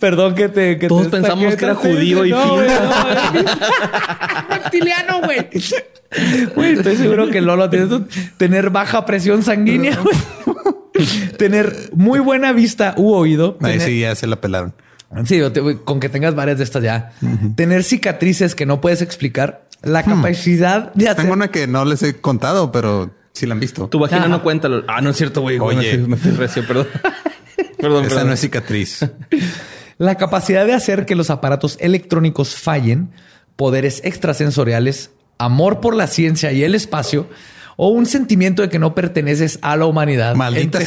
[0.00, 0.78] Perdón que te.
[0.78, 2.50] Que Todos te pensamos saqué que era judío y no, fin.
[2.54, 3.44] güey, no, güey.
[4.50, 5.48] Reptiliano, güey.
[6.54, 7.88] Güey, estoy seguro que Lolo tiene
[8.36, 10.16] tener baja presión sanguínea, güey.
[11.38, 13.58] tener muy buena vista u oído.
[13.62, 14.74] Ahí tener- sí ya se la pelaron.
[15.26, 15.40] Sí,
[15.84, 17.12] con que tengas varias de estas ya.
[17.54, 19.64] Tener cicatrices que no puedes explicar.
[19.82, 21.22] La capacidad de hacer.
[21.22, 23.88] Tengo una que no les he contado, pero sí la han visto.
[23.88, 24.28] Tu vagina Ajá.
[24.28, 24.68] no cuenta.
[24.68, 25.58] lo- Ah, no es cierto, güey.
[25.58, 25.98] Oye.
[25.98, 26.86] Me fui, me fui recio, perdón.
[27.78, 28.28] perdón, Esa perdón.
[28.28, 29.04] no es cicatriz.
[29.98, 33.10] La capacidad de hacer que los aparatos electrónicos fallen,
[33.56, 37.26] poderes extrasensoriales, amor por la ciencia y el espacio,
[37.76, 40.34] o un sentimiento de que no perteneces a la humanidad.
[40.34, 40.78] Maldita.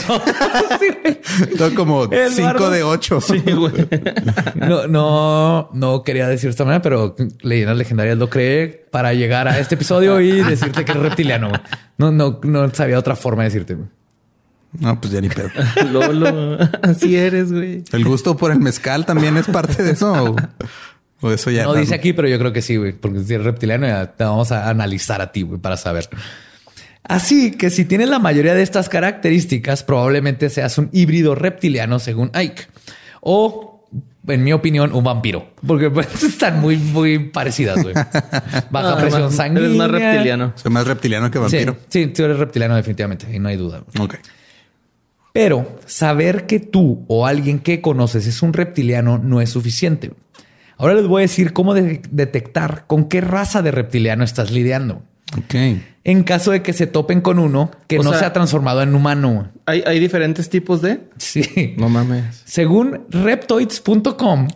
[1.57, 2.59] Todo como Eduardo.
[2.59, 3.21] 5 de 8.
[3.21, 3.43] Sí,
[4.55, 9.47] no, no, no quería decir de esta manera, pero leyendas legendarias lo cree para llegar
[9.47, 11.51] a este episodio y decirte que eres reptiliano.
[11.97, 13.77] No, no, no sabía otra forma de decirte.
[14.79, 15.49] No, pues ya ni pedo.
[15.91, 17.83] Lolo, así eres, güey.
[17.91, 20.11] ¿El gusto por el mezcal también es parte de eso?
[20.11, 20.35] ¿O,
[21.21, 21.79] o eso ya No no?
[21.79, 24.51] dice aquí, pero yo creo que sí, güey, porque si eres reptiliano ya te vamos
[24.51, 26.09] a analizar a ti, güey, para saber.
[27.07, 32.29] Así que si tienes la mayoría de estas características, probablemente seas un híbrido reptiliano según
[32.33, 32.63] Ike.
[33.21, 33.85] O,
[34.27, 35.47] en mi opinión, un vampiro.
[35.65, 37.93] Porque pues, están muy, muy parecidas, güey.
[38.69, 39.65] Baja Ah, presión más- sanguínea.
[39.67, 40.53] Eres más reptiliano.
[40.55, 41.77] Soy más reptiliano que Sí, vampiro.
[41.87, 43.83] sí, tú eres reptiliano definitivamente y no hay duda.
[43.99, 44.15] Ok.
[45.33, 50.11] Pero saber que tú o alguien que conoces es un reptiliano no es suficiente.
[50.77, 55.03] Ahora les voy a decir cómo de- detectar con qué raza de reptiliano estás lidiando.
[56.03, 58.81] En caso de que se topen con uno que O no sea- se ha transformado
[58.81, 59.49] en humano.
[59.65, 61.01] ¿Hay, hay diferentes tipos de.
[61.17, 61.75] Sí.
[61.77, 62.41] No mames.
[62.45, 64.47] Según reptoids.com,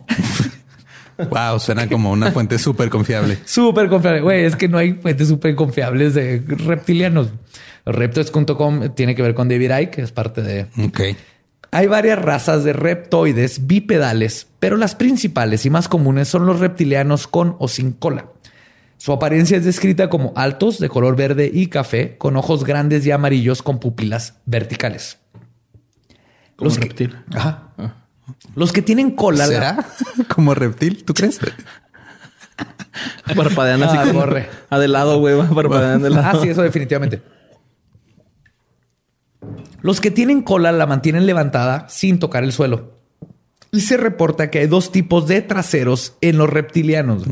[1.30, 3.38] Wow, suena como una fuente súper confiable.
[3.44, 4.22] súper confiable.
[4.22, 7.28] Güey, es que no hay fuentes súper confiables de reptilianos.
[7.84, 11.00] Reptoids.com tiene que ver con David Icke, que es parte de Ok.
[11.70, 17.26] Hay varias razas de reptoides bipedales, pero las principales y más comunes son los reptilianos
[17.26, 18.26] con o sin cola.
[19.02, 23.10] Su apariencia es descrita como altos, de color verde y café, con ojos grandes y
[23.10, 25.18] amarillos con pupilas verticales.
[26.54, 27.16] Como Los que- reptil.
[27.34, 27.72] Ajá.
[28.54, 29.48] Los que tienen cola.
[29.48, 29.84] ¿Será?
[30.32, 31.02] ¿Como reptil?
[31.02, 31.40] ¿Tú crees?
[33.34, 34.20] Parpadeando así Ah, como.
[34.20, 34.48] borre.
[34.70, 35.34] Ah, de lado, güey.
[35.34, 36.38] va Parpadeando de lado.
[36.38, 37.22] Ah, sí, eso definitivamente.
[39.80, 43.00] Los que tienen cola la mantienen levantada sin tocar el suelo.
[43.72, 47.24] Y se reporta que hay dos tipos de traseros en los reptilianos.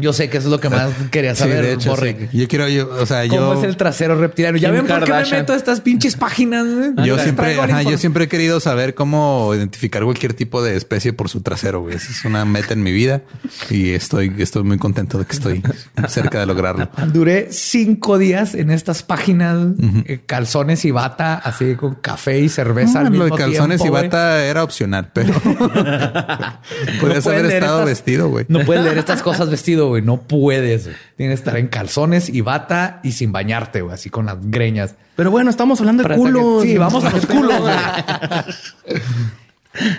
[0.00, 2.28] Yo sé que eso es lo que más quería Sí, saber, de hecho, Borre.
[2.30, 2.38] sí.
[2.38, 3.58] Yo quiero, yo, o sea, ¿Cómo yo...
[3.60, 4.58] es el trasero reptiliano?
[4.58, 6.66] Ya ven por qué me meto a estas pinches páginas.
[6.66, 7.06] güey?
[7.06, 11.28] Yo siempre, ajá, yo siempre he querido saber cómo identificar cualquier tipo de especie por
[11.28, 11.80] su trasero.
[11.82, 11.96] güey.
[11.96, 13.22] Esa es una meta en mi vida
[13.70, 15.62] y estoy, estoy muy contento de que estoy
[16.08, 16.88] cerca de lograrlo.
[17.12, 19.58] Duré cinco días en estas páginas,
[20.06, 22.98] eh, calzones y bata, así con café y cerveza.
[22.98, 24.02] Ah, al lo mismo de calzones tiempo, y güey.
[24.04, 25.32] bata era opcional, pero
[27.00, 28.46] pueden haber estado estas- vestido, güey.
[28.48, 30.02] No puedes leer estas cosas vestido, güey.
[30.02, 30.84] No puedes.
[30.86, 30.96] güey.
[31.16, 33.94] Tienes que estar en calzones y bata y sin bañarte, güey.
[33.94, 34.94] Así con las greñas.
[35.16, 36.62] Pero bueno, estamos hablando de Para que- culos.
[36.62, 37.74] Sí, vamos a los culos, güey.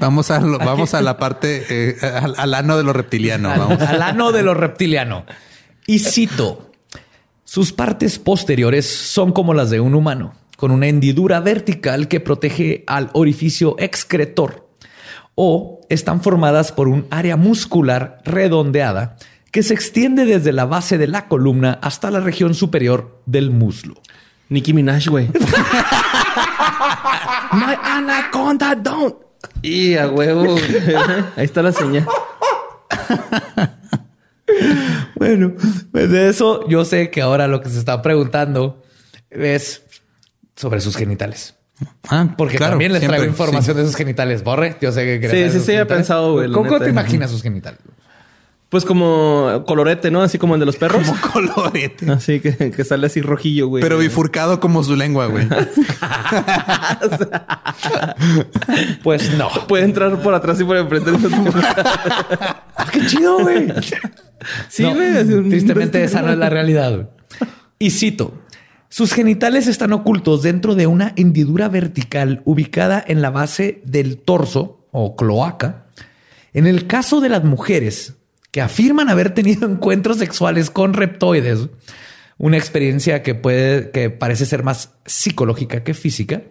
[0.02, 3.48] Vamos a, lo- vamos a la parte, eh, al, al ano de lo reptiliano.
[3.50, 3.80] Vamos.
[3.82, 5.26] Al, al ano de lo reptiliano.
[5.88, 6.72] Y cito.
[7.46, 12.84] Sus partes posteriores son como las de un humano, con una hendidura vertical que protege
[12.88, 14.68] al orificio excretor.
[15.36, 19.16] O están formadas por un área muscular redondeada
[19.52, 23.96] que se extiende desde la base de la columna hasta la región superior del muslo.
[24.50, 25.28] Nicki Minaj, güey.
[27.52, 29.16] My anaconda don't.
[29.62, 30.56] Y a huevo.
[31.36, 32.08] Ahí está la señal.
[35.16, 35.54] Bueno,
[35.92, 38.82] pues de eso yo sé que ahora lo que se está preguntando
[39.30, 39.84] es
[40.56, 41.56] sobre sus genitales.
[42.10, 43.82] Ah, Porque claro, también les siempre, traigo información sí.
[43.82, 44.44] de sus genitales.
[44.44, 47.80] Borre, yo sé que Sí, sí, sí, he pensado, güey, ¿Cómo, te imaginas sus genitales?
[48.72, 50.22] Pues como colorete, ¿no?
[50.22, 51.06] Así como el de los perros.
[51.06, 51.20] Como
[51.56, 52.10] colorete.
[52.10, 53.84] Así que, que sale así rojillo, güey.
[53.84, 55.46] Pero bifurcado como su lengua, güey.
[59.04, 59.50] Pues no.
[59.68, 61.12] Puede entrar por atrás y por enfrente.
[62.92, 63.68] ¡Qué chido, güey!
[64.70, 65.18] sí, No, güey.
[65.34, 66.92] un- Tristemente esa no es la realidad.
[66.94, 67.08] güey.
[67.80, 68.34] Y cito.
[68.90, 74.86] Sus genitales están ocultos dentro de una hendidura vertical ubicada en la base del torso
[74.92, 75.86] o cloaca.
[76.54, 78.16] En el caso de las mujeres
[78.52, 81.68] que afirman haber tenido encuentros sexuales con reptoides,
[82.38, 86.42] una experiencia que puede, que parece ser más psicológica que física,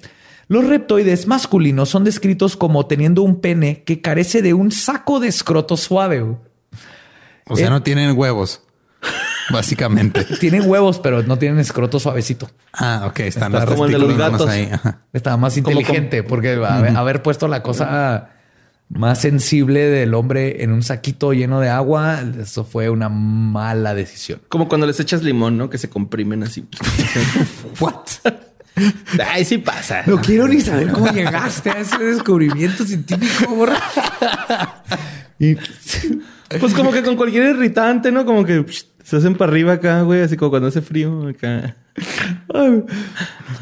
[0.49, 5.29] los reptoides masculinos son descritos como teniendo un pene que carece de un saco de
[5.29, 6.23] escroto suave.
[6.23, 7.71] O sea, Eh.
[7.71, 8.63] no tienen huevos.
[9.51, 10.25] Básicamente.
[10.39, 12.51] Tienen huevos, pero no tienen escroto suavecito.
[12.73, 13.21] Ah, ok.
[13.21, 14.49] Están Está los como el de los testículos nomás gatos.
[14.55, 14.69] ahí.
[14.73, 15.03] Ajá.
[15.13, 18.31] Estaba más inteligente porque haber, haber puesto la cosa
[18.91, 24.41] más sensible del hombre en un saquito lleno de agua, eso fue una mala decisión.
[24.49, 25.71] Como cuando les echas limón, ¿no?
[25.71, 26.67] Que se comprimen así.
[27.81, 27.95] What?
[29.25, 30.03] Ay, sí pasa.
[30.07, 33.55] No quiero ni saber cómo llegaste a ese descubrimiento científico.
[33.55, 33.81] morra.
[35.43, 35.55] Y
[36.59, 38.27] Pues como que con cualquier irritante, ¿no?
[38.27, 40.23] Como que psh, se hacen para arriba acá, güey.
[40.23, 41.75] Así como cuando hace frío acá.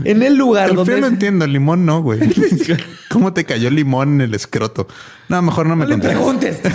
[0.05, 2.21] en el lugar El frío donde lo entiendo, el limón no, güey.
[3.09, 4.89] ¿Cómo te cayó limón en el escroto?
[5.31, 6.61] No, mejor no me No le preguntes.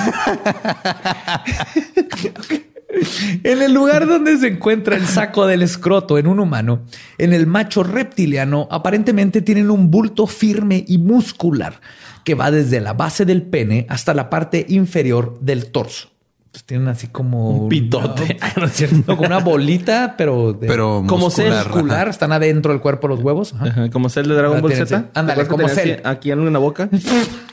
[3.44, 6.82] en el lugar donde se encuentra el saco del escroto en un humano,
[7.20, 11.80] en el macho reptiliano, aparentemente tienen un bulto firme y muscular
[12.24, 16.13] que va desde la base del pene hasta la parte inferior del torso.
[16.54, 18.38] Pues tienen así como Un pitote.
[18.58, 18.96] No es cierto.
[19.08, 22.02] No, como una bolita, pero de- Pero Como muscular, muscular.
[22.02, 22.10] ajá.
[22.12, 23.54] Están adentro del cuerpo los huevos.
[23.56, 23.66] Ajá.
[23.66, 25.06] Ajá, como Cell de Dragon Ah, Ball Z.
[25.16, 26.88] ándale, ¿Te acuerdas que como así Aquí en la boca.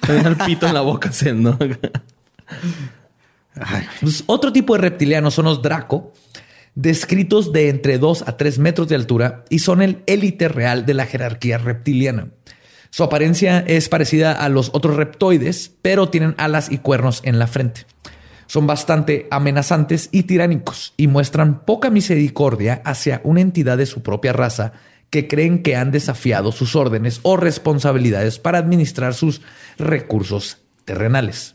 [0.06, 1.59] Tenía el pito en la boca, ¿no?
[4.01, 6.12] Pues, otro tipo de reptilianos son los Draco,
[6.74, 10.94] descritos de entre 2 a 3 metros de altura y son el élite real de
[10.94, 12.28] la jerarquía reptiliana.
[12.90, 17.47] Su apariencia es parecida a los otros reptoides, pero tienen alas y cuernos en la
[17.47, 17.86] frente.
[18.51, 24.32] Son bastante amenazantes y tiránicos y muestran poca misericordia hacia una entidad de su propia
[24.32, 24.72] raza
[25.09, 29.40] que creen que han desafiado sus órdenes o responsabilidades para administrar sus
[29.78, 31.55] recursos terrenales.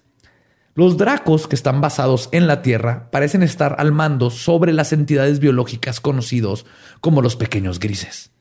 [0.73, 5.39] Los dracos que están basados en la Tierra parecen estar al mando sobre las entidades
[5.39, 6.65] biológicas conocidos
[7.01, 8.31] como los pequeños grises.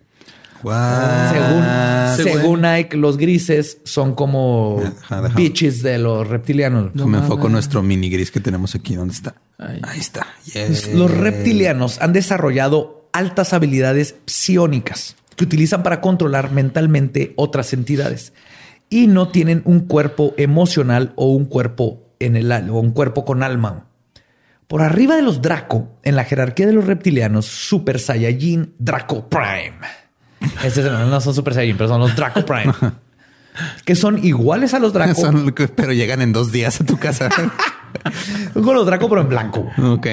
[0.65, 2.17] What?
[2.17, 6.95] Según, según- los grises son como Ajá, bitches de los reptilianos.
[6.95, 8.95] me enfoco en nuestro mini gris que tenemos aquí.
[8.95, 9.35] ¿Dónde está?
[9.59, 9.81] Ahí.
[9.83, 10.27] Ahí está.
[10.53, 10.93] Yes.
[10.95, 18.33] Los reptilianos han desarrollado altas habilidades psiónicas que utilizan para controlar mentalmente otras entidades
[18.89, 23.43] y no tienen un cuerpo emocional o un cuerpo en el o un cuerpo con
[23.43, 23.87] alma.
[24.67, 30.04] Por arriba de los Draco, en la jerarquía de los reptilianos, Super Saiyajin Draco Prime.
[30.63, 32.73] Estos no son Super Saiyajin, pero son los Draco Prime.
[33.85, 35.15] que son iguales a los Draco.
[35.21, 37.29] Son pero llegan en dos días a tu casa.
[38.53, 39.69] Con los Draco, pero en blanco.
[39.79, 40.07] ok.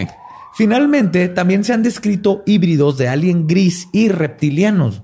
[0.53, 5.01] Finalmente, también se han descrito híbridos de alien gris y reptilianos,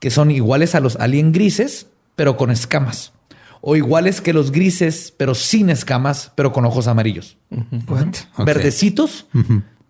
[0.00, 3.12] que son iguales a los alien grises, pero con escamas.
[3.60, 7.38] O iguales que los grises, pero sin escamas, pero con ojos amarillos.
[7.86, 8.44] What?
[8.44, 9.26] Verdecitos,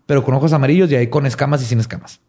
[0.04, 2.20] pero con ojos amarillos y ahí con escamas y sin escamas.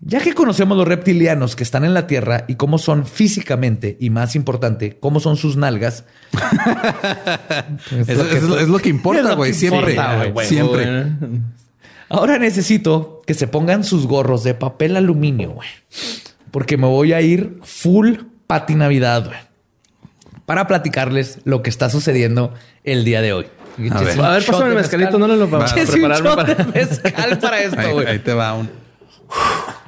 [0.00, 4.10] Ya que conocemos los reptilianos que están en la Tierra y cómo son físicamente, y
[4.10, 6.04] más importante, cómo son sus nalgas.
[8.06, 9.52] Es, lo, es lo que importa, güey.
[9.54, 9.94] Siempre.
[9.94, 10.44] importa.
[10.44, 11.06] Siempre.
[12.08, 15.68] Ahora necesito que se pongan sus gorros de papel aluminio, güey.
[16.50, 18.16] Porque me voy a ir full
[18.46, 19.38] pati Navidad, güey.
[20.46, 22.54] Para platicarles lo que está sucediendo
[22.84, 23.46] el día de hoy.
[23.90, 24.20] A ver.
[24.20, 26.54] A ver, pásame el mezcalito, no lo prepararme para.
[26.54, 28.06] de mezcal para esto, Ahí, güey.
[28.06, 28.70] ahí te va un.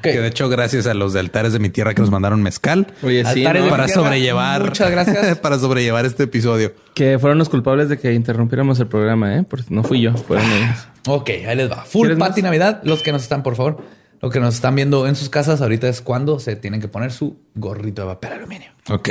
[0.03, 2.87] Que de hecho, gracias a los de altares de mi tierra que nos mandaron mezcal
[3.03, 3.69] Oye, sí, ¿no?
[3.69, 4.65] para sobrellevar.
[4.65, 5.39] muchas gracias.
[5.43, 6.75] para sobrellevar este episodio.
[6.95, 9.45] Que fueron los culpables de que interrumpiéramos el programa, ¿eh?
[9.49, 10.89] Porque no fui yo, fueron ellos.
[11.07, 11.85] Ok, ahí les va.
[11.85, 12.49] Full ¿Quieres Pati más?
[12.49, 12.81] Navidad.
[12.85, 13.83] Los que nos están, por favor,
[14.21, 17.13] los que nos están viendo en sus casas, ahorita es cuando se tienen que poner
[17.13, 18.71] su gorrito de papel aluminio.
[18.89, 19.11] Ok.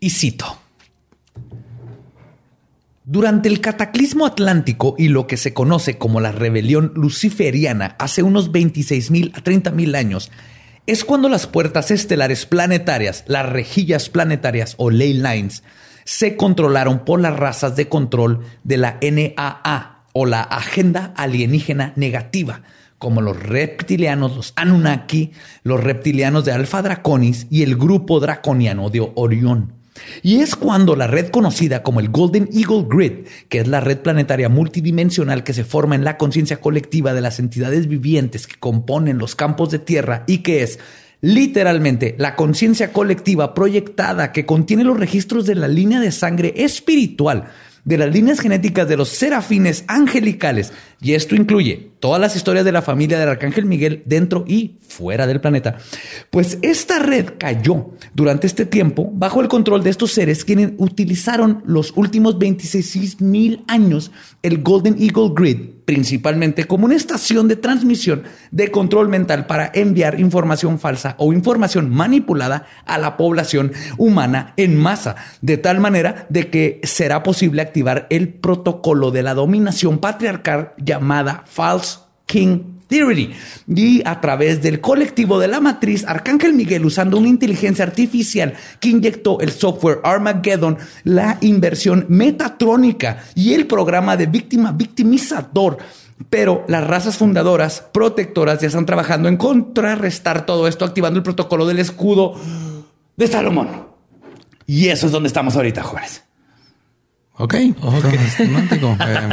[0.00, 0.58] Y cito.
[3.08, 8.50] Durante el cataclismo atlántico y lo que se conoce como la rebelión luciferiana hace unos
[8.50, 10.32] 26 mil a 30 mil años,
[10.88, 15.62] es cuando las puertas estelares planetarias, las rejillas planetarias o ley lines,
[16.02, 22.62] se controlaron por las razas de control de la NAA o la Agenda Alienígena Negativa,
[22.98, 25.30] como los reptilianos, los Anunnaki,
[25.62, 29.75] los reptilianos de Alpha Draconis y el grupo draconiano de Orión.
[30.22, 33.98] Y es cuando la red conocida como el Golden Eagle Grid, que es la red
[33.98, 39.18] planetaria multidimensional que se forma en la conciencia colectiva de las entidades vivientes que componen
[39.18, 40.78] los campos de tierra y que es
[41.20, 47.48] literalmente la conciencia colectiva proyectada que contiene los registros de la línea de sangre espiritual
[47.86, 52.72] de las líneas genéticas de los serafines angelicales, y esto incluye todas las historias de
[52.72, 55.78] la familia del arcángel Miguel dentro y fuera del planeta,
[56.30, 61.62] pues esta red cayó durante este tiempo bajo el control de estos seres quienes utilizaron
[61.64, 64.10] los últimos 26 mil años
[64.42, 70.20] el Golden Eagle Grid principalmente como una estación de transmisión de control mental para enviar
[70.20, 76.50] información falsa o información manipulada a la población humana en masa, de tal manera de
[76.50, 83.34] que será posible activar el protocolo de la dominación patriarcal llamada False King Theory.
[83.68, 88.88] Y a través del colectivo de la matriz, Arcángel Miguel, usando una inteligencia artificial que
[88.88, 95.78] inyectó el software Armageddon, la inversión metatrónica y el programa de víctima victimizador.
[96.30, 101.66] Pero las razas fundadoras, protectoras, ya están trabajando en contrarrestar todo esto, activando el protocolo
[101.66, 102.34] del escudo
[103.16, 103.86] de Salomón.
[104.66, 106.24] Y eso es donde estamos ahorita, jóvenes.
[107.38, 108.04] Ok, ok.
[108.78, 109.28] Eh,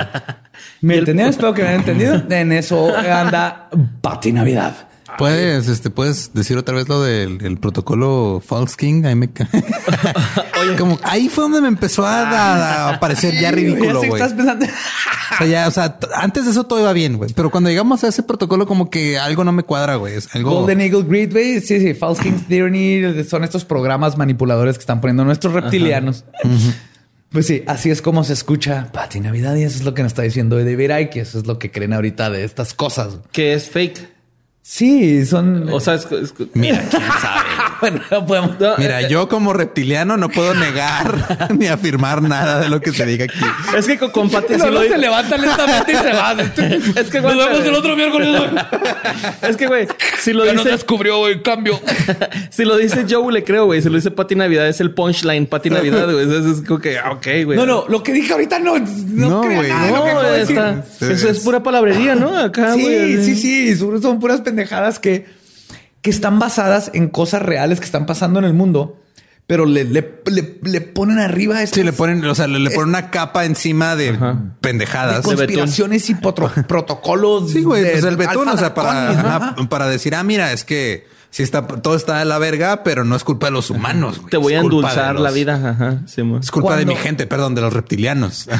[0.81, 1.31] ¿Me entendieron?
[1.31, 2.23] Espero que me hayan entendido.
[2.29, 3.69] En eso anda
[4.01, 4.89] Pati Navidad.
[5.17, 9.03] Puedes, este, puedes decir otra vez lo del protocolo False King.
[9.05, 9.29] Ahí me
[10.61, 14.13] Oye, como ahí fue donde me empezó a, a parecer ya ridículo, güey.
[14.13, 14.65] Estás pensando.
[14.65, 17.31] o sea, ya, o sea, antes de eso todo iba bien, güey.
[17.33, 20.15] Pero cuando llegamos a ese protocolo, como que algo no me cuadra, güey.
[20.33, 20.51] Algo.
[20.51, 21.61] Golden Eagle Grid, güey.
[21.61, 21.93] Sí, sí.
[21.93, 26.25] False King Theory son estos programas manipuladores que están poniendo nuestros reptilianos.
[27.33, 30.11] Pues sí, así es como se escucha Pati Navidad y eso es lo que nos
[30.11, 31.17] está diciendo David Icke.
[31.17, 33.17] Eso es lo que creen ahorita de estas cosas.
[33.31, 34.12] Que es fake.
[34.65, 35.67] Sí, son.
[35.73, 36.07] O sea, es,
[36.53, 37.49] mira, quién sabe.
[37.81, 38.51] bueno, no podemos.
[38.77, 43.25] mira, yo como reptiliano no puedo negar ni afirmar nada de lo que se diga
[43.25, 43.35] aquí.
[43.77, 46.31] Es que con, Pati no, se levanta lentamente y se va.
[46.95, 48.41] es que nos vemos el otro miércoles.
[49.41, 49.85] es que güey,
[50.19, 51.81] si lo dice descubrió güey, cambio.
[52.49, 53.81] si lo dice Joe le creo, güey.
[53.81, 56.23] Si lo dice Pati Navidad es el punchline Pati Navidad, güey.
[56.23, 57.57] Es, es como que, ah, ok, güey.
[57.57, 59.73] No, no, lo que dije ahorita no, no, güey.
[59.91, 62.37] No, está, eso es pura palabrería, ¿no?
[62.37, 65.25] Acá, sí, sí, sí, son puras pendejadas que,
[66.01, 68.99] que están basadas en cosas reales que están pasando en el mundo
[69.45, 70.21] pero le, le,
[70.63, 71.75] le, ponen arriba esto.
[71.75, 74.17] Sí, le ponen, o sea, le, ponen una capa encima de
[74.61, 75.17] pendejadas.
[75.17, 77.51] De conspiraciones y protocolos.
[77.51, 81.43] Sí, güey, pues el betún, o sea, para, para decir, ah, mira, es que si
[81.43, 84.21] está, todo está de la verga, pero no es culpa de los humanos.
[84.29, 85.55] Te voy a endulzar la vida.
[85.55, 86.01] Ajá,
[86.39, 88.47] es culpa de mi gente, perdón, de los reptilianos.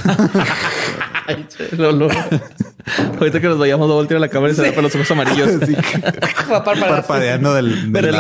[3.20, 4.82] Ahorita que nos vayamos a voltear la cámara y se sí.
[4.82, 5.52] los ojos amarillos.
[5.66, 5.76] Sí.
[6.50, 8.16] Parpadeando del, del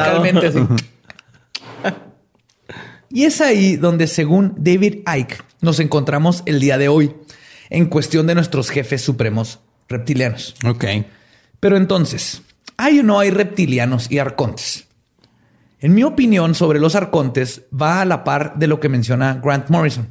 [3.09, 7.13] Y es ahí donde, según David Icke, nos encontramos el día de hoy,
[7.69, 10.55] en cuestión de nuestros jefes supremos reptilianos.
[10.65, 10.85] Ok.
[11.59, 12.41] Pero entonces,
[12.77, 14.87] ¿hay o no hay reptilianos y arcontes?
[15.79, 19.69] En mi opinión sobre los arcontes va a la par de lo que menciona Grant
[19.69, 20.07] Morrison.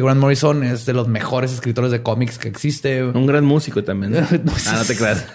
[0.00, 3.04] Grant Morrison es de los mejores escritores de cómics que existe.
[3.04, 4.16] Un gran músico también.
[4.16, 5.26] ah, no te creas.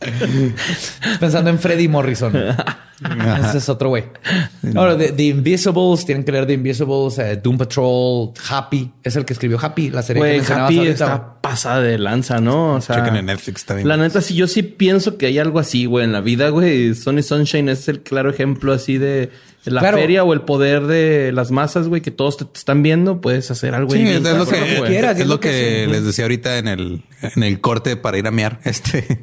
[1.20, 2.32] Pensando en Freddie Morrison.
[3.44, 4.04] Ese es otro güey.
[4.74, 9.32] Ahora, The, Invisibles, tienen que leer The Invisibles, eh, Doom Patrol, Happy, es el que
[9.32, 12.74] escribió Happy, la serie que Happy está pasada de lanza, ¿no?
[12.74, 13.88] O sea, en Netflix también.
[13.88, 16.94] La neta, sí, yo sí pienso que hay algo así, güey, en la vida, güey.
[16.94, 19.30] Sony Sunshine es el claro ejemplo así de
[19.64, 23.50] la feria o el poder de las masas, güey, que todos te, están viendo, puedes
[23.50, 23.92] hacer algo.
[23.92, 27.96] Sí, es, lo que, es lo que, les decía ahorita en el, en el corte
[27.96, 28.60] para ir a mear.
[28.70, 29.20] Este,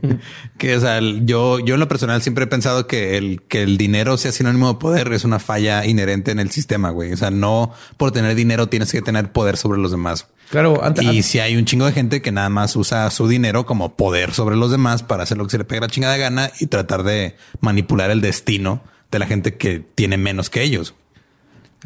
[0.58, 3.78] que o sea, yo, yo en lo personal siempre he pensado que el, que el
[3.78, 7.14] dinero sea sinónimo de poder es una falla inherente en el sistema, güey.
[7.14, 10.28] O sea, no por tener dinero tienes que tener poder sobre los demás.
[10.50, 10.82] Claro.
[11.02, 14.34] y si hay un chingo de gente que nada más usa su dinero como poder
[14.34, 17.04] sobre los demás para hacer lo que se le pega la chingada gana y tratar
[17.04, 18.82] de manipular el destino
[19.12, 20.94] de la gente que tiene menos que ellos.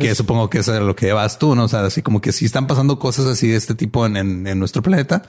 [0.02, 1.66] Que supongo que eso es lo que llevas tú, ¿no?
[1.66, 4.82] O sea, así como que sí están pasando cosas así de este tipo en, nuestro
[4.82, 5.24] planeta,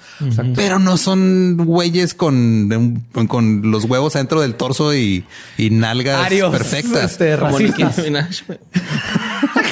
[0.54, 5.24] pero no son güeyes con, con los huevos adentro del torso y,
[5.58, 7.12] nalgas perfectas.
[7.12, 7.36] Este,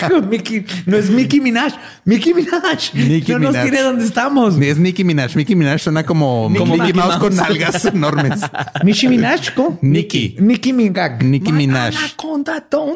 [0.29, 1.75] Mickey, no es Mickey Minaj.
[2.05, 2.95] Mickey Minaj.
[3.29, 4.59] no nos quiere donde estamos.
[4.59, 5.37] Es Nicki Minaj.
[5.37, 8.41] Mickey Minaj suena como, Mickey, Mouse, con nalgas enormes.
[8.85, 9.79] Mickey Minaj, ¿cómo?
[9.83, 10.37] Nicki.
[10.39, 11.23] Nicki Minaj.
[11.23, 11.95] Nicki Minaj.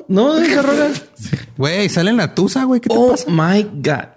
[0.08, 0.90] No, deja rogar.
[1.56, 2.80] Güey, sale en la tusa, güey.
[2.80, 3.24] ¿Qué te oh pasa?
[3.28, 4.08] my God.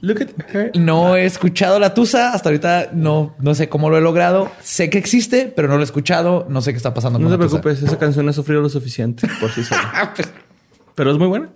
[0.00, 0.70] Look at her.
[0.76, 2.32] No he escuchado la tusa.
[2.32, 4.50] Hasta ahorita no, no sé cómo lo he logrado.
[4.62, 6.46] Sé que existe, pero no lo he escuchado.
[6.48, 7.18] No sé qué está pasando.
[7.18, 7.82] No te preocupes.
[7.82, 10.14] Esa canción ha sufrido lo suficiente por sí sola.
[10.94, 11.50] Pero es muy buena.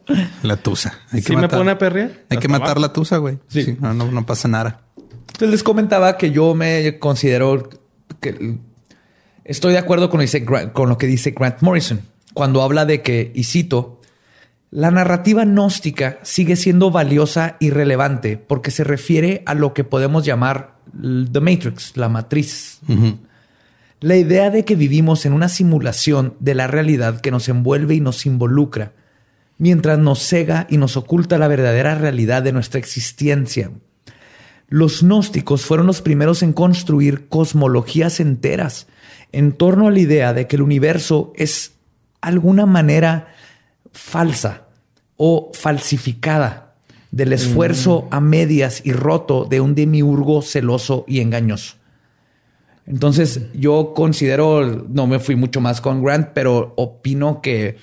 [0.44, 1.00] La tusa.
[1.10, 2.12] Hay que me pone a perrear?
[2.28, 3.40] Hay que matar la tusa, güey.
[3.48, 3.76] Sí.
[3.80, 4.82] no, no, pasa nada.
[4.96, 7.68] Entonces les comentaba que yo me considero
[8.20, 8.58] que
[9.42, 12.02] estoy de acuerdo con lo, dice, con lo que dice Grant Morrison
[12.32, 14.00] cuando habla de que, y cito,
[14.72, 20.24] la narrativa gnóstica sigue siendo valiosa y relevante porque se refiere a lo que podemos
[20.24, 20.78] llamar
[21.30, 22.80] The Matrix, la matriz.
[24.00, 28.00] La idea de que vivimos en una simulación de la realidad que nos envuelve y
[28.00, 28.94] nos involucra
[29.58, 33.70] mientras nos cega y nos oculta la verdadera realidad de nuestra existencia.
[34.68, 38.86] Los gnósticos fueron los primeros en construir cosmologías enteras
[39.32, 41.74] en torno a la idea de que el universo es
[42.22, 43.34] alguna manera
[43.92, 44.66] falsa
[45.16, 46.74] o falsificada
[47.10, 48.14] del esfuerzo mm.
[48.14, 51.76] a medias y roto de un demiurgo celoso y engañoso.
[52.86, 57.76] Entonces, yo considero, no me fui mucho más con Grant, pero opino que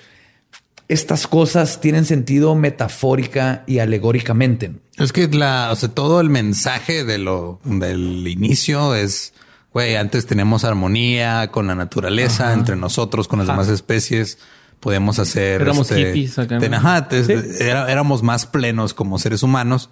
[0.88, 4.72] estas cosas tienen sentido metafórica y alegóricamente.
[4.98, 9.32] Es que la, o sea, todo el mensaje de lo del inicio es,
[9.72, 14.38] güey, antes teníamos armonía con la naturaleza, entre nosotros, con las demás especies.
[14.80, 15.60] Podemos hacer.
[15.62, 16.60] Éramos hippies acá, ¿no?
[16.60, 19.90] ten- ajá, te- era- éramos más plenos como seres humanos,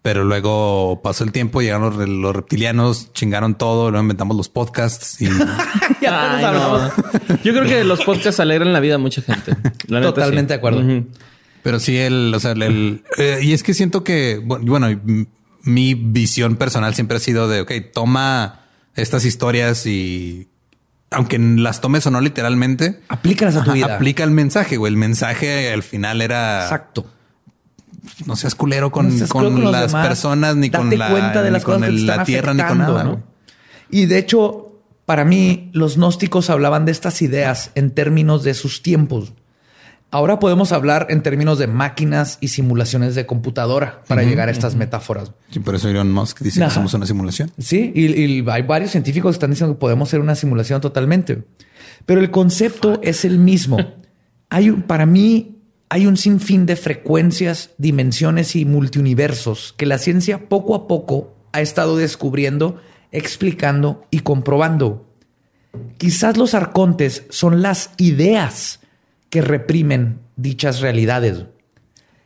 [0.00, 4.48] pero luego pasó el tiempo, llegaron los, re- los reptilianos, chingaron todo, luego inventamos los
[4.48, 5.26] podcasts y
[6.08, 6.88] Ay, no.
[7.42, 9.56] Yo creo que los podcasts alegran la vida a mucha gente.
[9.88, 10.48] La neta, Totalmente sí.
[10.48, 11.04] de acuerdo.
[11.64, 14.88] Pero sí, el, o sea, el, el- eh, y es que siento que, bu- bueno,
[15.64, 18.60] mi visión personal siempre ha sido de, ok, toma
[18.94, 20.48] estas historias y
[21.10, 23.94] aunque las tomes o no literalmente, Aplícalas a tu vida.
[23.96, 24.92] aplica el mensaje, güey.
[24.92, 27.06] El mensaje al final era, Exacto.
[28.26, 30.06] no seas culero con, No seas con las demás.
[30.06, 32.54] personas, ni con la, cuenta de ni las con cosas que te están la tierra,
[32.54, 33.04] ni con nada.
[33.04, 33.22] ¿no?
[33.90, 38.82] Y de hecho, para mí, los gnósticos hablaban de estas ideas en términos de sus
[38.82, 39.32] tiempos.
[40.10, 44.74] Ahora podemos hablar en términos de máquinas y simulaciones de computadora para llegar a estas
[44.74, 45.32] metáforas.
[45.50, 46.70] Sí, por eso Elon Musk dice Ajá.
[46.70, 47.50] que somos una simulación.
[47.58, 51.44] Sí, y, y hay varios científicos que están diciendo que podemos ser una simulación totalmente.
[52.06, 53.76] Pero el concepto es el mismo.
[54.50, 55.56] Hay un- para mí
[55.90, 61.60] hay un sinfín de frecuencias, dimensiones y multiuniversos que la ciencia poco a poco ha
[61.60, 62.80] estado descubriendo,
[63.12, 65.06] explicando y comprobando.
[65.98, 68.80] Quizás los arcontes son las ideas
[69.30, 71.44] que reprimen dichas realidades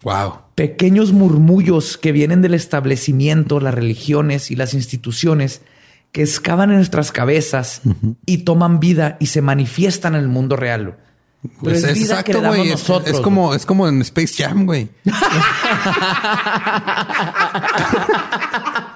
[0.02, 0.38] Wow.
[0.56, 5.62] pequeños murmullos que vienen del establecimiento, las religiones y las instituciones
[6.10, 7.82] que excavan en nuestras cabezas
[8.26, 10.96] y toman vida y se manifiestan en el mundo real.
[11.42, 12.70] Pero Pues es exacto, güey.
[12.70, 14.88] Es como, es como en Space Jam, güey.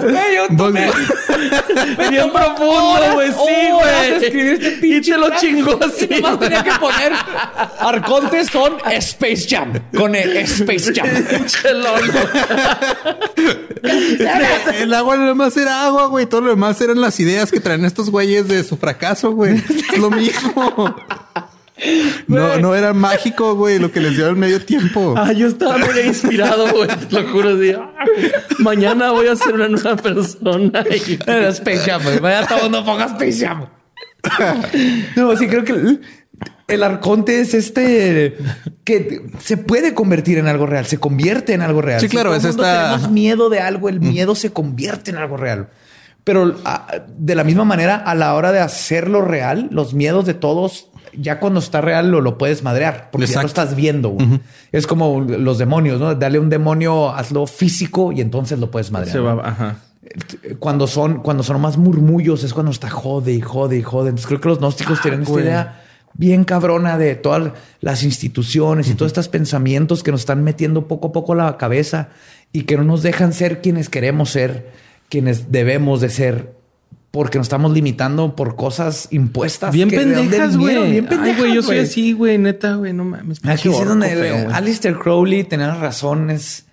[0.00, 0.90] Güey, yo tomé-
[2.10, 3.30] Bien profundo, güey.
[3.30, 4.24] Sí, güey.
[4.24, 6.08] escribir este Y pinche te lo chingó Y así.
[6.20, 7.12] nomás tenía que poner
[7.78, 9.72] Arcontes con Space Jam.
[9.96, 11.08] Con el Space Jam.
[14.74, 16.26] El agua lo demás era agua, güey.
[16.26, 19.56] Todo lo demás eran las ideas que traen estos güeyes de su fracaso, güey.
[19.92, 20.96] Es lo mismo.
[22.28, 25.14] No, no era mágico, güey, lo que les dio al medio tiempo.
[25.16, 26.88] Ah, yo estaba muy inspirado, güey.
[26.88, 27.50] Te lo juro.
[27.56, 27.90] Así, ah,
[28.58, 30.84] mañana voy a ser una nueva persona.
[31.08, 32.18] Y- Era Space Jam, güey.
[32.20, 33.66] Vaya todo no ponga Space Jam.
[35.16, 36.00] No, sí creo que el,
[36.68, 38.36] el arconte es este
[38.84, 42.00] que se puede convertir en algo real, se convierte en algo real.
[42.00, 45.16] Sí, claro, todo es mundo esta- Tenemos miedo de algo, el miedo se convierte en
[45.16, 45.70] algo real.
[46.24, 46.86] Pero ah,
[47.18, 51.40] de la misma manera, a la hora de hacerlo real, los miedos de todos, ya
[51.40, 53.62] cuando está real lo, lo puedes madrear porque ya lo Exacto.
[53.62, 54.16] estás viendo.
[54.70, 56.14] Es como los demonios, ¿no?
[56.14, 59.12] Dale un demonio, hazlo físico y entonces lo puedes madrear.
[59.12, 59.36] Se ¿no?
[59.36, 59.76] va, ajá.
[60.58, 64.08] cuando son, cuando son más murmullos, es cuando está jode y jode y jode.
[64.10, 65.78] Entonces creo que los gnósticos Ah, tienen esta idea
[66.14, 71.08] bien cabrona de todas las instituciones y todos estos pensamientos que nos están metiendo poco
[71.08, 72.08] a poco a la cabeza
[72.52, 74.70] y que no nos dejan ser quienes queremos ser,
[75.08, 76.52] quienes debemos de ser,
[77.12, 79.72] porque nos estamos limitando por cosas impuestas.
[79.72, 80.90] Bien pendejas, güey.
[80.92, 82.38] Bien pendejas, güey, yo soy así, güey.
[82.38, 82.92] Neta, güey.
[82.92, 83.38] No mames.
[83.44, 84.54] Aquí es donde feo, güey.
[84.56, 86.66] Alistair Crowley tenía razón, es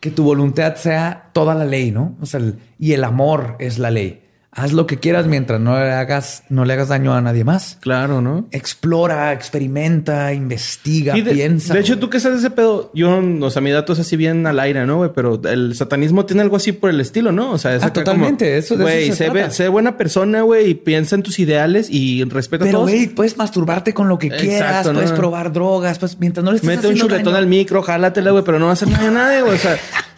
[0.00, 2.14] que tu voluntad sea toda la ley, ¿no?
[2.20, 4.23] O sea, el- y el amor es la ley.
[4.56, 7.76] Haz lo que quieras mientras no le hagas, no le hagas daño a nadie más.
[7.80, 8.46] Claro, ¿no?
[8.52, 11.74] Explora, experimenta, investiga, Sí, de, piensa.
[11.74, 14.16] de hecho, tú que sabes de ese pedo, yo, o sea, mi dato es así
[14.16, 15.10] bien al aire, ¿no, güey?
[15.14, 17.50] Pero el satanismo tiene algo así por el estilo, ¿no?
[17.50, 19.46] O sea, es Ah, totalmente, como, eso- de eso Güey, se sé, trata.
[19.46, 23.08] ve- sé buena persona, güey, y piensa en tus ideales y respeta a Pero, güey,
[23.08, 24.92] puedes masturbarte con lo que Exacto, quieras, ¿no?
[24.94, 28.44] puedes probar drogas, pues mientras no le estés Mete un chuletón al micro, jálatela, güey,
[28.44, 29.54] pero no va a hacer daño a nadie, güey.
[29.54, 29.76] O sea,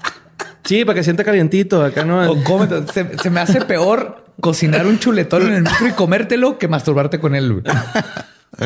[0.66, 2.30] sí, para que sienta calientito acá, ¿no?
[2.30, 6.58] O cómete- se, se me hace peor cocinar un chuletón en el micro y comértelo
[6.58, 7.62] que masturbarte con él.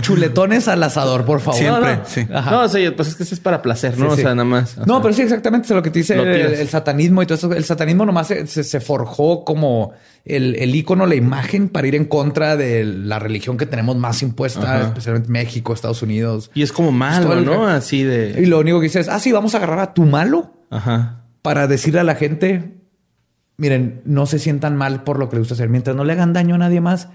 [0.03, 1.59] Chuletones al asador, por favor.
[1.59, 2.05] Siempre, No, no.
[2.07, 2.27] sí.
[2.33, 2.51] Ajá.
[2.53, 2.59] No,
[2.95, 4.07] pues es que eso es para placer, ¿no?
[4.15, 4.79] Sí, o sea, nada más.
[4.87, 7.53] No, pero sí, exactamente es lo que te dice el, satanismo y todo eso.
[7.53, 9.93] El satanismo nomás se, se- forjó como
[10.25, 14.23] el, el ícono, la imagen para ir en contra de la religión que tenemos más
[14.23, 14.87] impuesta, Ajá.
[14.89, 16.53] especialmente México, Estados Unidos.
[16.55, 17.67] Y es como Todo malo, el- ¿no?
[17.67, 18.47] Así Y de.
[18.47, 21.23] lo único que dice es, ah, sí, vamos a agarrar a tu malo Ajá.
[21.43, 22.75] Para decirle a la gente,
[23.57, 25.69] miren, no se sientan mal por lo que les gusta hacer.
[25.69, 27.09] Mientras no le hagan daño a nadie más,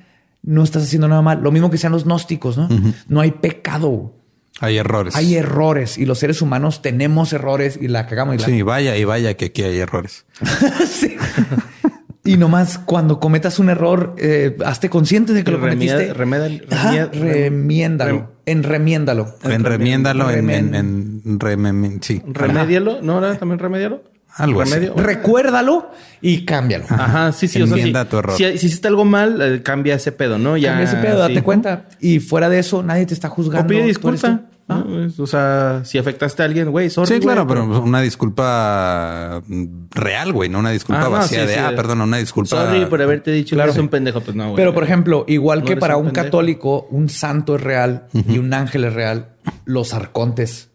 [0.44, 1.42] no estás haciendo nada mal.
[1.42, 2.68] Lo mismo que sean los gnósticos, ¿no?
[3.08, 4.14] No hay pecado.
[4.62, 5.16] Hay errores.
[5.18, 8.36] Hay errores y los seres humanos tenemos errores y la cagamos.
[8.36, 10.26] Y la Sí, vaya y vaya que aquí hay errores.
[10.88, 11.18] Sí.
[12.28, 16.12] Y nomás cuando cometas un error, eh, hazte consciente de que lo cometiste.
[16.12, 16.66] remiéndalo.
[18.12, 19.36] rem- Enremiéndalo.
[19.44, 19.52] En
[20.50, 22.24] en, en, sí.
[22.26, 23.00] Remédialo.
[23.04, 24.02] ¿No era también remédialo?
[24.38, 24.74] Algo así.
[24.74, 24.94] remedio.
[24.96, 25.92] Recuérdalo
[26.22, 26.86] y cámbialo.
[26.90, 27.62] Ajá, sí, sí.
[27.62, 28.36] O sea, Enmienda si, tu error.
[28.36, 30.58] si, si hiciste algo mal, eh, cambia ese pedo, ¿no?
[30.58, 30.70] Ya.
[30.72, 31.42] Cambia ese pedo, date sí.
[31.42, 31.86] cuenta.
[32.02, 33.66] Y fuera de eso, nadie te está juzgando.
[33.66, 34.42] O pide disculpa.
[34.68, 34.84] Ah.
[35.20, 37.14] O sea, si afectaste a alguien, güey, sorry.
[37.16, 41.42] Sí, claro, güey, pero una disculpa mm, real, güey, no una disculpa Ah, no, vacía
[41.42, 41.60] sí, de, sí.
[41.64, 42.50] ah, perdona, una disculpa.
[42.66, 43.70] Sorry por haberte dicho Claro.
[43.72, 44.22] que eres un pendejo.
[44.22, 44.56] Pues no, güey.
[44.56, 48.54] Pero, por ejemplo, igual No que para un católico, un santo es real y un
[48.54, 49.30] ángel es real,
[49.66, 50.72] los arcontes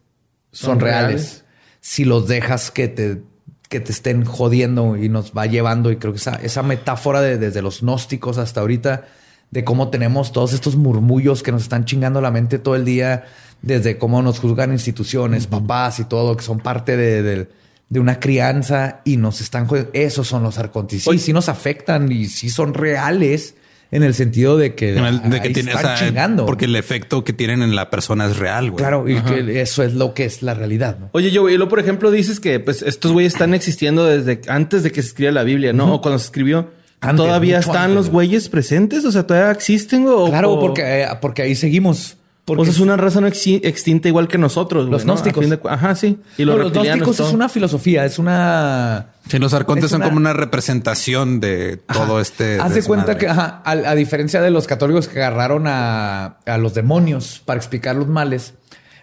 [0.52, 1.08] son, Son reales.
[1.08, 1.44] reales.
[1.80, 3.22] Si los dejas que te,
[3.70, 7.38] que te estén jodiendo y nos va llevando, y creo que esa, esa metáfora de,
[7.38, 9.06] desde los gnósticos hasta ahorita,
[9.50, 13.24] de cómo tenemos todos estos murmullos que nos están chingando la mente todo el día,
[13.62, 17.48] desde cómo nos juzgan instituciones, papás y todo, que son parte de, de-
[17.88, 19.90] de una crianza y nos están jodiendo.
[19.94, 21.02] Esos son los arcontes.
[21.02, 21.18] Sí, Oye.
[21.18, 23.56] sí nos afectan y sí son reales
[23.92, 26.46] en el sentido de que, el- de que ahí tiene, o están sea, chingando.
[26.46, 28.78] porque el efecto que tienen en la persona es real, güey.
[28.82, 30.98] Claro, y que eso es lo que es la realidad.
[31.00, 31.08] ¿no?
[31.12, 34.82] Oye, yo, y luego, por ejemplo, dices que pues estos güeyes están existiendo desde antes
[34.82, 35.94] de que se escribiera la Biblia, ¿no?
[35.94, 36.70] O cuando se escribió.
[37.02, 38.26] Antes, ¿Todavía están antes, los güey.
[38.28, 39.04] güeyes presentes?
[39.06, 40.06] O sea, ¿todavía existen?
[40.06, 42.18] O, Claro, o- porque, eh, porque ahí seguimos.
[42.56, 44.88] Porque O sea, es una raza no exi- extinta igual que nosotros.
[44.88, 45.48] Los gnósticos.
[45.48, 46.18] de Ajá, sí.
[46.38, 47.28] Y los, No, los gnósticos todo.
[47.28, 49.06] es una filosofía, es una...
[49.28, 52.20] Sí, los arcontes Es son una- como una representación de todo Ajá.
[52.20, 52.58] este.
[52.60, 56.58] Haz de cuenta que, ajá, a, a diferencia de los católicos que agarraron a, a
[56.58, 58.54] los demonios para explicar los males,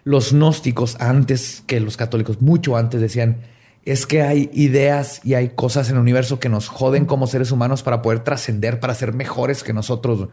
[0.04, 3.38] los gnósticos antes que los católicos, mucho antes decían,
[3.86, 7.52] es que hay ideas y hay cosas en el universo que nos joden como seres
[7.52, 10.28] humanos para poder trascender, para ser mejores que nosotros,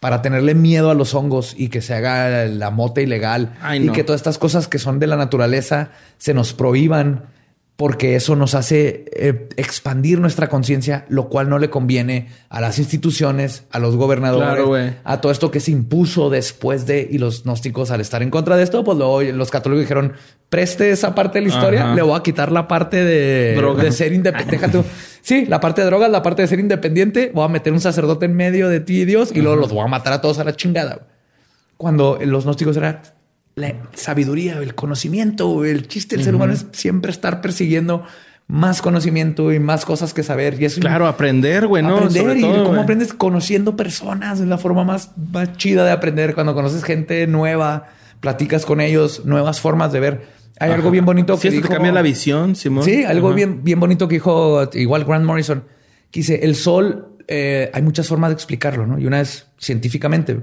[0.00, 3.92] para tenerle miedo a los hongos y que se haga la mota ilegal Ay, y
[3.92, 7.28] que todas estas cosas que son de la naturaleza se nos prohíban
[7.80, 12.78] porque eso nos hace eh, expandir nuestra conciencia, lo cual no le conviene a las
[12.78, 17.44] instituciones, a los gobernadores, Claro, a todo esto que se impuso después de, y los
[17.44, 20.12] gnósticos al estar en contra de esto, pues luego los católicos dijeron,
[20.50, 21.94] preste esa parte de la historia, Ajá.
[21.94, 23.82] le voy a quitar la parte de, Droga.
[23.82, 24.82] de ser independiente.
[25.22, 28.24] Sí, la parte de drogas, la parte de ser independiente, voy a meter un sacerdote
[28.24, 30.44] en medio de ti y Dios y luego los voy a matar a todos a
[30.44, 31.00] la chingada.
[31.76, 33.02] Cuando los gnósticos era
[33.54, 38.02] la sabiduría, el conocimiento, el chiste del ser humano es siempre estar persiguiendo
[38.46, 40.56] más conocimiento y más cosas que saber.
[40.58, 41.96] Y es un- Claro, aprender, güey, ¿no?
[41.98, 45.90] aprender Sobre y todo, cómo aprendes conociendo personas es la forma más, más chida de
[45.92, 47.88] aprender cuando conoces gente nueva,
[48.20, 50.39] platicas con ellos, nuevas formas de ver.
[50.60, 52.84] Hay algo bien bonito Sí, que esto te dijo- cambia la visión, Simón.
[52.84, 53.36] Sí, algo Ajá.
[53.36, 55.64] bien, bien bonito que dijo igual Grant Morrison,
[56.10, 58.98] que dice, el sol, eh, hay muchas formas de explicarlo, ¿no?
[58.98, 60.38] Y una es científicamente,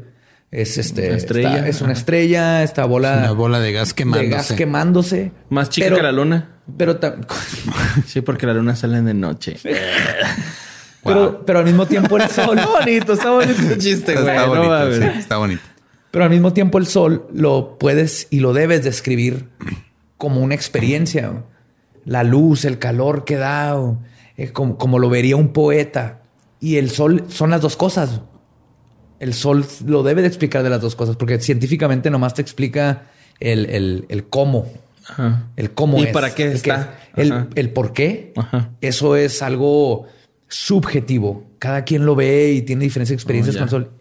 [0.51, 1.55] es este, Una estrella.
[1.57, 1.99] está- es una Ajá.
[1.99, 4.25] estrella, esta bola Una bola de gas quemándose.
[4.29, 5.31] de gas quemándose.
[5.49, 6.49] Más chica Pero- que la luna.
[6.77, 6.99] Pero,
[8.07, 9.57] Sí, porque la luna sale de noche.
[11.03, 14.35] pero, pero al mismo tiempo el sol, bonito, está bonito el chiste, Está, güey.
[14.35, 15.61] está no bonito, sí, está bonito.
[16.11, 19.47] pero al mismo tiempo el sol lo puedes y lo debes describir
[20.17, 21.43] como una experiencia.
[22.05, 23.75] La luz, el calor que da,
[24.37, 26.21] eh, como, como lo vería un poeta.
[26.59, 28.21] Y el sol son las dos cosas.
[29.19, 33.03] El sol lo debe de explicar de las dos cosas, porque científicamente nomás te explica
[33.39, 34.67] el, el- el cómo.
[35.09, 35.47] Ajá.
[35.55, 36.11] El cómo ¿Y es.
[36.11, 36.99] para qué el está?
[37.15, 38.33] el, el por qué.
[38.35, 38.71] Ajá.
[38.81, 40.05] Eso es algo
[40.47, 41.43] subjetivo.
[41.59, 43.91] Cada quien lo ve y tiene diferentes experiencias Oh, con el sol.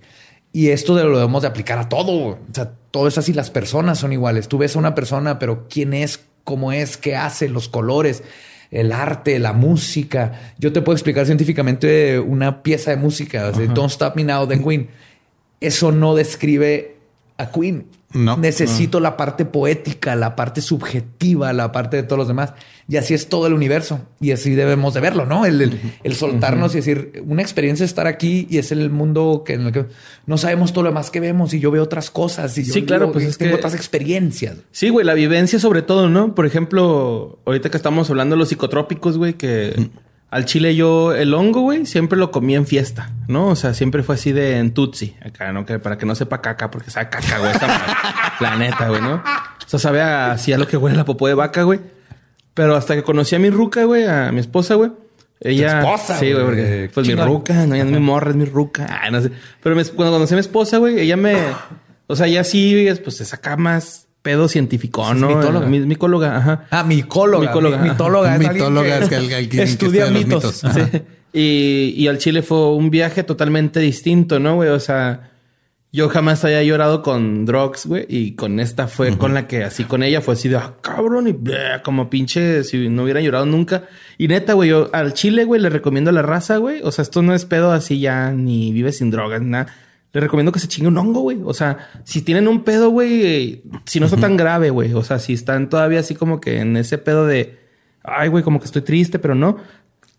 [0.56, 2.28] Y esto de lo debemos de aplicar a todo.
[2.28, 3.34] O sea, todo es así.
[3.34, 4.48] Las personas son iguales.
[4.48, 8.22] Tú ves a una persona, pero quién es, cómo es, qué hace, los colores,
[8.70, 10.54] el arte, la música.
[10.58, 13.52] Yo te puedo explicar científicamente una pieza de música.
[13.52, 14.88] sea, Don't Stop Me Now de Queen.
[15.60, 16.96] Eso no describe
[17.36, 17.88] a Queen.
[18.14, 18.38] No.
[18.38, 22.54] Necesito la parte poética, la parte subjetiva, la parte de todos los demás.
[22.88, 24.00] Y así es todo el universo.
[24.20, 25.44] Y así debemos de verlo, ¿no?
[25.44, 29.42] El, el- el soltarnos y decir, una experiencia es estar aquí y es el mundo
[29.44, 29.86] que, en el que
[30.26, 32.82] no sabemos todo lo demás que vemos y yo veo otras cosas y yo, Sí,
[32.84, 34.56] claro, yo pues es tengo que- otras experiencias.
[34.70, 36.34] Sí, güey, la vivencia sobre todo, ¿no?
[36.36, 39.90] Por ejemplo, ahorita que estamos hablando de los psicotrópicos, güey, que
[40.30, 43.48] al chile yo el hongo, güey, siempre lo comí en fiesta, ¿no?
[43.48, 45.66] O sea, siempre fue así de en tutsi, acá, ¿no?
[45.66, 47.66] Que para que no sepa caca, porque sabe caca, güey, esta
[48.40, 49.14] la neta, güey, ¿no?
[49.16, 51.80] O sea, sabe así a lo que huele la popó de vaca, güey.
[52.56, 54.90] Pero hasta que conocí a mi ruca, güey, a mi esposa, güey.
[55.40, 55.80] Ella.
[55.80, 58.46] esposa, Sí, güey, porque pues mi ruca, no, ya no es mi morra, es mi
[58.46, 58.86] ruca.
[59.02, 59.30] Ay, no sé.
[59.62, 61.36] Pero mi- cuando conocí a mi esposa, güey, ella me.
[62.06, 65.28] O sea, ella sí, pues se saca más pedo científico, Es ¿no?
[65.28, 65.66] mitóloga.
[65.66, 66.64] Mi- micóloga, ajá.
[66.70, 67.46] Ah, micóloga.
[67.46, 67.76] Micóloga.
[67.78, 68.34] Mitóloga.
[68.34, 70.44] es Mitóloga es que el- el que estudia estudia los mitos.
[70.44, 70.64] mitos.
[70.64, 70.88] Ajá.
[70.92, 71.02] Sí.
[71.34, 74.70] Y, y al Chile fue un viaje totalmente distinto, ¿no, güey?
[74.70, 75.32] O sea,
[75.96, 78.04] yo jamás había llorado con drugs, güey.
[78.06, 81.26] Y con esta fue con la que, así con ella, fue así de, ah, cabrón,
[81.26, 83.84] y bleh, como pinche, si no hubiera llorado nunca.
[84.18, 86.82] Y neta, güey, yo al Chile, güey, le recomiendo a la raza, güey.
[86.82, 89.74] O sea, esto no es pedo así ya, ni vive sin drogas, nada.
[90.12, 91.38] Le recomiendo que se chingue un hongo, güey.
[91.42, 94.92] O sea, si tienen un pedo, güey, si no está tan grave, güey.
[94.92, 97.56] O sea, si están todavía así como que en ese pedo de
[98.06, 99.56] ay, güey, como que estoy triste, pero no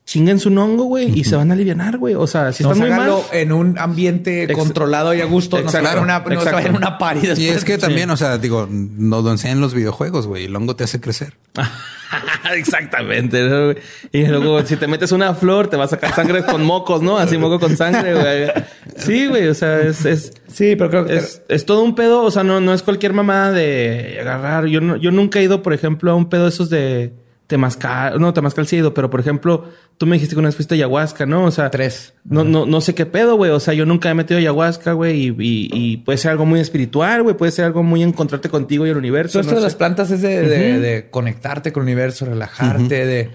[0.07, 2.15] chinguen su hongo, güey, y se van a aliviar, güey.
[2.15, 3.11] O sea, si están muy mal...
[3.33, 7.27] en un ambiente controlado y a gusto, no se en una, no en una party
[7.35, 10.45] Y es que también, o sea, digo, no lo enseñan los videojuegos, güey.
[10.45, 11.33] El hongo te hace crecer.
[12.55, 13.75] Exactamente.
[14.13, 17.17] Y luego, si te metes una flor, te va a sacar sangre con mocos, ¿no?
[17.17, 18.65] Así moco con sangre, güey.
[18.95, 19.49] Sí, güey.
[19.49, 22.23] O sea, es, es, Sí, pero creo que es, es, todo un pedo.
[22.23, 24.67] O sea, no, no es cualquier mamá de agarrar.
[24.67, 27.11] Yo, no, yo nunca he ido, por ejemplo, a un pedo de esos de
[27.47, 29.65] temazcal, no, temazcal sí he ido, pero por ejemplo,
[29.97, 31.45] tú me dijiste que una vez fuiste a ayahuasca, ¿no?
[31.45, 32.13] O sea, tres.
[32.23, 33.51] No, no, no sé qué pedo, güey.
[33.51, 37.35] O sea, yo nunca he metido ayahuasca, güey, y, puede ser algo muy espiritual, güey,
[37.35, 39.39] puede ser algo muy encontrarte contigo y el universo.
[39.39, 43.31] esto de las plantas es de, conectarte con el universo, relajarte, de,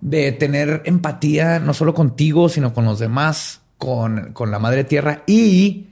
[0.00, 5.24] de tener empatía, no solo contigo, sino con los demás, con, con la madre tierra
[5.26, 5.86] y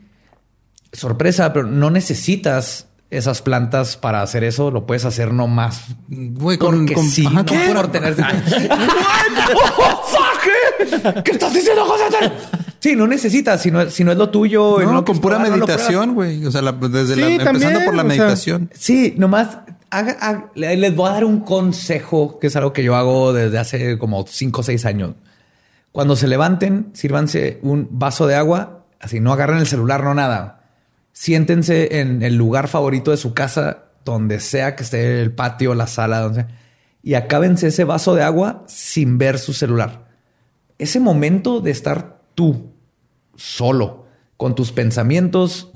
[0.92, 5.84] sorpresa, pero no necesitas esas plantas para hacer eso, lo puedes hacer nomás.
[6.08, 8.16] Güey, con, con sí, no por tener.
[9.78, 12.04] oh, fuck, ¿Qué estás diciendo, José?
[12.80, 14.78] Sí, no necesitas, si no, si no es lo tuyo.
[14.80, 16.44] No, con pura meditación, güey.
[16.46, 18.70] O sea, desde la, empezando por la meditación.
[18.72, 19.58] sí, nomás
[19.90, 23.98] haga, les voy a dar un consejo, que es algo que yo hago desde hace
[23.98, 25.12] como cinco o seis años.
[25.92, 30.61] Cuando se levanten, sírvanse un vaso de agua, así no agarren el celular, no nada
[31.12, 35.86] siéntense en el lugar favorito de su casa, donde sea que esté el patio, la
[35.86, 36.58] sala, donde sea,
[37.02, 40.08] y acábense ese vaso de agua sin ver su celular.
[40.78, 42.72] Ese momento de estar tú
[43.34, 44.06] solo,
[44.36, 45.70] con tus pensamientos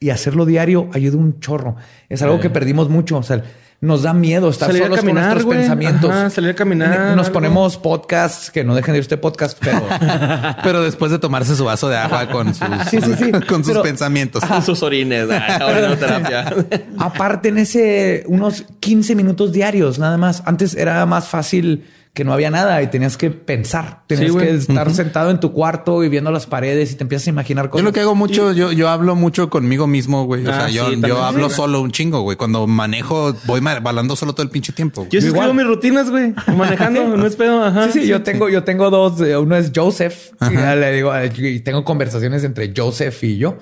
[0.00, 1.76] y hacerlo diario ayuda un chorro.
[2.08, 3.18] Es algo que perdimos mucho.
[3.18, 3.44] O sea,
[3.80, 6.32] nos da miedo estar solos con nuestros pensamientos.
[6.32, 7.16] salir a caminar.
[7.16, 9.86] Nos ponemos podcasts que no dejen de ir este podcast, pero,
[10.62, 12.66] pero después de tomarse su vaso de agua con sus,
[13.48, 14.44] con sus pensamientos.
[14.44, 15.28] Con sus orines.
[16.98, 20.42] Aparte en ese unos 15 minutos diarios, nada más.
[20.46, 21.84] Antes era más fácil
[22.16, 24.00] que no había nada y tenías que pensar.
[24.06, 27.30] Tenías que estar sentado en tu cuarto y viendo las paredes y te empiezas a
[27.30, 27.82] imaginar cosas.
[27.82, 30.40] Yo lo que hago mucho, yo, yo hablo mucho conmigo mismo, güey.
[30.40, 32.38] O sea, ah, yo, yo hablo solo un chingo, güey.
[32.38, 35.06] Cuando manejo, voy balando solo todo el pinche tiempo.
[35.10, 36.32] Yo escribo mis rutinas, güey.
[36.56, 37.62] Manejando, no es pedo.
[37.62, 37.90] Ajá.
[37.90, 39.20] Sí, sí, yo tengo, yo tengo dos.
[39.20, 40.30] Eh, uno es Joseph.
[40.50, 43.58] Y le digo, y tengo conversaciones entre Joseph y yo.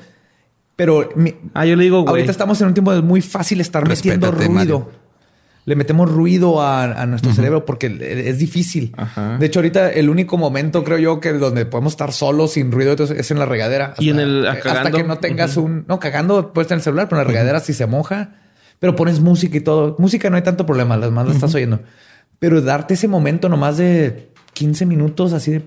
[0.77, 1.09] Pero
[1.55, 2.11] ah, yo le digo, güey.
[2.11, 5.04] Ahorita estamos en un tiempo de muy fácil estar metiendo ruido
[5.67, 7.87] le metemos ruido a, nuestro cerebro porque
[8.29, 8.95] es difícil.
[9.39, 12.93] De hecho, ahorita el único momento, creo yo, que donde podemos estar solos sin ruido
[12.93, 13.95] es en la regadera.
[13.99, 15.85] y en el hasta que no tengas un.
[15.89, 18.35] No, cagando puedes en el celular, pero en la regadera si se moja,
[18.79, 19.97] pero pones música y todo.
[19.99, 21.81] Música no hay tanto problema, las más las estás oyendo.
[22.39, 25.63] Pero darte ese momento nomás de 15 minutos así de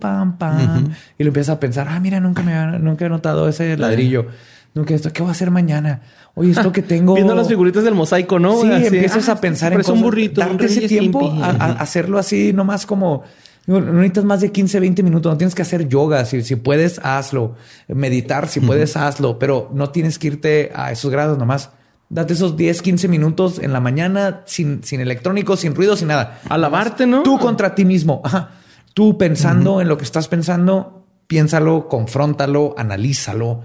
[0.00, 0.94] pam, pam.
[1.16, 4.26] Y lo empiezas a pensar, ah, mira, nunca me nunca he notado ese ladrillo.
[4.74, 6.02] Nunca esto, ¿qué voy a hacer mañana?
[6.34, 7.14] Oye, esto que tengo.
[7.14, 8.60] Viendo las figuritas del mosaico, ¿no?
[8.60, 9.94] Sí, empiezas a ah, pensar en cosas.
[9.94, 10.40] un burrito.
[10.40, 13.24] Darte ese tiempo a, hacerlo así, nomás como.
[13.66, 15.32] No necesitas más de 15, 20 minutos.
[15.32, 16.24] No tienes que hacer yoga.
[16.24, 17.56] Si, si puedes, hazlo.
[17.88, 19.38] Meditar, si puedes, hazlo.
[19.38, 21.70] Pero no tienes que irte a esos grados nomás.
[22.08, 26.40] Date esos 10, 15 minutos en la mañana sin, sin electrónico, sin ruido, sin nada.
[26.48, 27.22] A lavarte, ¿no?
[27.22, 28.22] Tú contra ti mismo.
[28.24, 28.50] Ajá.
[28.94, 33.62] Tú pensando en lo que estás pensando, piénsalo, confróntalo, analízalo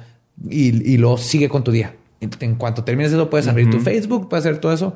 [0.50, 1.96] y, y lo sigue con tu día.
[2.20, 4.96] En cuanto termines eso, puedes abrir tu Facebook, puedes hacer todo eso.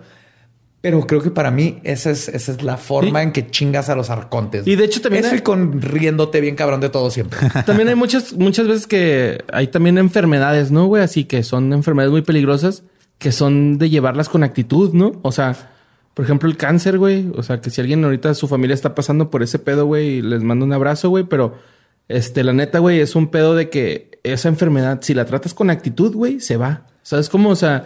[0.82, 3.96] Pero creo que para mí esa es, esa es la forma en que chingas a
[3.96, 4.66] los arcontes.
[4.66, 5.26] Y de hecho también...
[5.26, 7.38] Eso con riéndote bien cabrón de todo siempre.
[7.66, 11.04] también hay muchas, muchas veces que hay también enfermedades, ¿no, güey?
[11.04, 12.84] Así que son enfermedades muy peligrosas
[13.18, 15.20] que son de llevarlas con actitud, ¿no?
[15.22, 15.54] O sea,
[16.14, 17.30] por ejemplo, el cáncer, güey.
[17.36, 20.42] O sea, que si alguien ahorita su familia está pasando por ese pedo, güey, les
[20.42, 21.56] mando un abrazo, güey, pero
[22.10, 25.70] este, la neta, güey, es un pedo de que esa enfermedad, si la tratas con
[25.70, 26.88] actitud, güey, se va.
[27.04, 27.50] ¿Sabes cómo?
[27.50, 27.86] O sea,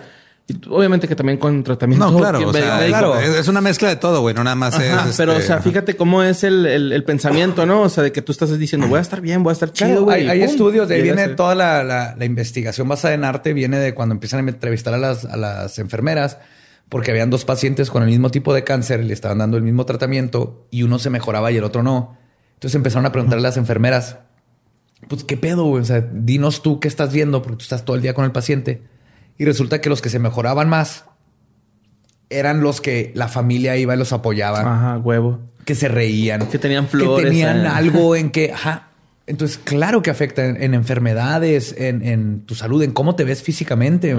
[0.70, 2.10] obviamente que también con tratamiento.
[2.10, 3.20] No, claro, claro.
[3.20, 4.34] Es una mezcla de todo, güey.
[4.34, 5.16] No nada más es.
[5.18, 7.82] Pero, o sea, este, fíjate cómo es el, el, pensamiento, ¿no?
[7.82, 10.06] O sea, de que tú estás diciendo, voy a estar bien, voy a estar chido,
[10.06, 10.28] güey.
[10.28, 14.14] Hay, estudios, de ahí viene toda la, la, investigación basada en arte, viene de cuando
[14.14, 16.38] empiezan a entrevistar a las, a las enfermeras,
[16.88, 19.64] porque habían dos pacientes con el mismo tipo de cáncer y le estaban dando el
[19.64, 22.23] mismo tratamiento y uno se mejoraba y el otro no.
[22.64, 24.20] Entonces empezaron a preguntarle a las enfermeras,
[25.10, 25.82] pues, ¿qué pedo, güey?
[25.82, 28.32] O sea, dinos tú qué estás viendo, porque tú estás todo el día con el
[28.32, 28.84] paciente.
[29.38, 31.04] Y resulta que los que se mejoraban más
[32.30, 34.62] eran los que la familia iba y los apoyaba.
[34.62, 35.42] Ajá, huevo.
[35.66, 36.48] Que se reían.
[36.48, 37.26] Que tenían flores.
[37.26, 37.68] Que tenían eh.
[37.68, 38.92] algo en que, ajá.
[39.28, 44.16] Entonces, claro que afecta en, enfermedades, en, tu salud, en cómo te ves físicamente.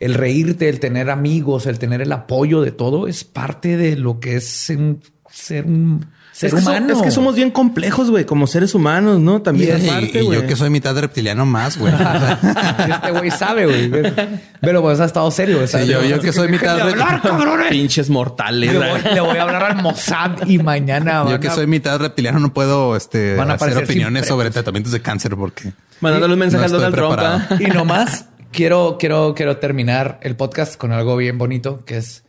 [0.00, 4.18] El reírte, el tener amigos, el tener el apoyo de todo es parte de lo
[4.18, 6.92] que es ser un ser es que so- humano.
[6.94, 9.42] es que somos bien complejos, güey, como seres humanos, ¿no?
[9.42, 10.40] También Y, aparte, y güey.
[10.40, 11.92] yo que soy mitad reptiliano más, güey.
[12.90, 14.12] este güey sabe, güey.
[14.60, 15.56] Pero pues ha estado serio.
[15.56, 15.68] güey.
[15.68, 17.68] Sí, yo- yo que soy mitad hablar, cabrones.
[17.68, 18.72] Pinches mortales.
[18.72, 21.98] Le voy, le voy a hablar al Mossad y mañana Yo que a- soy mitad
[21.98, 26.40] reptiliano no puedo este, Van a hacer opiniones sobre tratamientos de cáncer porque Mandándole un
[26.40, 27.60] mensaje No a Donald Trump.
[27.60, 32.24] Y nomás quiero, quiero, quiero terminar el podcast con algo bien bonito, que es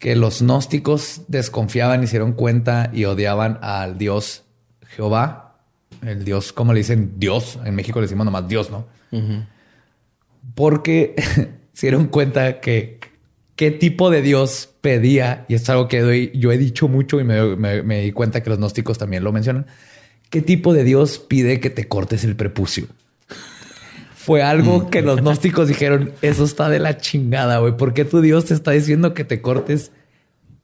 [0.00, 4.42] que los gnósticos desconfiaban dieron cuenta y odiaban al Dios
[4.96, 5.58] Jehová,
[6.02, 8.86] el Dios, como le dicen Dios, en México le decimos nomás Dios, ¿no?
[10.54, 11.14] Porque
[11.72, 12.98] se dieron cuenta que
[13.56, 17.24] qué tipo de Dios pedía, y es algo que doy- yo he dicho mucho y
[17.24, 19.66] me, me- me di cuenta que los gnósticos también lo mencionan,
[20.30, 22.86] qué tipo de Dios pide que te cortes el prepucio.
[24.22, 27.76] Fue algo que los gnósticos dijeron, eso está de la chingada, güey.
[27.76, 29.92] ¿Por qué tu Dios te está diciendo que te cortes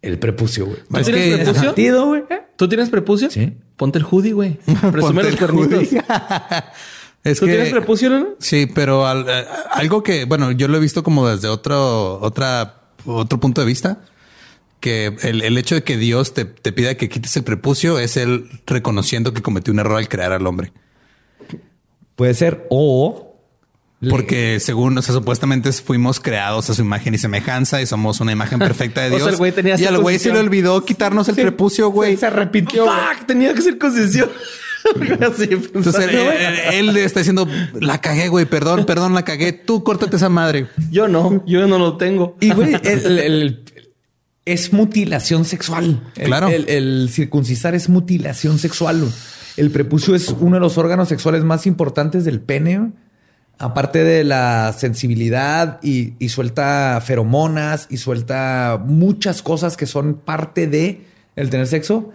[0.02, 0.78] el prepucio, güey?
[0.90, 1.62] ¿Tú Es tienes que- prepucio?
[1.62, 2.22] sentido, güey?
[2.56, 3.30] ¿Tú tienes prepucio?
[3.30, 3.56] Sí.
[3.76, 4.52] Ponte el hoodie, güey.
[4.66, 5.82] Presume Ponte los el cuernitos.
[7.24, 8.26] es ¿Tú que tienes prepucio, no?
[8.38, 12.82] sí, pero al- eh, algo que bueno, yo lo he visto como desde otro otra
[13.06, 14.00] otro punto de vista
[14.80, 18.16] que el, el hecho de que Dios te, te pida que quites el prepucio es
[18.18, 20.72] él reconociendo que cometió un error al crear al hombre.
[22.14, 23.25] Puede ser o...
[24.10, 28.30] Porque según, o sea, supuestamente fuimos creados a su imagen y semejanza y somos una
[28.32, 29.30] imagen perfecta de O sea, Dios.
[29.30, 31.40] el güey tenía y al güey se le olvidó quitarnos el Sí.
[31.42, 32.12] prepucio, güey.
[32.14, 32.84] Se, se arrepintió.
[32.84, 32.96] güey.
[33.16, 34.28] Fuck, tenía que ser concesión.
[35.20, 37.48] Así, Entonces él, pensando, él- él le está diciendo,
[37.80, 39.52] la cagué, güey, perdón, perdón, la cagué.
[39.52, 40.68] Tú córtate esa madre.
[40.90, 42.36] Yo no, yo no lo tengo.
[42.40, 43.64] Y güey, el- el- el-
[44.44, 46.02] es mutilación sexual.
[46.14, 46.48] Claro.
[46.48, 49.10] El, el circuncisar es mutilación sexual.
[49.56, 52.92] El prepucio es uno de los órganos sexuales más importantes del pene.
[53.58, 60.66] Aparte de la sensibilidad y, y suelta feromonas y suelta muchas cosas que son parte
[60.66, 61.06] de
[61.36, 62.12] el tener sexo.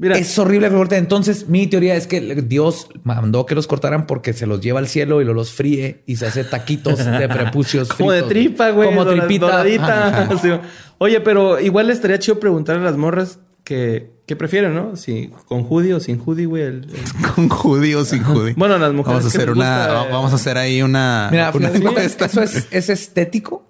[0.00, 0.70] Mira, Es horrible.
[0.92, 4.88] Entonces, mi teoría es que Dios mandó que los cortaran porque se los lleva al
[4.88, 7.88] cielo y luego los fríe y se hace taquitos de prepucios.
[7.88, 8.88] como de tripa, güey.
[8.88, 9.46] Como tripita.
[9.46, 10.24] doradita.
[10.24, 10.62] Ajá.
[10.98, 14.94] Oye, pero igual estaría chido preguntarle a las morras que, qué prefieren, ¿no?
[14.94, 16.62] Si con hoodie o sin hoodie, güey.
[16.62, 18.54] el- el- Con judío o sin judío.
[18.56, 21.50] Bueno, las mujeres Vamos a hacer una, gusta, eh, vamos a hacer ahí una, Mira,
[21.52, 23.66] una eso es, es estético.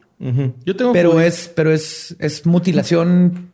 [0.66, 3.52] Yo tengo pero es, pero es, es mutilación.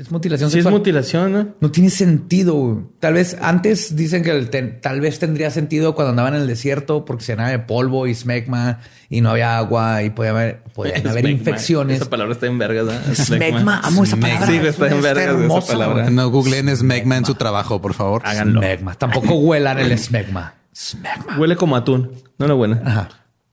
[0.00, 1.48] Es mutilación Sí, es mutilación, ¿no?
[1.60, 2.54] no tiene sentido.
[2.54, 2.76] güey.
[3.00, 6.46] Tal vez antes dicen que el ten- tal vez tendría sentido cuando andaban en el
[6.46, 8.78] desierto porque se llenaba de polvo y smegma
[9.10, 12.00] y no había agua y podía haber, podían haber infecciones.
[12.00, 13.14] Esa palabra está en vergas, ¿eh?
[13.14, 14.46] Smegma, amo esa palabra.
[14.46, 16.02] Sí, está en vergas esa hermosa, palabra.
[16.04, 16.14] güey.
[16.14, 18.22] No googleen Smegma en su trabajo, por favor.
[18.24, 18.60] Háganlo.
[18.60, 18.94] Smegma.
[18.94, 20.54] Tampoco huelan el smegma.
[20.74, 21.36] Smegma.
[21.38, 22.12] Huele como atún.
[22.38, 22.80] No la buena.
[22.86, 23.08] Ajá.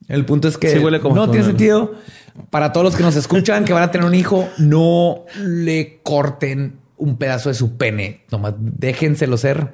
[0.08, 1.50] El punto es que Sí huele como no atún, tiene ¿no?
[1.52, 1.96] sentido.
[2.50, 6.80] Para todos los que nos escuchan que van a tener un hijo, no le corten
[6.98, 8.22] un pedazo de su pene.
[8.32, 9.74] Nomás déjenselo ser.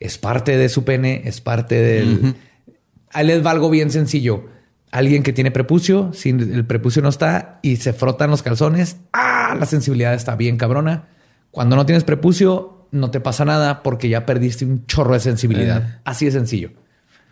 [0.00, 2.34] Es parte de su pene, es parte del.
[3.12, 4.46] Ahí les va algo bien sencillo.
[4.90, 9.56] Alguien que tiene prepucio, si el prepucio no está y se frotan los calzones, ¡ah!
[9.58, 11.08] La sensibilidad está bien cabrona.
[11.50, 16.00] Cuando no tienes prepucio, no te pasa nada porque ya perdiste un chorro de sensibilidad.
[16.04, 16.72] Así de sencillo.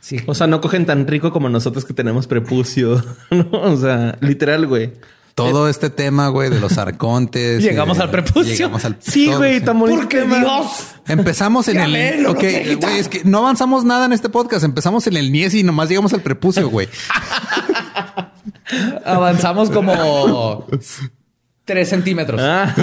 [0.01, 0.19] Sí.
[0.27, 3.03] O sea, no cogen tan rico como nosotros que tenemos prepucio.
[3.31, 3.49] ¿no?
[3.53, 4.93] O sea, literal, güey.
[5.35, 7.63] Todo este tema, güey, de los arcontes.
[7.63, 8.53] Llegamos y- al prepucio.
[8.53, 9.65] Llegamos al Sí, todo, güey, sí.
[9.65, 10.39] tan bonito Porque tema.
[10.39, 10.67] Dios.
[11.07, 12.23] Empezamos en el.
[12.23, 12.43] lo ok,
[12.81, 14.65] güey, es que no avanzamos nada en este podcast.
[14.65, 16.89] Empezamos en el Nies y nomás llegamos al prepucio, güey.
[19.05, 20.67] Avanzamos como
[21.65, 22.41] tres centímetros.
[22.43, 22.75] Ah,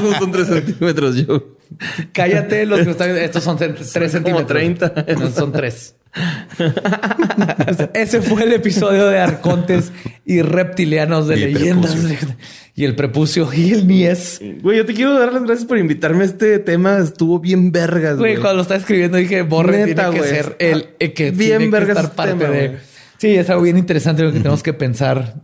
[0.00, 1.55] esos son tres centímetros yo.
[2.12, 3.16] Cállate los que están.
[3.16, 4.46] Estos son tre- tres centímetros.
[4.48, 4.94] 30.
[5.18, 5.94] No, son tres.
[7.94, 9.92] Ese fue el episodio de arcontes
[10.24, 11.94] y reptilianos de Y leyendas.
[11.94, 12.36] prepucio.
[12.74, 14.40] Y el prepucio y el nies.
[14.62, 16.98] Güey, yo te quiero dar las gracias por invitarme a este tema.
[16.98, 18.40] Estuvo bien vergas, Güey, güey.
[18.42, 20.30] cuando lo estaba escribiendo dije, Borre Neta, tiene que güey.
[20.42, 22.68] ser el, el que Bien tiene que vergas estar este parte tema, de...
[22.68, 22.80] güey.
[23.18, 25.34] Sí, es algo bien interesante lo que tenemos que pensar.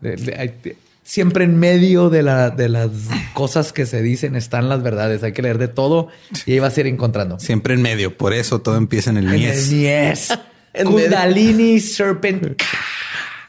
[1.05, 2.89] Siempre en medio de, la, de las
[3.35, 5.23] cosas que se dicen están las verdades.
[5.25, 6.09] Hay que leer de todo
[6.47, 7.39] y ahí vas a ir encontrando.
[7.41, 8.17] Siempre en medio.
[8.17, 10.29] Por eso todo empieza en el En el Nies.
[10.75, 12.63] En Kundalini Serpent.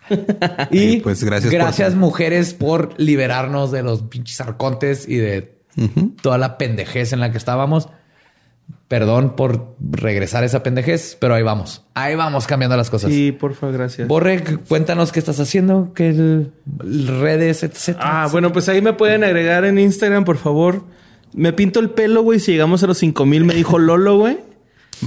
[0.72, 5.54] y pues gracias por- gracias mujeres por liberarnos de los pinches arcontes y de
[6.22, 7.88] toda la pendejez en la que estábamos.
[8.88, 11.84] Perdón por regresar a esa pendejez, pero ahí vamos.
[11.96, 13.12] Ahí vamos cambiando las cosas.
[13.12, 14.08] Sí, porfa, gracias.
[14.08, 16.52] Borre, cuéntanos qué estás haciendo, qué el-
[17.22, 18.24] redes, etcétera.
[18.24, 20.84] Ah, bueno, pues ahí me pueden agregar en Instagram, por favor.
[21.34, 22.40] Me pinto el pelo, güey.
[22.40, 24.38] Si llegamos a los 5 mil, me dijo Lolo, güey.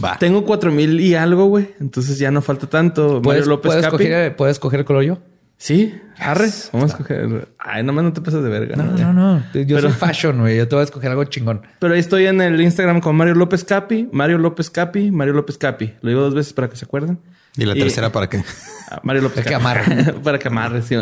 [0.03, 0.19] Va.
[0.19, 1.69] Tengo 4 mil y algo, güey.
[1.79, 3.03] Entonces ya no falta tanto.
[3.03, 3.97] Mario ¿Puedes, López puedes Capi.
[3.99, 5.19] coger, ¿Puedes coger el color yo?
[5.59, 6.51] Sí, arre.
[6.73, 7.49] Vamos a escoger.
[7.59, 8.77] Ay, nomás no te pases de verga.
[8.77, 9.43] No, no, no.
[9.55, 10.59] Yo soy fashion, güey.
[10.59, 11.63] Yo te voy a escoger algo chingón.
[11.79, 15.57] Pero ahí estoy en el Instagram con Mario López Capi, Mario López Capi, Mario López
[15.57, 15.95] Capi.
[16.03, 17.19] Lo digo dos veces para que se acuerden.
[17.57, 18.45] ¿Y la tercera para qué?
[18.91, 20.13] Ah, Mario López Para que amarre.
[20.23, 20.97] para que amarre, sí.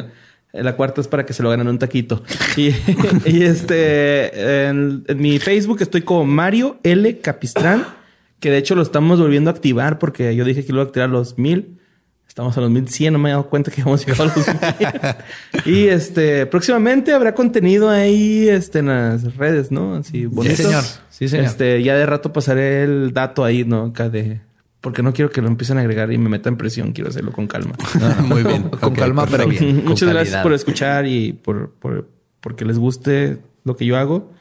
[0.53, 2.23] La cuarta es para que se lo ganen un taquito.
[2.57, 2.69] Y,
[3.27, 7.19] y este, en, en mi Facebook estoy como Mario L.
[7.19, 7.85] Capistrán,
[8.39, 10.87] que de hecho lo estamos volviendo a activar porque yo dije que lo iba a
[10.87, 11.81] activar a los mil.
[12.35, 15.73] Estamos a los 1100, no me he dado cuenta que hemos llegado a los mil.
[15.73, 19.94] y este, próximamente habrá contenido ahí este, en las redes, ¿no?
[19.94, 20.56] Así bonito.
[20.56, 20.82] señor.
[21.11, 21.47] Sí, señor.
[21.47, 23.85] Este, ya de rato pasaré el dato ahí, ¿no?
[23.85, 24.40] Acá de.
[24.81, 26.90] Porque no quiero que lo empiecen a agregar y me metan presión.
[26.90, 27.77] Quiero hacerlo con calma.
[28.24, 28.62] Muy bien.
[28.81, 29.85] Con Ok, calma, pero bien.
[29.85, 32.09] Muchas gracias por escuchar y por, por
[32.40, 34.32] porque les guste lo que yo hago.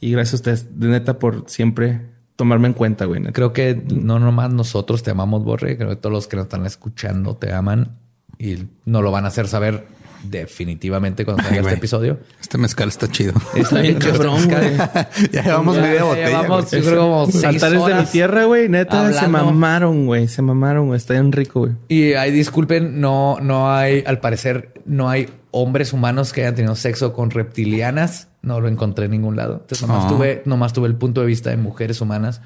[0.00, 3.22] Y gracias a ustedes, de neta, por siempre tomarme en cuenta, güey.
[3.32, 5.76] Creo que no nomás nosotros te amamos, Borre.
[5.76, 7.98] Creo que todos los que nos están escuchando te aman
[8.38, 9.86] y no lo van a hacer saber
[10.24, 12.18] definitivamente cuando salga este episodio.
[12.40, 13.34] Este mezcal está chido.
[13.54, 14.76] Está bien cabrón, güey.
[15.32, 16.28] ya llevamos Ya media botella.
[16.28, 18.68] llevamos, yo creo como seis Altares de mi tierra, güey.
[18.68, 20.28] Neta, se mamaron, güey.
[20.28, 20.96] Se mamaron, güey.
[20.96, 21.72] Está bien rico, güey.
[21.88, 26.74] Y ahí disculpen, no, no hay, al parecer, no hay hombres humanos que hayan tenido
[26.74, 28.28] sexo con reptilianas.
[28.42, 29.58] No lo encontré en ningún lado.
[29.60, 30.08] Entonces nomás Ah.
[30.08, 32.40] tuve, nomás tuve el punto de vista de mujeres humanas.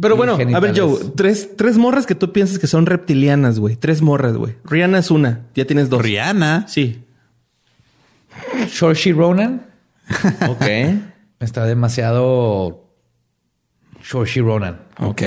[0.00, 0.78] Pero bueno, a ver.
[0.78, 3.74] Joe, tres, tres morras que tú piensas que son reptilianas, güey.
[3.76, 4.54] Tres morras, güey.
[4.64, 5.46] Rihanna es una.
[5.54, 6.02] Ya tienes dos.
[6.02, 6.66] Rihanna.
[6.68, 7.02] Sí.
[8.70, 9.66] Saoirse Ronan
[10.48, 10.64] Ok.
[11.40, 12.88] está demasiado
[14.02, 14.80] Saoirse Ronan.
[14.98, 15.22] Ok.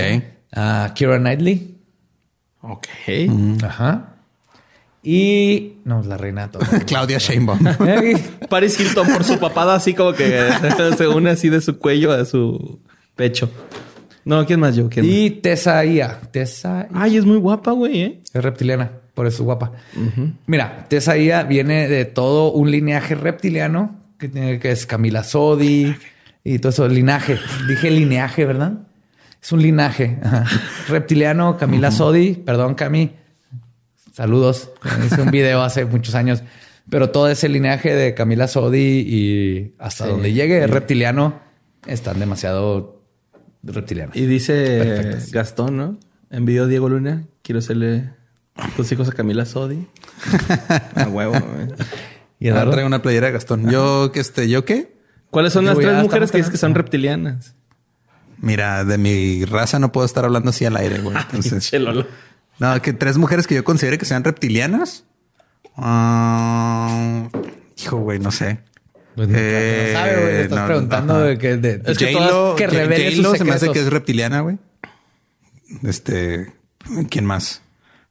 [0.53, 1.77] Ah, Kira Knightley.
[2.61, 2.87] ok.
[3.63, 4.14] Ajá.
[5.05, 6.49] Y no, la reina.
[6.87, 7.59] Claudia Sheinbaum.
[8.49, 10.49] Paris Hilton por su papada así como que
[10.97, 12.79] se une así de su cuello a su
[13.15, 13.49] pecho.
[14.25, 14.89] No, ¿quién más yo?
[14.89, 16.19] ¿Quién y Tessa Ia.
[16.31, 17.03] Tessa más?
[17.03, 18.21] Ay, es muy guapa, güey, ¿eh?
[18.33, 19.73] Es reptiliana, por eso es guapa.
[20.47, 25.95] Mira, Tessa Ia viene de todo un linaje reptiliano que, tiene, que es Camila Sodi
[26.43, 26.87] y todo eso.
[26.87, 27.37] Linaje.
[27.67, 28.73] Dije lineaje, ¿verdad?
[29.39, 30.17] Es un linaje.
[30.89, 32.33] Reptiliano, Camila Sodi.
[32.33, 33.11] Perdón, Cami.
[34.15, 34.69] Saludos.
[35.05, 36.41] Hice un video hace muchos años.
[36.89, 40.09] Pero todo ese linaje de Camila Sodi y hasta Sí.
[40.11, 41.41] donde llegue reptiliano
[41.85, 43.01] están demasiado
[43.63, 44.15] reptilianos.
[44.15, 45.17] Y dice.
[45.33, 45.99] Gastón, ¿no?
[46.29, 47.25] Envió Diego Luna.
[47.41, 48.09] Quiero hacerle
[48.77, 49.85] tus hijos a Camila Sodi.
[50.95, 51.67] a huevo, güey.
[52.39, 53.69] Y Ah, Eduardo, traigo una playera de Gastón.
[53.69, 54.95] Yo, que este, ¿yo qué?
[55.29, 57.53] ¿Cuáles son las tres mujeres que dices que son reptilianas?
[58.37, 61.17] Mira, de mi raza no puedo estar hablando así al aire, güey.
[61.33, 61.71] Entonces.
[62.59, 65.03] No, que tres mujeres que yo considere que sean reptilianas.
[65.77, 67.27] Ah,
[67.77, 68.59] hijo, güey, no sé.
[69.15, 70.33] Pues no, no sabe, güey.
[70.33, 73.43] Le estás no, preguntando de que, de, Es que J-Lo, todas- que revele sus se
[73.43, 74.57] me hace que es reptiliana, güey.
[75.83, 76.53] Este,
[77.09, 77.61] ¿quién más?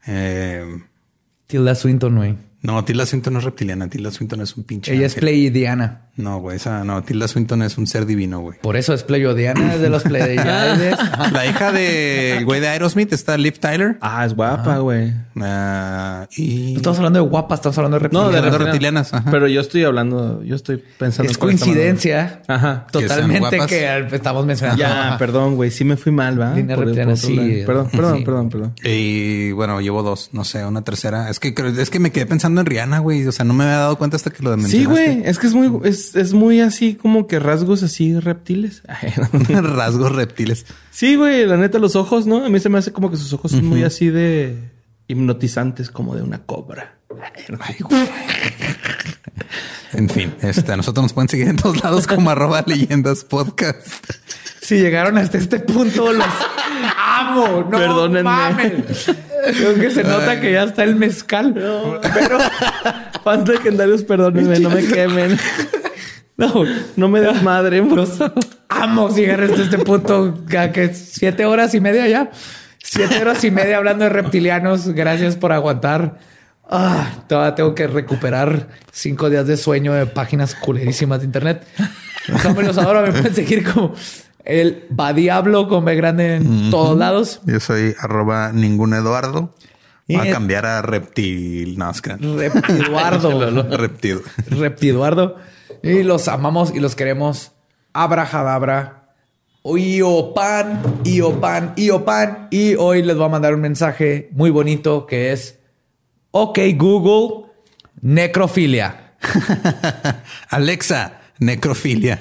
[0.06, 0.64] Eh,
[1.46, 2.36] Tilda Swinton, güey.
[2.62, 3.88] no, Tilda Swinton no es reptiliana.
[3.88, 4.92] Tilda Swinton es un pinche.
[4.94, 5.20] Ella es ángel.
[5.20, 6.03] pleidiana.
[6.16, 7.02] No, güey, esa no.
[7.02, 8.58] Tilda Swinton es un ser divino, güey.
[8.60, 10.96] Por eso es pleiodiana, es de los pleiadianes.
[11.32, 13.96] La hija del güey de Aerosmith está Liv Tyler.
[14.00, 15.12] Ah, es guapa, güey.
[15.40, 18.58] Ah, y No estamos hablando de guapas, estamos hablando de No, de reptilianas.
[18.66, 19.30] reptilianas, ajá.
[19.30, 21.30] Pero yo estoy hablando, yo estoy pensando.
[21.32, 22.42] es coincidencia.
[22.46, 22.86] Ajá.
[22.92, 24.80] Totalmente que estamos mencionando.
[24.80, 25.70] Ya, perdón, güey.
[25.70, 26.54] Sí me fui mal, ¿va?
[26.54, 27.62] Línea reptiliana, sí.
[27.66, 28.24] Perdón, perdón, Sí.
[28.24, 28.74] perdón, perdón.
[28.84, 31.28] Y bueno, llevo dos, no sé, una tercera.
[31.30, 33.26] Es que creo- es que me quedé pensando en Rihanna, güey.
[33.26, 34.78] O sea, no me había dado cuenta hasta que lo mencionaste.
[34.78, 35.22] Sí, güey.
[35.28, 38.82] Es que es muy, es, es muy así como que rasgos así reptiles.
[39.48, 40.66] Rasgos reptiles.
[40.90, 41.46] sí, güey.
[41.46, 42.44] La neta, los ojos, ¿no?
[42.44, 44.56] A mí se me hace como que sus ojos son muy así de
[45.08, 46.94] hipnotizantes, como de una cobra.
[47.60, 48.08] Ay, güey.
[49.92, 53.86] En fin, este, a nosotros nos pueden seguir en todos lados como arroba leyendas podcast.
[54.60, 56.26] Si llegaron hasta este punto, los
[56.96, 57.68] amo.
[57.70, 58.22] No Perdónenme.
[58.22, 59.10] mames.
[59.56, 61.52] Creo que se nota que ya está el mezcal.
[61.54, 62.38] Pero
[63.24, 65.38] fans legendarios, perdónenme, no me quemen.
[66.36, 66.64] No,
[66.96, 67.80] no me des madre.
[67.84, 68.18] Los
[68.68, 70.34] amo llegar hasta este punto.
[70.48, 72.30] Ya que siete horas y media ya.
[72.82, 74.88] Siete horas y media hablando de reptilianos.
[74.88, 76.18] Gracias por aguantar.
[76.68, 81.66] Ah, todavía tengo que recuperar cinco días de sueño de páginas culerísimas de internet.
[82.42, 83.02] Samuel los adoro.
[83.02, 83.94] Me pueden seguir como
[84.44, 87.40] el va diablo con B grande en todos lados.
[87.46, 89.54] Yo soy arroba ningún Eduardo.
[90.06, 91.78] Y Voy a cambiar a reptil.
[91.78, 93.62] No, es que Reptiduardo.
[93.70, 94.20] reptil.
[94.50, 95.36] Reptiduardo.
[95.84, 97.52] Y los amamos y los queremos.
[97.92, 99.12] Abrahadabra.
[99.62, 102.48] Iopan, Iopan, Iopan.
[102.50, 105.58] Y hoy les voy a mandar un mensaje muy bonito que es:
[106.30, 107.50] Ok, Google,
[108.00, 109.12] necrofilia.
[110.48, 112.18] Alexa, necrofilia.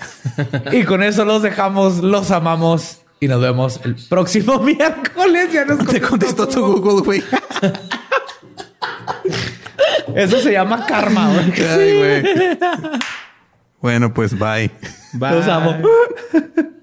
[0.73, 5.53] Y con eso los dejamos, los amamos y nos vemos el próximo miércoles.
[5.53, 7.23] Ya nos Te contestó tu Google, güey.
[10.15, 12.23] Eso se llama karma, güey.
[13.83, 14.71] Bueno, pues bye.
[15.11, 15.31] Bye.
[15.31, 15.75] Los amo.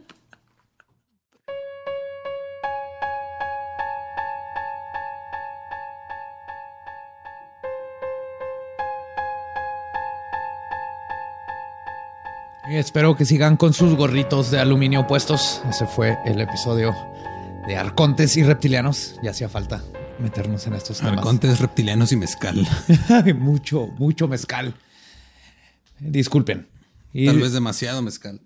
[12.69, 15.63] Espero que sigan con sus gorritos de aluminio puestos.
[15.71, 16.95] Ese fue el episodio
[17.67, 19.19] de Arcontes y Reptilianos.
[19.23, 19.83] Ya hacía falta
[20.19, 21.17] meternos en estos temas.
[21.17, 22.69] Arcontes, Reptilianos y Mezcal.
[23.39, 24.75] mucho, mucho mezcal.
[25.99, 26.70] Disculpen.
[27.13, 28.41] Tal vez demasiado mezcal.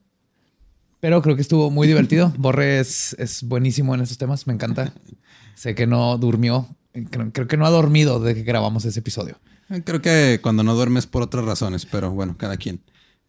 [1.00, 2.32] Pero creo que estuvo muy divertido.
[2.38, 4.46] Borre es, buenísimo en estos temas.
[4.46, 4.94] Me encanta.
[5.54, 6.68] sé que no durmió.
[7.32, 9.38] Creo, que no ha dormido desde que grabamos ese episodio.
[9.84, 12.80] Creo que cuando no duermes por otras razones, pero bueno, cada quien.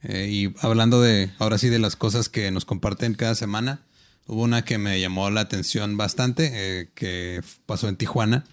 [0.03, 3.81] Eh, y hablando de, ahora sí, de las cosas que nos comparten cada semana,
[4.27, 8.45] hubo una que me llamó la atención bastante, eh, que pasó en Tijuana.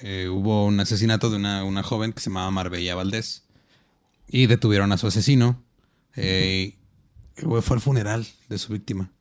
[0.00, 3.44] Eh, hubo un asesinato de una, joven que se llamaba Marbella Valdés
[4.28, 5.62] y detuvieron a su asesino.
[6.16, 9.12] Fue al funeral de su víctima.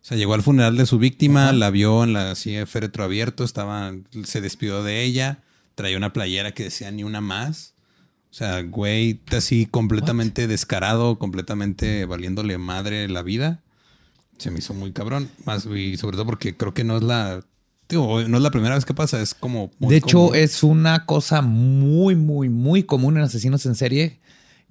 [0.00, 3.44] O sea, llegó al funeral de su víctima, la vio en la así, féretro abierto,
[3.44, 3.92] estaba,
[4.24, 5.42] se despidió de ella,
[5.74, 7.74] traía una playera que decía ni una más.
[8.30, 13.62] O sea, güey, así completamente descarado, completamente valiéndole madre la vida.
[14.38, 15.28] Se me hizo muy cabrón.
[15.44, 17.44] Más, y sobre todo porque creo que no es la.
[17.90, 19.70] no es la primera vez que pasa, es como.
[19.78, 24.20] de hecho, es una cosa muy, muy, muy común en asesinos en serie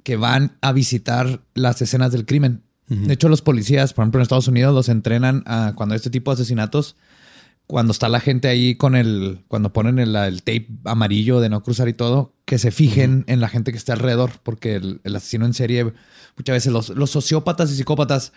[0.03, 2.63] que van a visitar las escenas del crimen.
[2.89, 6.31] De hecho, los policías, por ejemplo, en Estados Unidos, los entrenan a cuando este tipo
[6.31, 6.95] de asesinatos
[7.67, 11.89] cuando está la gente ahí con el, cuando ponen el, tape amarillo de no cruzar
[11.89, 15.53] y todo, que se fijen en la gente que está alrededor, porque el, asesino en
[15.53, 15.93] serie,
[16.37, 18.31] muchas veces los, sociópatas y psicópatas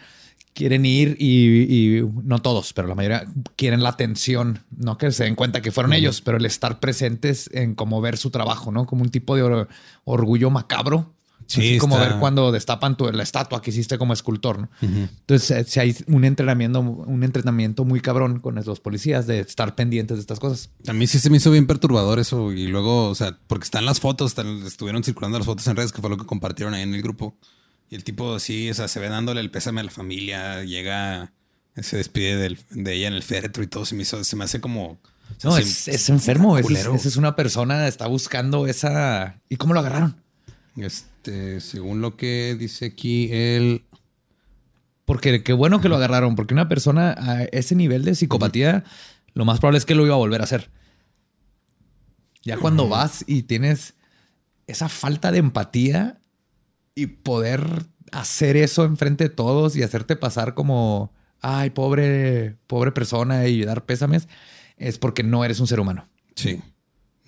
[0.52, 3.24] quieren ir y, no todos, pero la mayoría
[3.54, 7.48] quieren la atención, no que se den cuenta que fueron ellos, pero el estar presentes
[7.52, 8.84] en como ver su trabajo, ¿no?
[8.84, 9.66] Como un tipo de
[10.04, 11.14] orgullo macabro
[11.50, 14.68] Sí, como ver cuando destapan tu, la estatua que hiciste como escultor, ¿no?
[14.80, 19.74] Entonces, eh, si hay un entrenamiento, un entrenamiento muy cabrón con los policías de estar
[19.74, 20.70] pendientes de estas cosas.
[20.86, 22.52] A mí sí se me hizo bien perturbador eso.
[22.52, 26.00] Y luego, o sea, porque están las fotos, estuvieron circulando las fotos en redes, que
[26.00, 27.36] fue lo que compartieron ahí en el grupo.
[27.90, 31.32] Y el tipo sí, o sea, se ve dándole el pésame a la familia, llega,
[31.74, 33.84] se despide de ella en el féretro y todo.
[33.84, 35.00] Se me, hizo, se me hace como...
[35.42, 36.58] No, es, enfermo.
[36.58, 39.40] Esa es, es, una persona, está buscando esa...
[39.48, 40.16] ¿Y cómo lo agarraron?
[41.22, 43.84] Este, según lo que dice aquí, él.
[45.04, 48.84] Porque qué bueno que lo agarraron, porque una persona a ese nivel de psicopatía,
[49.34, 50.70] lo más probable es que lo iba a volver a hacer.
[52.42, 53.96] Ya cuando vas y tienes
[54.66, 56.22] esa falta de empatía
[56.94, 57.60] y poder
[58.12, 63.84] hacer eso enfrente de todos y hacerte pasar como, ay, pobre, pobre persona y dar
[63.84, 64.26] pésames,
[64.78, 66.08] es porque no eres un ser humano.
[66.34, 66.62] Sí.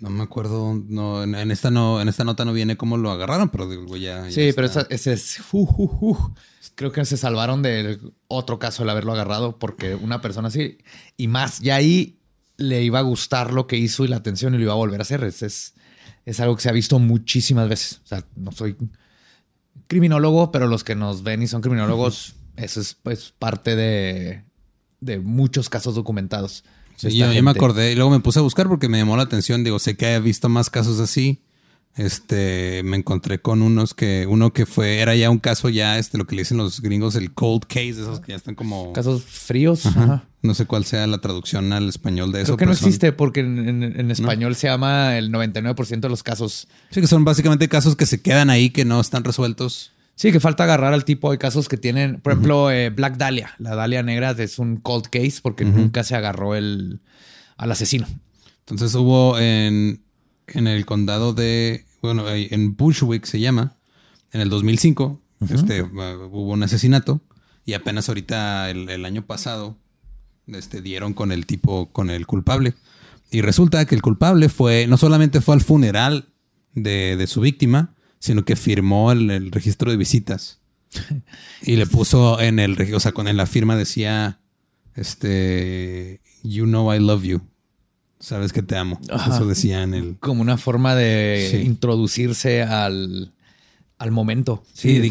[0.02, 3.50] No me acuerdo, no, en, esta no, en esta nota no viene cómo lo agarraron,
[3.50, 4.28] pero digo, ya.
[4.32, 5.38] sí, pero ese es.
[6.74, 10.78] creo que se salvaron de otro caso el haberlo agarrado, porque una persona así,
[11.16, 12.18] y más, ya ahí
[12.56, 15.00] le iba a gustar lo que hizo y la atención y lo iba a volver
[15.00, 15.22] a hacer.
[15.22, 15.72] Es,
[16.24, 18.00] es, algo que se ha visto muchísimas veces.
[18.02, 18.76] O sea, no soy
[19.86, 24.42] criminólogo, pero los que nos ven y son criminólogos, eso es pues parte de,
[24.98, 26.64] de muchos casos documentados.
[27.10, 29.64] Sí, yo, me acordé y luego me puse a buscar porque me llamó la atención.
[29.64, 31.42] Digo, sé que he visto más casos así.
[31.94, 36.16] Este, me encontré con unos que, uno que fue, era ya un caso ya, este,
[36.16, 38.94] lo que le dicen los gringos, el cold case, esos que ya están como...
[38.94, 39.82] Casos fríos.
[40.40, 42.56] No sé cuál sea la traducción al español de eso.
[42.56, 46.66] Creo que no existe porque en, español se llama el 99% de los casos.
[46.90, 49.92] Sí, que son básicamente casos que se quedan ahí, que no están resueltos.
[50.22, 53.56] Sí, que falta agarrar al tipo de casos que tienen, por ejemplo, eh, Black Dahlia.
[53.58, 57.00] La Dahlia negra es un cold case porque nunca se agarró el,
[57.56, 58.06] al asesino.
[58.60, 60.04] Entonces hubo en,
[60.46, 63.74] en el condado de, bueno, en Bushwick se llama,
[64.30, 65.20] en el 2005,
[65.50, 65.88] este, uh,
[66.30, 67.20] hubo un asesinato
[67.64, 69.76] y apenas ahorita el, año pasado
[70.46, 72.74] este, dieron con el tipo, con el culpable.
[73.32, 76.28] Y resulta que el culpable fue, no solamente fue al funeral
[76.74, 80.60] de, de su víctima, sino que firmó el, registro de visitas.
[81.62, 84.38] y le puso en el, o sea, con en la firma decía,
[84.94, 87.40] este, you know I love you.
[88.20, 89.00] Sabes que te amo.
[89.28, 90.16] Eso decía en el...
[90.20, 93.34] Como una forma de introducirse al,
[93.98, 94.62] al momento.
[94.72, 95.02] Sí,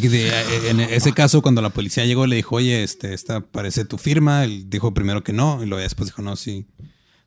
[0.70, 4.46] en ese caso, cuando la policía llegó, le dijo, oye, este, esta parece tu firma.
[4.46, 6.66] Él dijo primero que no, y luego después dijo, no, sí.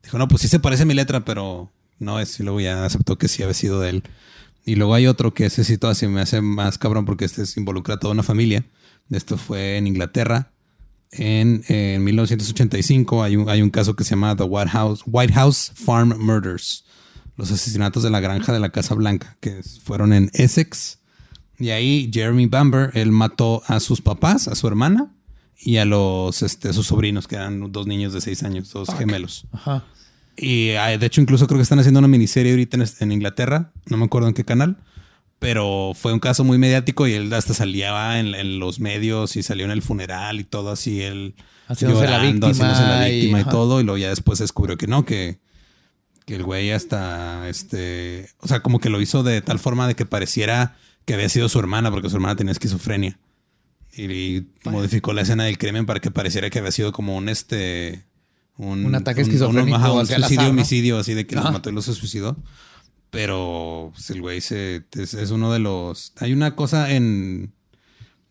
[0.03, 2.41] Dijo, no, pues sí se parece a mi letra, pero no es.
[2.41, 4.03] Y luego ya aceptó que sí había sido de él.
[4.65, 7.95] Y luego hay otro que ese sí todavía me hace más cabrón porque este involucra
[7.95, 8.65] a toda una familia.
[9.11, 10.53] Esto fue en Inglaterra.
[11.11, 11.63] En,
[12.03, 16.15] 1985 hay un, hay un caso que se llama The White House, White House Farm
[16.19, 16.85] Murders.
[17.37, 20.99] los asesinatos de la granja de la Casa Blanca, que fueron en Essex.
[21.59, 25.13] Y ahí Jeremy Bamber, él mató a sus papás, a su hermana
[25.57, 29.47] y a los este, sus sobrinos, que eran dos niños de seis años, dos gemelos.
[29.53, 29.85] Ajá.
[30.37, 33.73] Y ah, de hecho, incluso creo que están haciendo una miniserie ahorita en, en, Inglaterra,
[33.87, 34.77] no me acuerdo en qué canal,
[35.39, 39.65] pero fue un caso muy mediático y él hasta salía en, los medios y salió
[39.65, 41.35] en el funeral y todo así, él
[41.69, 45.05] haciéndose la víctima, la víctima y, todo, y luego ya después se descubrió que no,
[45.05, 45.39] que,
[46.27, 49.95] que el güey hasta, este, o sea, como que lo hizo de tal forma de
[49.95, 53.19] que pareciera que había sido su hermana, porque su hermana tenía esquizofrenia.
[53.97, 58.05] Y, modificó la escena del crimen para que pareciera que había sido como un este.
[58.57, 59.77] Un, ataque esquizofrénico.
[59.77, 62.37] Un, un suicidio, homicidio, así de que los mató y los se suicidó.
[63.11, 66.13] Pero pues, el güey se, es, uno de los.
[66.17, 67.53] Hay una cosa en,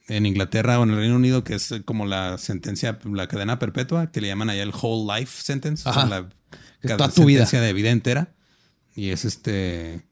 [0.08, 4.12] en Inglaterra o en el Reino Unido que es como la sentencia, la cadena perpetua,
[4.12, 5.88] que le llaman allá el whole life sentence.
[5.88, 6.30] O sea, la
[6.82, 8.34] toda tu sentencia de vida entera.
[8.95, 10.06] Y es este.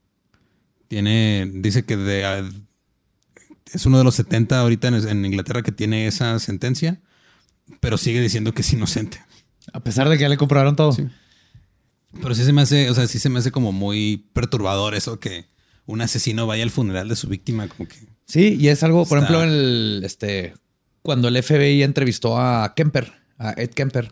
[0.87, 1.49] Tiene.
[1.53, 2.25] Dice que de
[3.73, 6.99] es uno de los 70 ahorita en, Inglaterra que tiene esa sentencia,
[7.79, 9.21] pero sigue diciendo que es inocente.
[9.73, 10.91] A pesar de que ya le compraron todo.
[10.91, 11.07] Sí.
[12.21, 15.19] Pero sí se me hace, o sea, sí se me hace como muy perturbador eso
[15.19, 15.45] que
[15.85, 17.95] un asesino vaya al funeral de su víctima, como que.
[18.25, 20.53] Sí, y es algo, por ejemplo, el, este,
[21.01, 24.09] cuando el FBI entrevistó a Kemper, a Ed Kemper,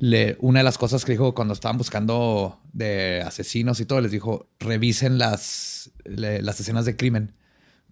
[0.00, 4.10] Le, una de las cosas que dijo cuando estaban buscando de asesinos y todo, les
[4.10, 7.34] dijo, revisen las, las escenas de crimen,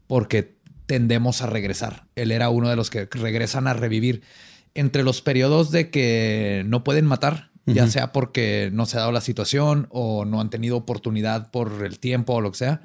[0.06, 0.56] porque
[0.86, 2.06] tendemos a regresar.
[2.16, 4.23] Él era uno de los que regresan a revivir.
[4.74, 9.12] Entre los periodos de que no pueden matar, ya sea porque no se ha dado
[9.12, 12.82] la situación o no han tenido oportunidad por el tiempo o lo que sea,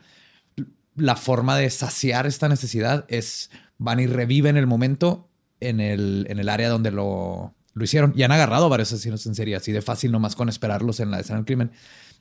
[0.96, 6.40] la forma de saciar esta necesidad es van y reviven el momento en el, en
[6.40, 8.14] el área donde lo, lo hicieron.
[8.16, 11.20] Y han agarrado varios asesinos en serie, así de fácil nomás con esperarlos en la
[11.20, 11.72] escena del crimen.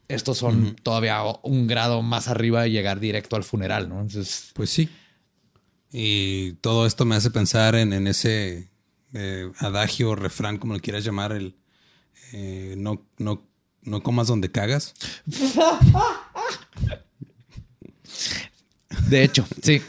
[0.08, 4.00] Estos son todavía un grado más arriba y llegar directo al funeral, ¿no?
[4.00, 4.88] Entonces, pues sí.
[5.90, 8.68] Y todo esto me hace pensar en, ese
[9.16, 11.56] eh, adagio, refrán, como lo quieras llamar, el
[12.32, 13.46] eh, no, no,
[13.82, 14.94] no comas donde cagas.
[19.08, 19.82] De hecho, sí.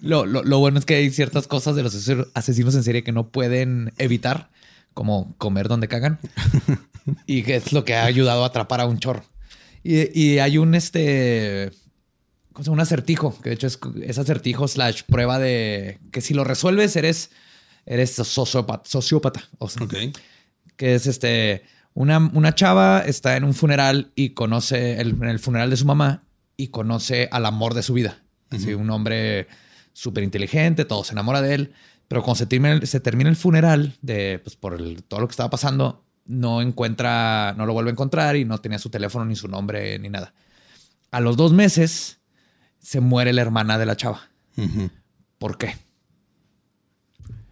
[0.00, 1.94] Lo, lo, bueno es que hay ciertas cosas de los
[2.34, 4.50] asesinos en serie que no pueden evitar,
[4.92, 6.18] como comer donde cagan.
[7.26, 9.24] y que es lo que ha ayudado a atrapar a un chorro.
[9.82, 11.72] Y, y hay un este
[12.66, 17.30] un acertijo, que de hecho es, acertijo slash prueba de que si lo resuelves eres,
[17.86, 18.88] eres sociópata.
[18.88, 19.48] sociópata
[20.76, 21.62] Que es este,
[21.94, 26.24] una, una, chava está en un funeral y conoce, en el funeral de su mamá
[26.56, 28.22] y conoce al amor de su vida.
[28.50, 29.48] Así, un hombre
[29.92, 31.72] súper inteligente, todo se enamora de él,
[32.06, 35.50] pero cuando se termina, se termina el funeral, de, pues, por todo lo que estaba
[35.50, 39.48] pasando, no encuentra, no lo vuelve a encontrar y no tenía su teléfono ni su
[39.48, 40.34] nombre ni nada.
[41.10, 42.18] A los dos meses
[42.78, 44.28] se muere la hermana de la chava.
[45.38, 45.76] ¿Por qué?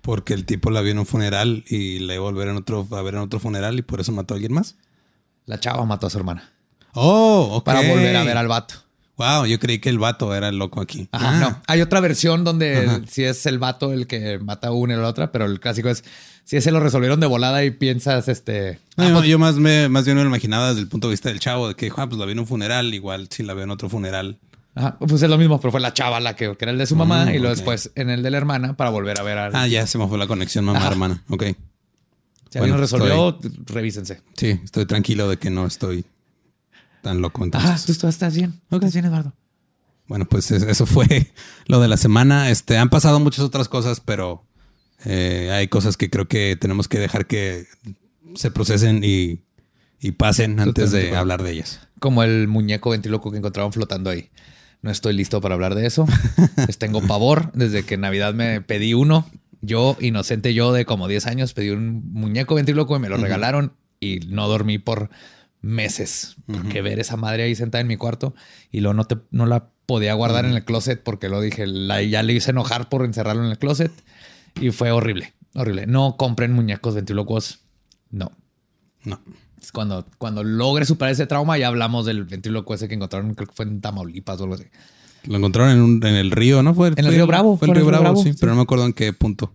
[0.04, 2.86] Porque el tipo la vio en un funeral y la iba a volver en otro,
[2.90, 4.76] a ver en otro funeral y por eso mató a alguien más.
[5.46, 6.52] La chava mató a su hermana.
[6.92, 7.64] Oh, ok.
[7.64, 8.74] Para volver a ver al vato.
[9.16, 11.08] Wow, yo creí que el vato era el loco aquí.
[11.10, 11.40] Ajá, ah.
[11.40, 11.62] no.
[11.68, 15.08] Hay otra versión donde si es el vato el que mata a una y la
[15.08, 16.04] otra, pero el clásico es
[16.44, 18.80] si ese lo resolvieron de volada y piensas, este.
[18.98, 21.30] Ah, pues yo más, me, más bien me lo imaginaba desde el punto de vista
[21.30, 23.64] del chavo, de que, ah, pues la vi en un funeral, igual si la veo
[23.64, 24.38] en otro funeral.
[24.76, 26.96] Ajá, pues es lo mismo, pero fue la chava la que, era el de su
[26.96, 29.50] mamá mm, y luego después en el de la hermana para volver a ver a.
[29.52, 31.22] Ah, ya se me fue la conexión mamá-hermana.
[31.28, 31.44] Ok.
[32.50, 34.20] Si alguien resolvió, revísense.
[34.34, 36.04] Sí, estoy tranquilo de que no estoy
[37.02, 37.44] tan loco.
[37.44, 37.70] Entonces.
[37.70, 38.60] Ah, tú estás bien.
[38.70, 39.32] Estás bien, Eduardo.
[40.06, 41.32] Bueno, pues eso fue
[41.66, 42.50] lo de la semana.
[42.50, 44.44] Este, han pasado muchas otras cosas, pero
[45.04, 47.66] eh, hay cosas que creo que tenemos que dejar que
[48.34, 49.40] se procesen y,
[50.00, 51.80] y pasen antes de hablar de ellas.
[52.00, 54.30] Como el muñeco ventiloco que encontraron flotando ahí.
[54.84, 56.04] No estoy listo para hablar de eso.
[56.66, 57.50] Les tengo pavor.
[57.54, 59.26] Desde que en Navidad me pedí uno.
[59.62, 63.72] Yo, inocente yo de como 10 años, pedí un muñeco ventríloco y me lo regalaron
[63.98, 65.08] y no dormí por
[65.62, 66.36] meses.
[66.44, 68.34] Porque ver esa madre ahí sentada en mi cuarto
[68.70, 72.02] y luego no, te, no la podía guardar en el closet porque lo dije, la,
[72.02, 73.90] ya le hice enojar por encerrarlo en el closet
[74.60, 75.86] y fue horrible, horrible.
[75.86, 77.60] No compren muñecos ventrílocos.
[78.10, 78.32] No.
[79.02, 79.18] No
[79.72, 83.54] cuando, cuando logre superar ese trauma, ya hablamos del ventríloco ese que encontraron, creo que
[83.54, 84.64] fue en Tamaulipas o algo así.
[85.26, 86.74] Lo encontraron en, un, en el río, ¿no?
[86.74, 87.56] Fue, en el río Bravo.
[87.56, 89.52] Fue el río, Bravo, sí, pero no me acuerdo en qué punto.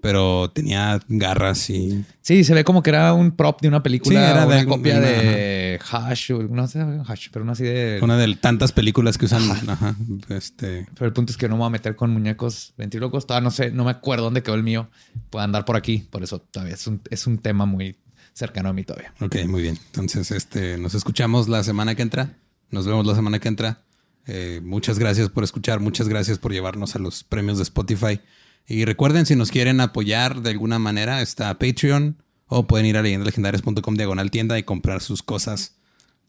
[0.00, 2.04] Pero tenía garras y.
[2.20, 4.20] Sí, se ve como que era un prop de una película.
[4.20, 7.98] Sí, era de una copia de Hash, no sé, Hash, pero una así de.
[8.02, 9.42] Una de tantas películas que usan.
[9.50, 9.96] Ajá.
[10.28, 10.86] Este.
[10.94, 13.26] Pero el punto es que no me voy a meter con muñecos ventrílocos.
[13.26, 14.88] Todavía no sé, no me acuerdo dónde quedó el mío.
[15.30, 16.06] Puede andar por aquí.
[16.10, 17.96] Por eso todavía es un, es un tema muy
[18.36, 19.14] cercano a mí todavía.
[19.20, 19.78] Ok, muy bien.
[19.86, 22.36] Entonces, este, nos escuchamos la semana que entra.
[22.70, 23.82] Nos vemos la semana que entra.
[24.26, 28.20] Eh, muchas gracias por escuchar, muchas gracias por llevarnos a los premios de Spotify.
[28.66, 33.02] Y recuerden, si nos quieren apoyar de alguna manera, está Patreon o pueden ir a
[33.02, 35.76] leyendalegendarias.com diagonal tienda y comprar sus cosas,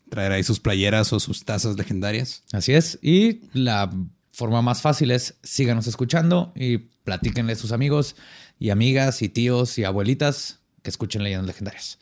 [0.10, 2.44] traer ahí sus playeras o sus tazas legendarias.
[2.54, 3.00] Así es.
[3.02, 3.92] Y la
[4.32, 8.16] forma más fácil es síganos escuchando y platíquenle a sus amigos
[8.60, 12.00] y amigas y tíos y abuelitas que escuchen leyendas legendarias.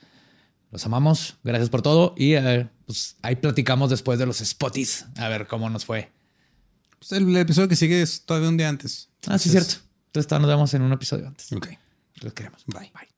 [0.70, 5.28] Los amamos, gracias por todo y eh, pues ahí platicamos después de los spotis a
[5.28, 6.12] ver cómo nos fue.
[7.00, 9.10] Pues el, episodio que sigue es todavía un día antes.
[9.26, 9.78] ah, sí, cierto.
[10.14, 11.52] Entonces nos vemos en un episodio antes.
[11.52, 11.70] Ok.
[12.22, 12.64] Los queremos.
[12.68, 12.92] Bye.
[12.94, 13.15] Bye.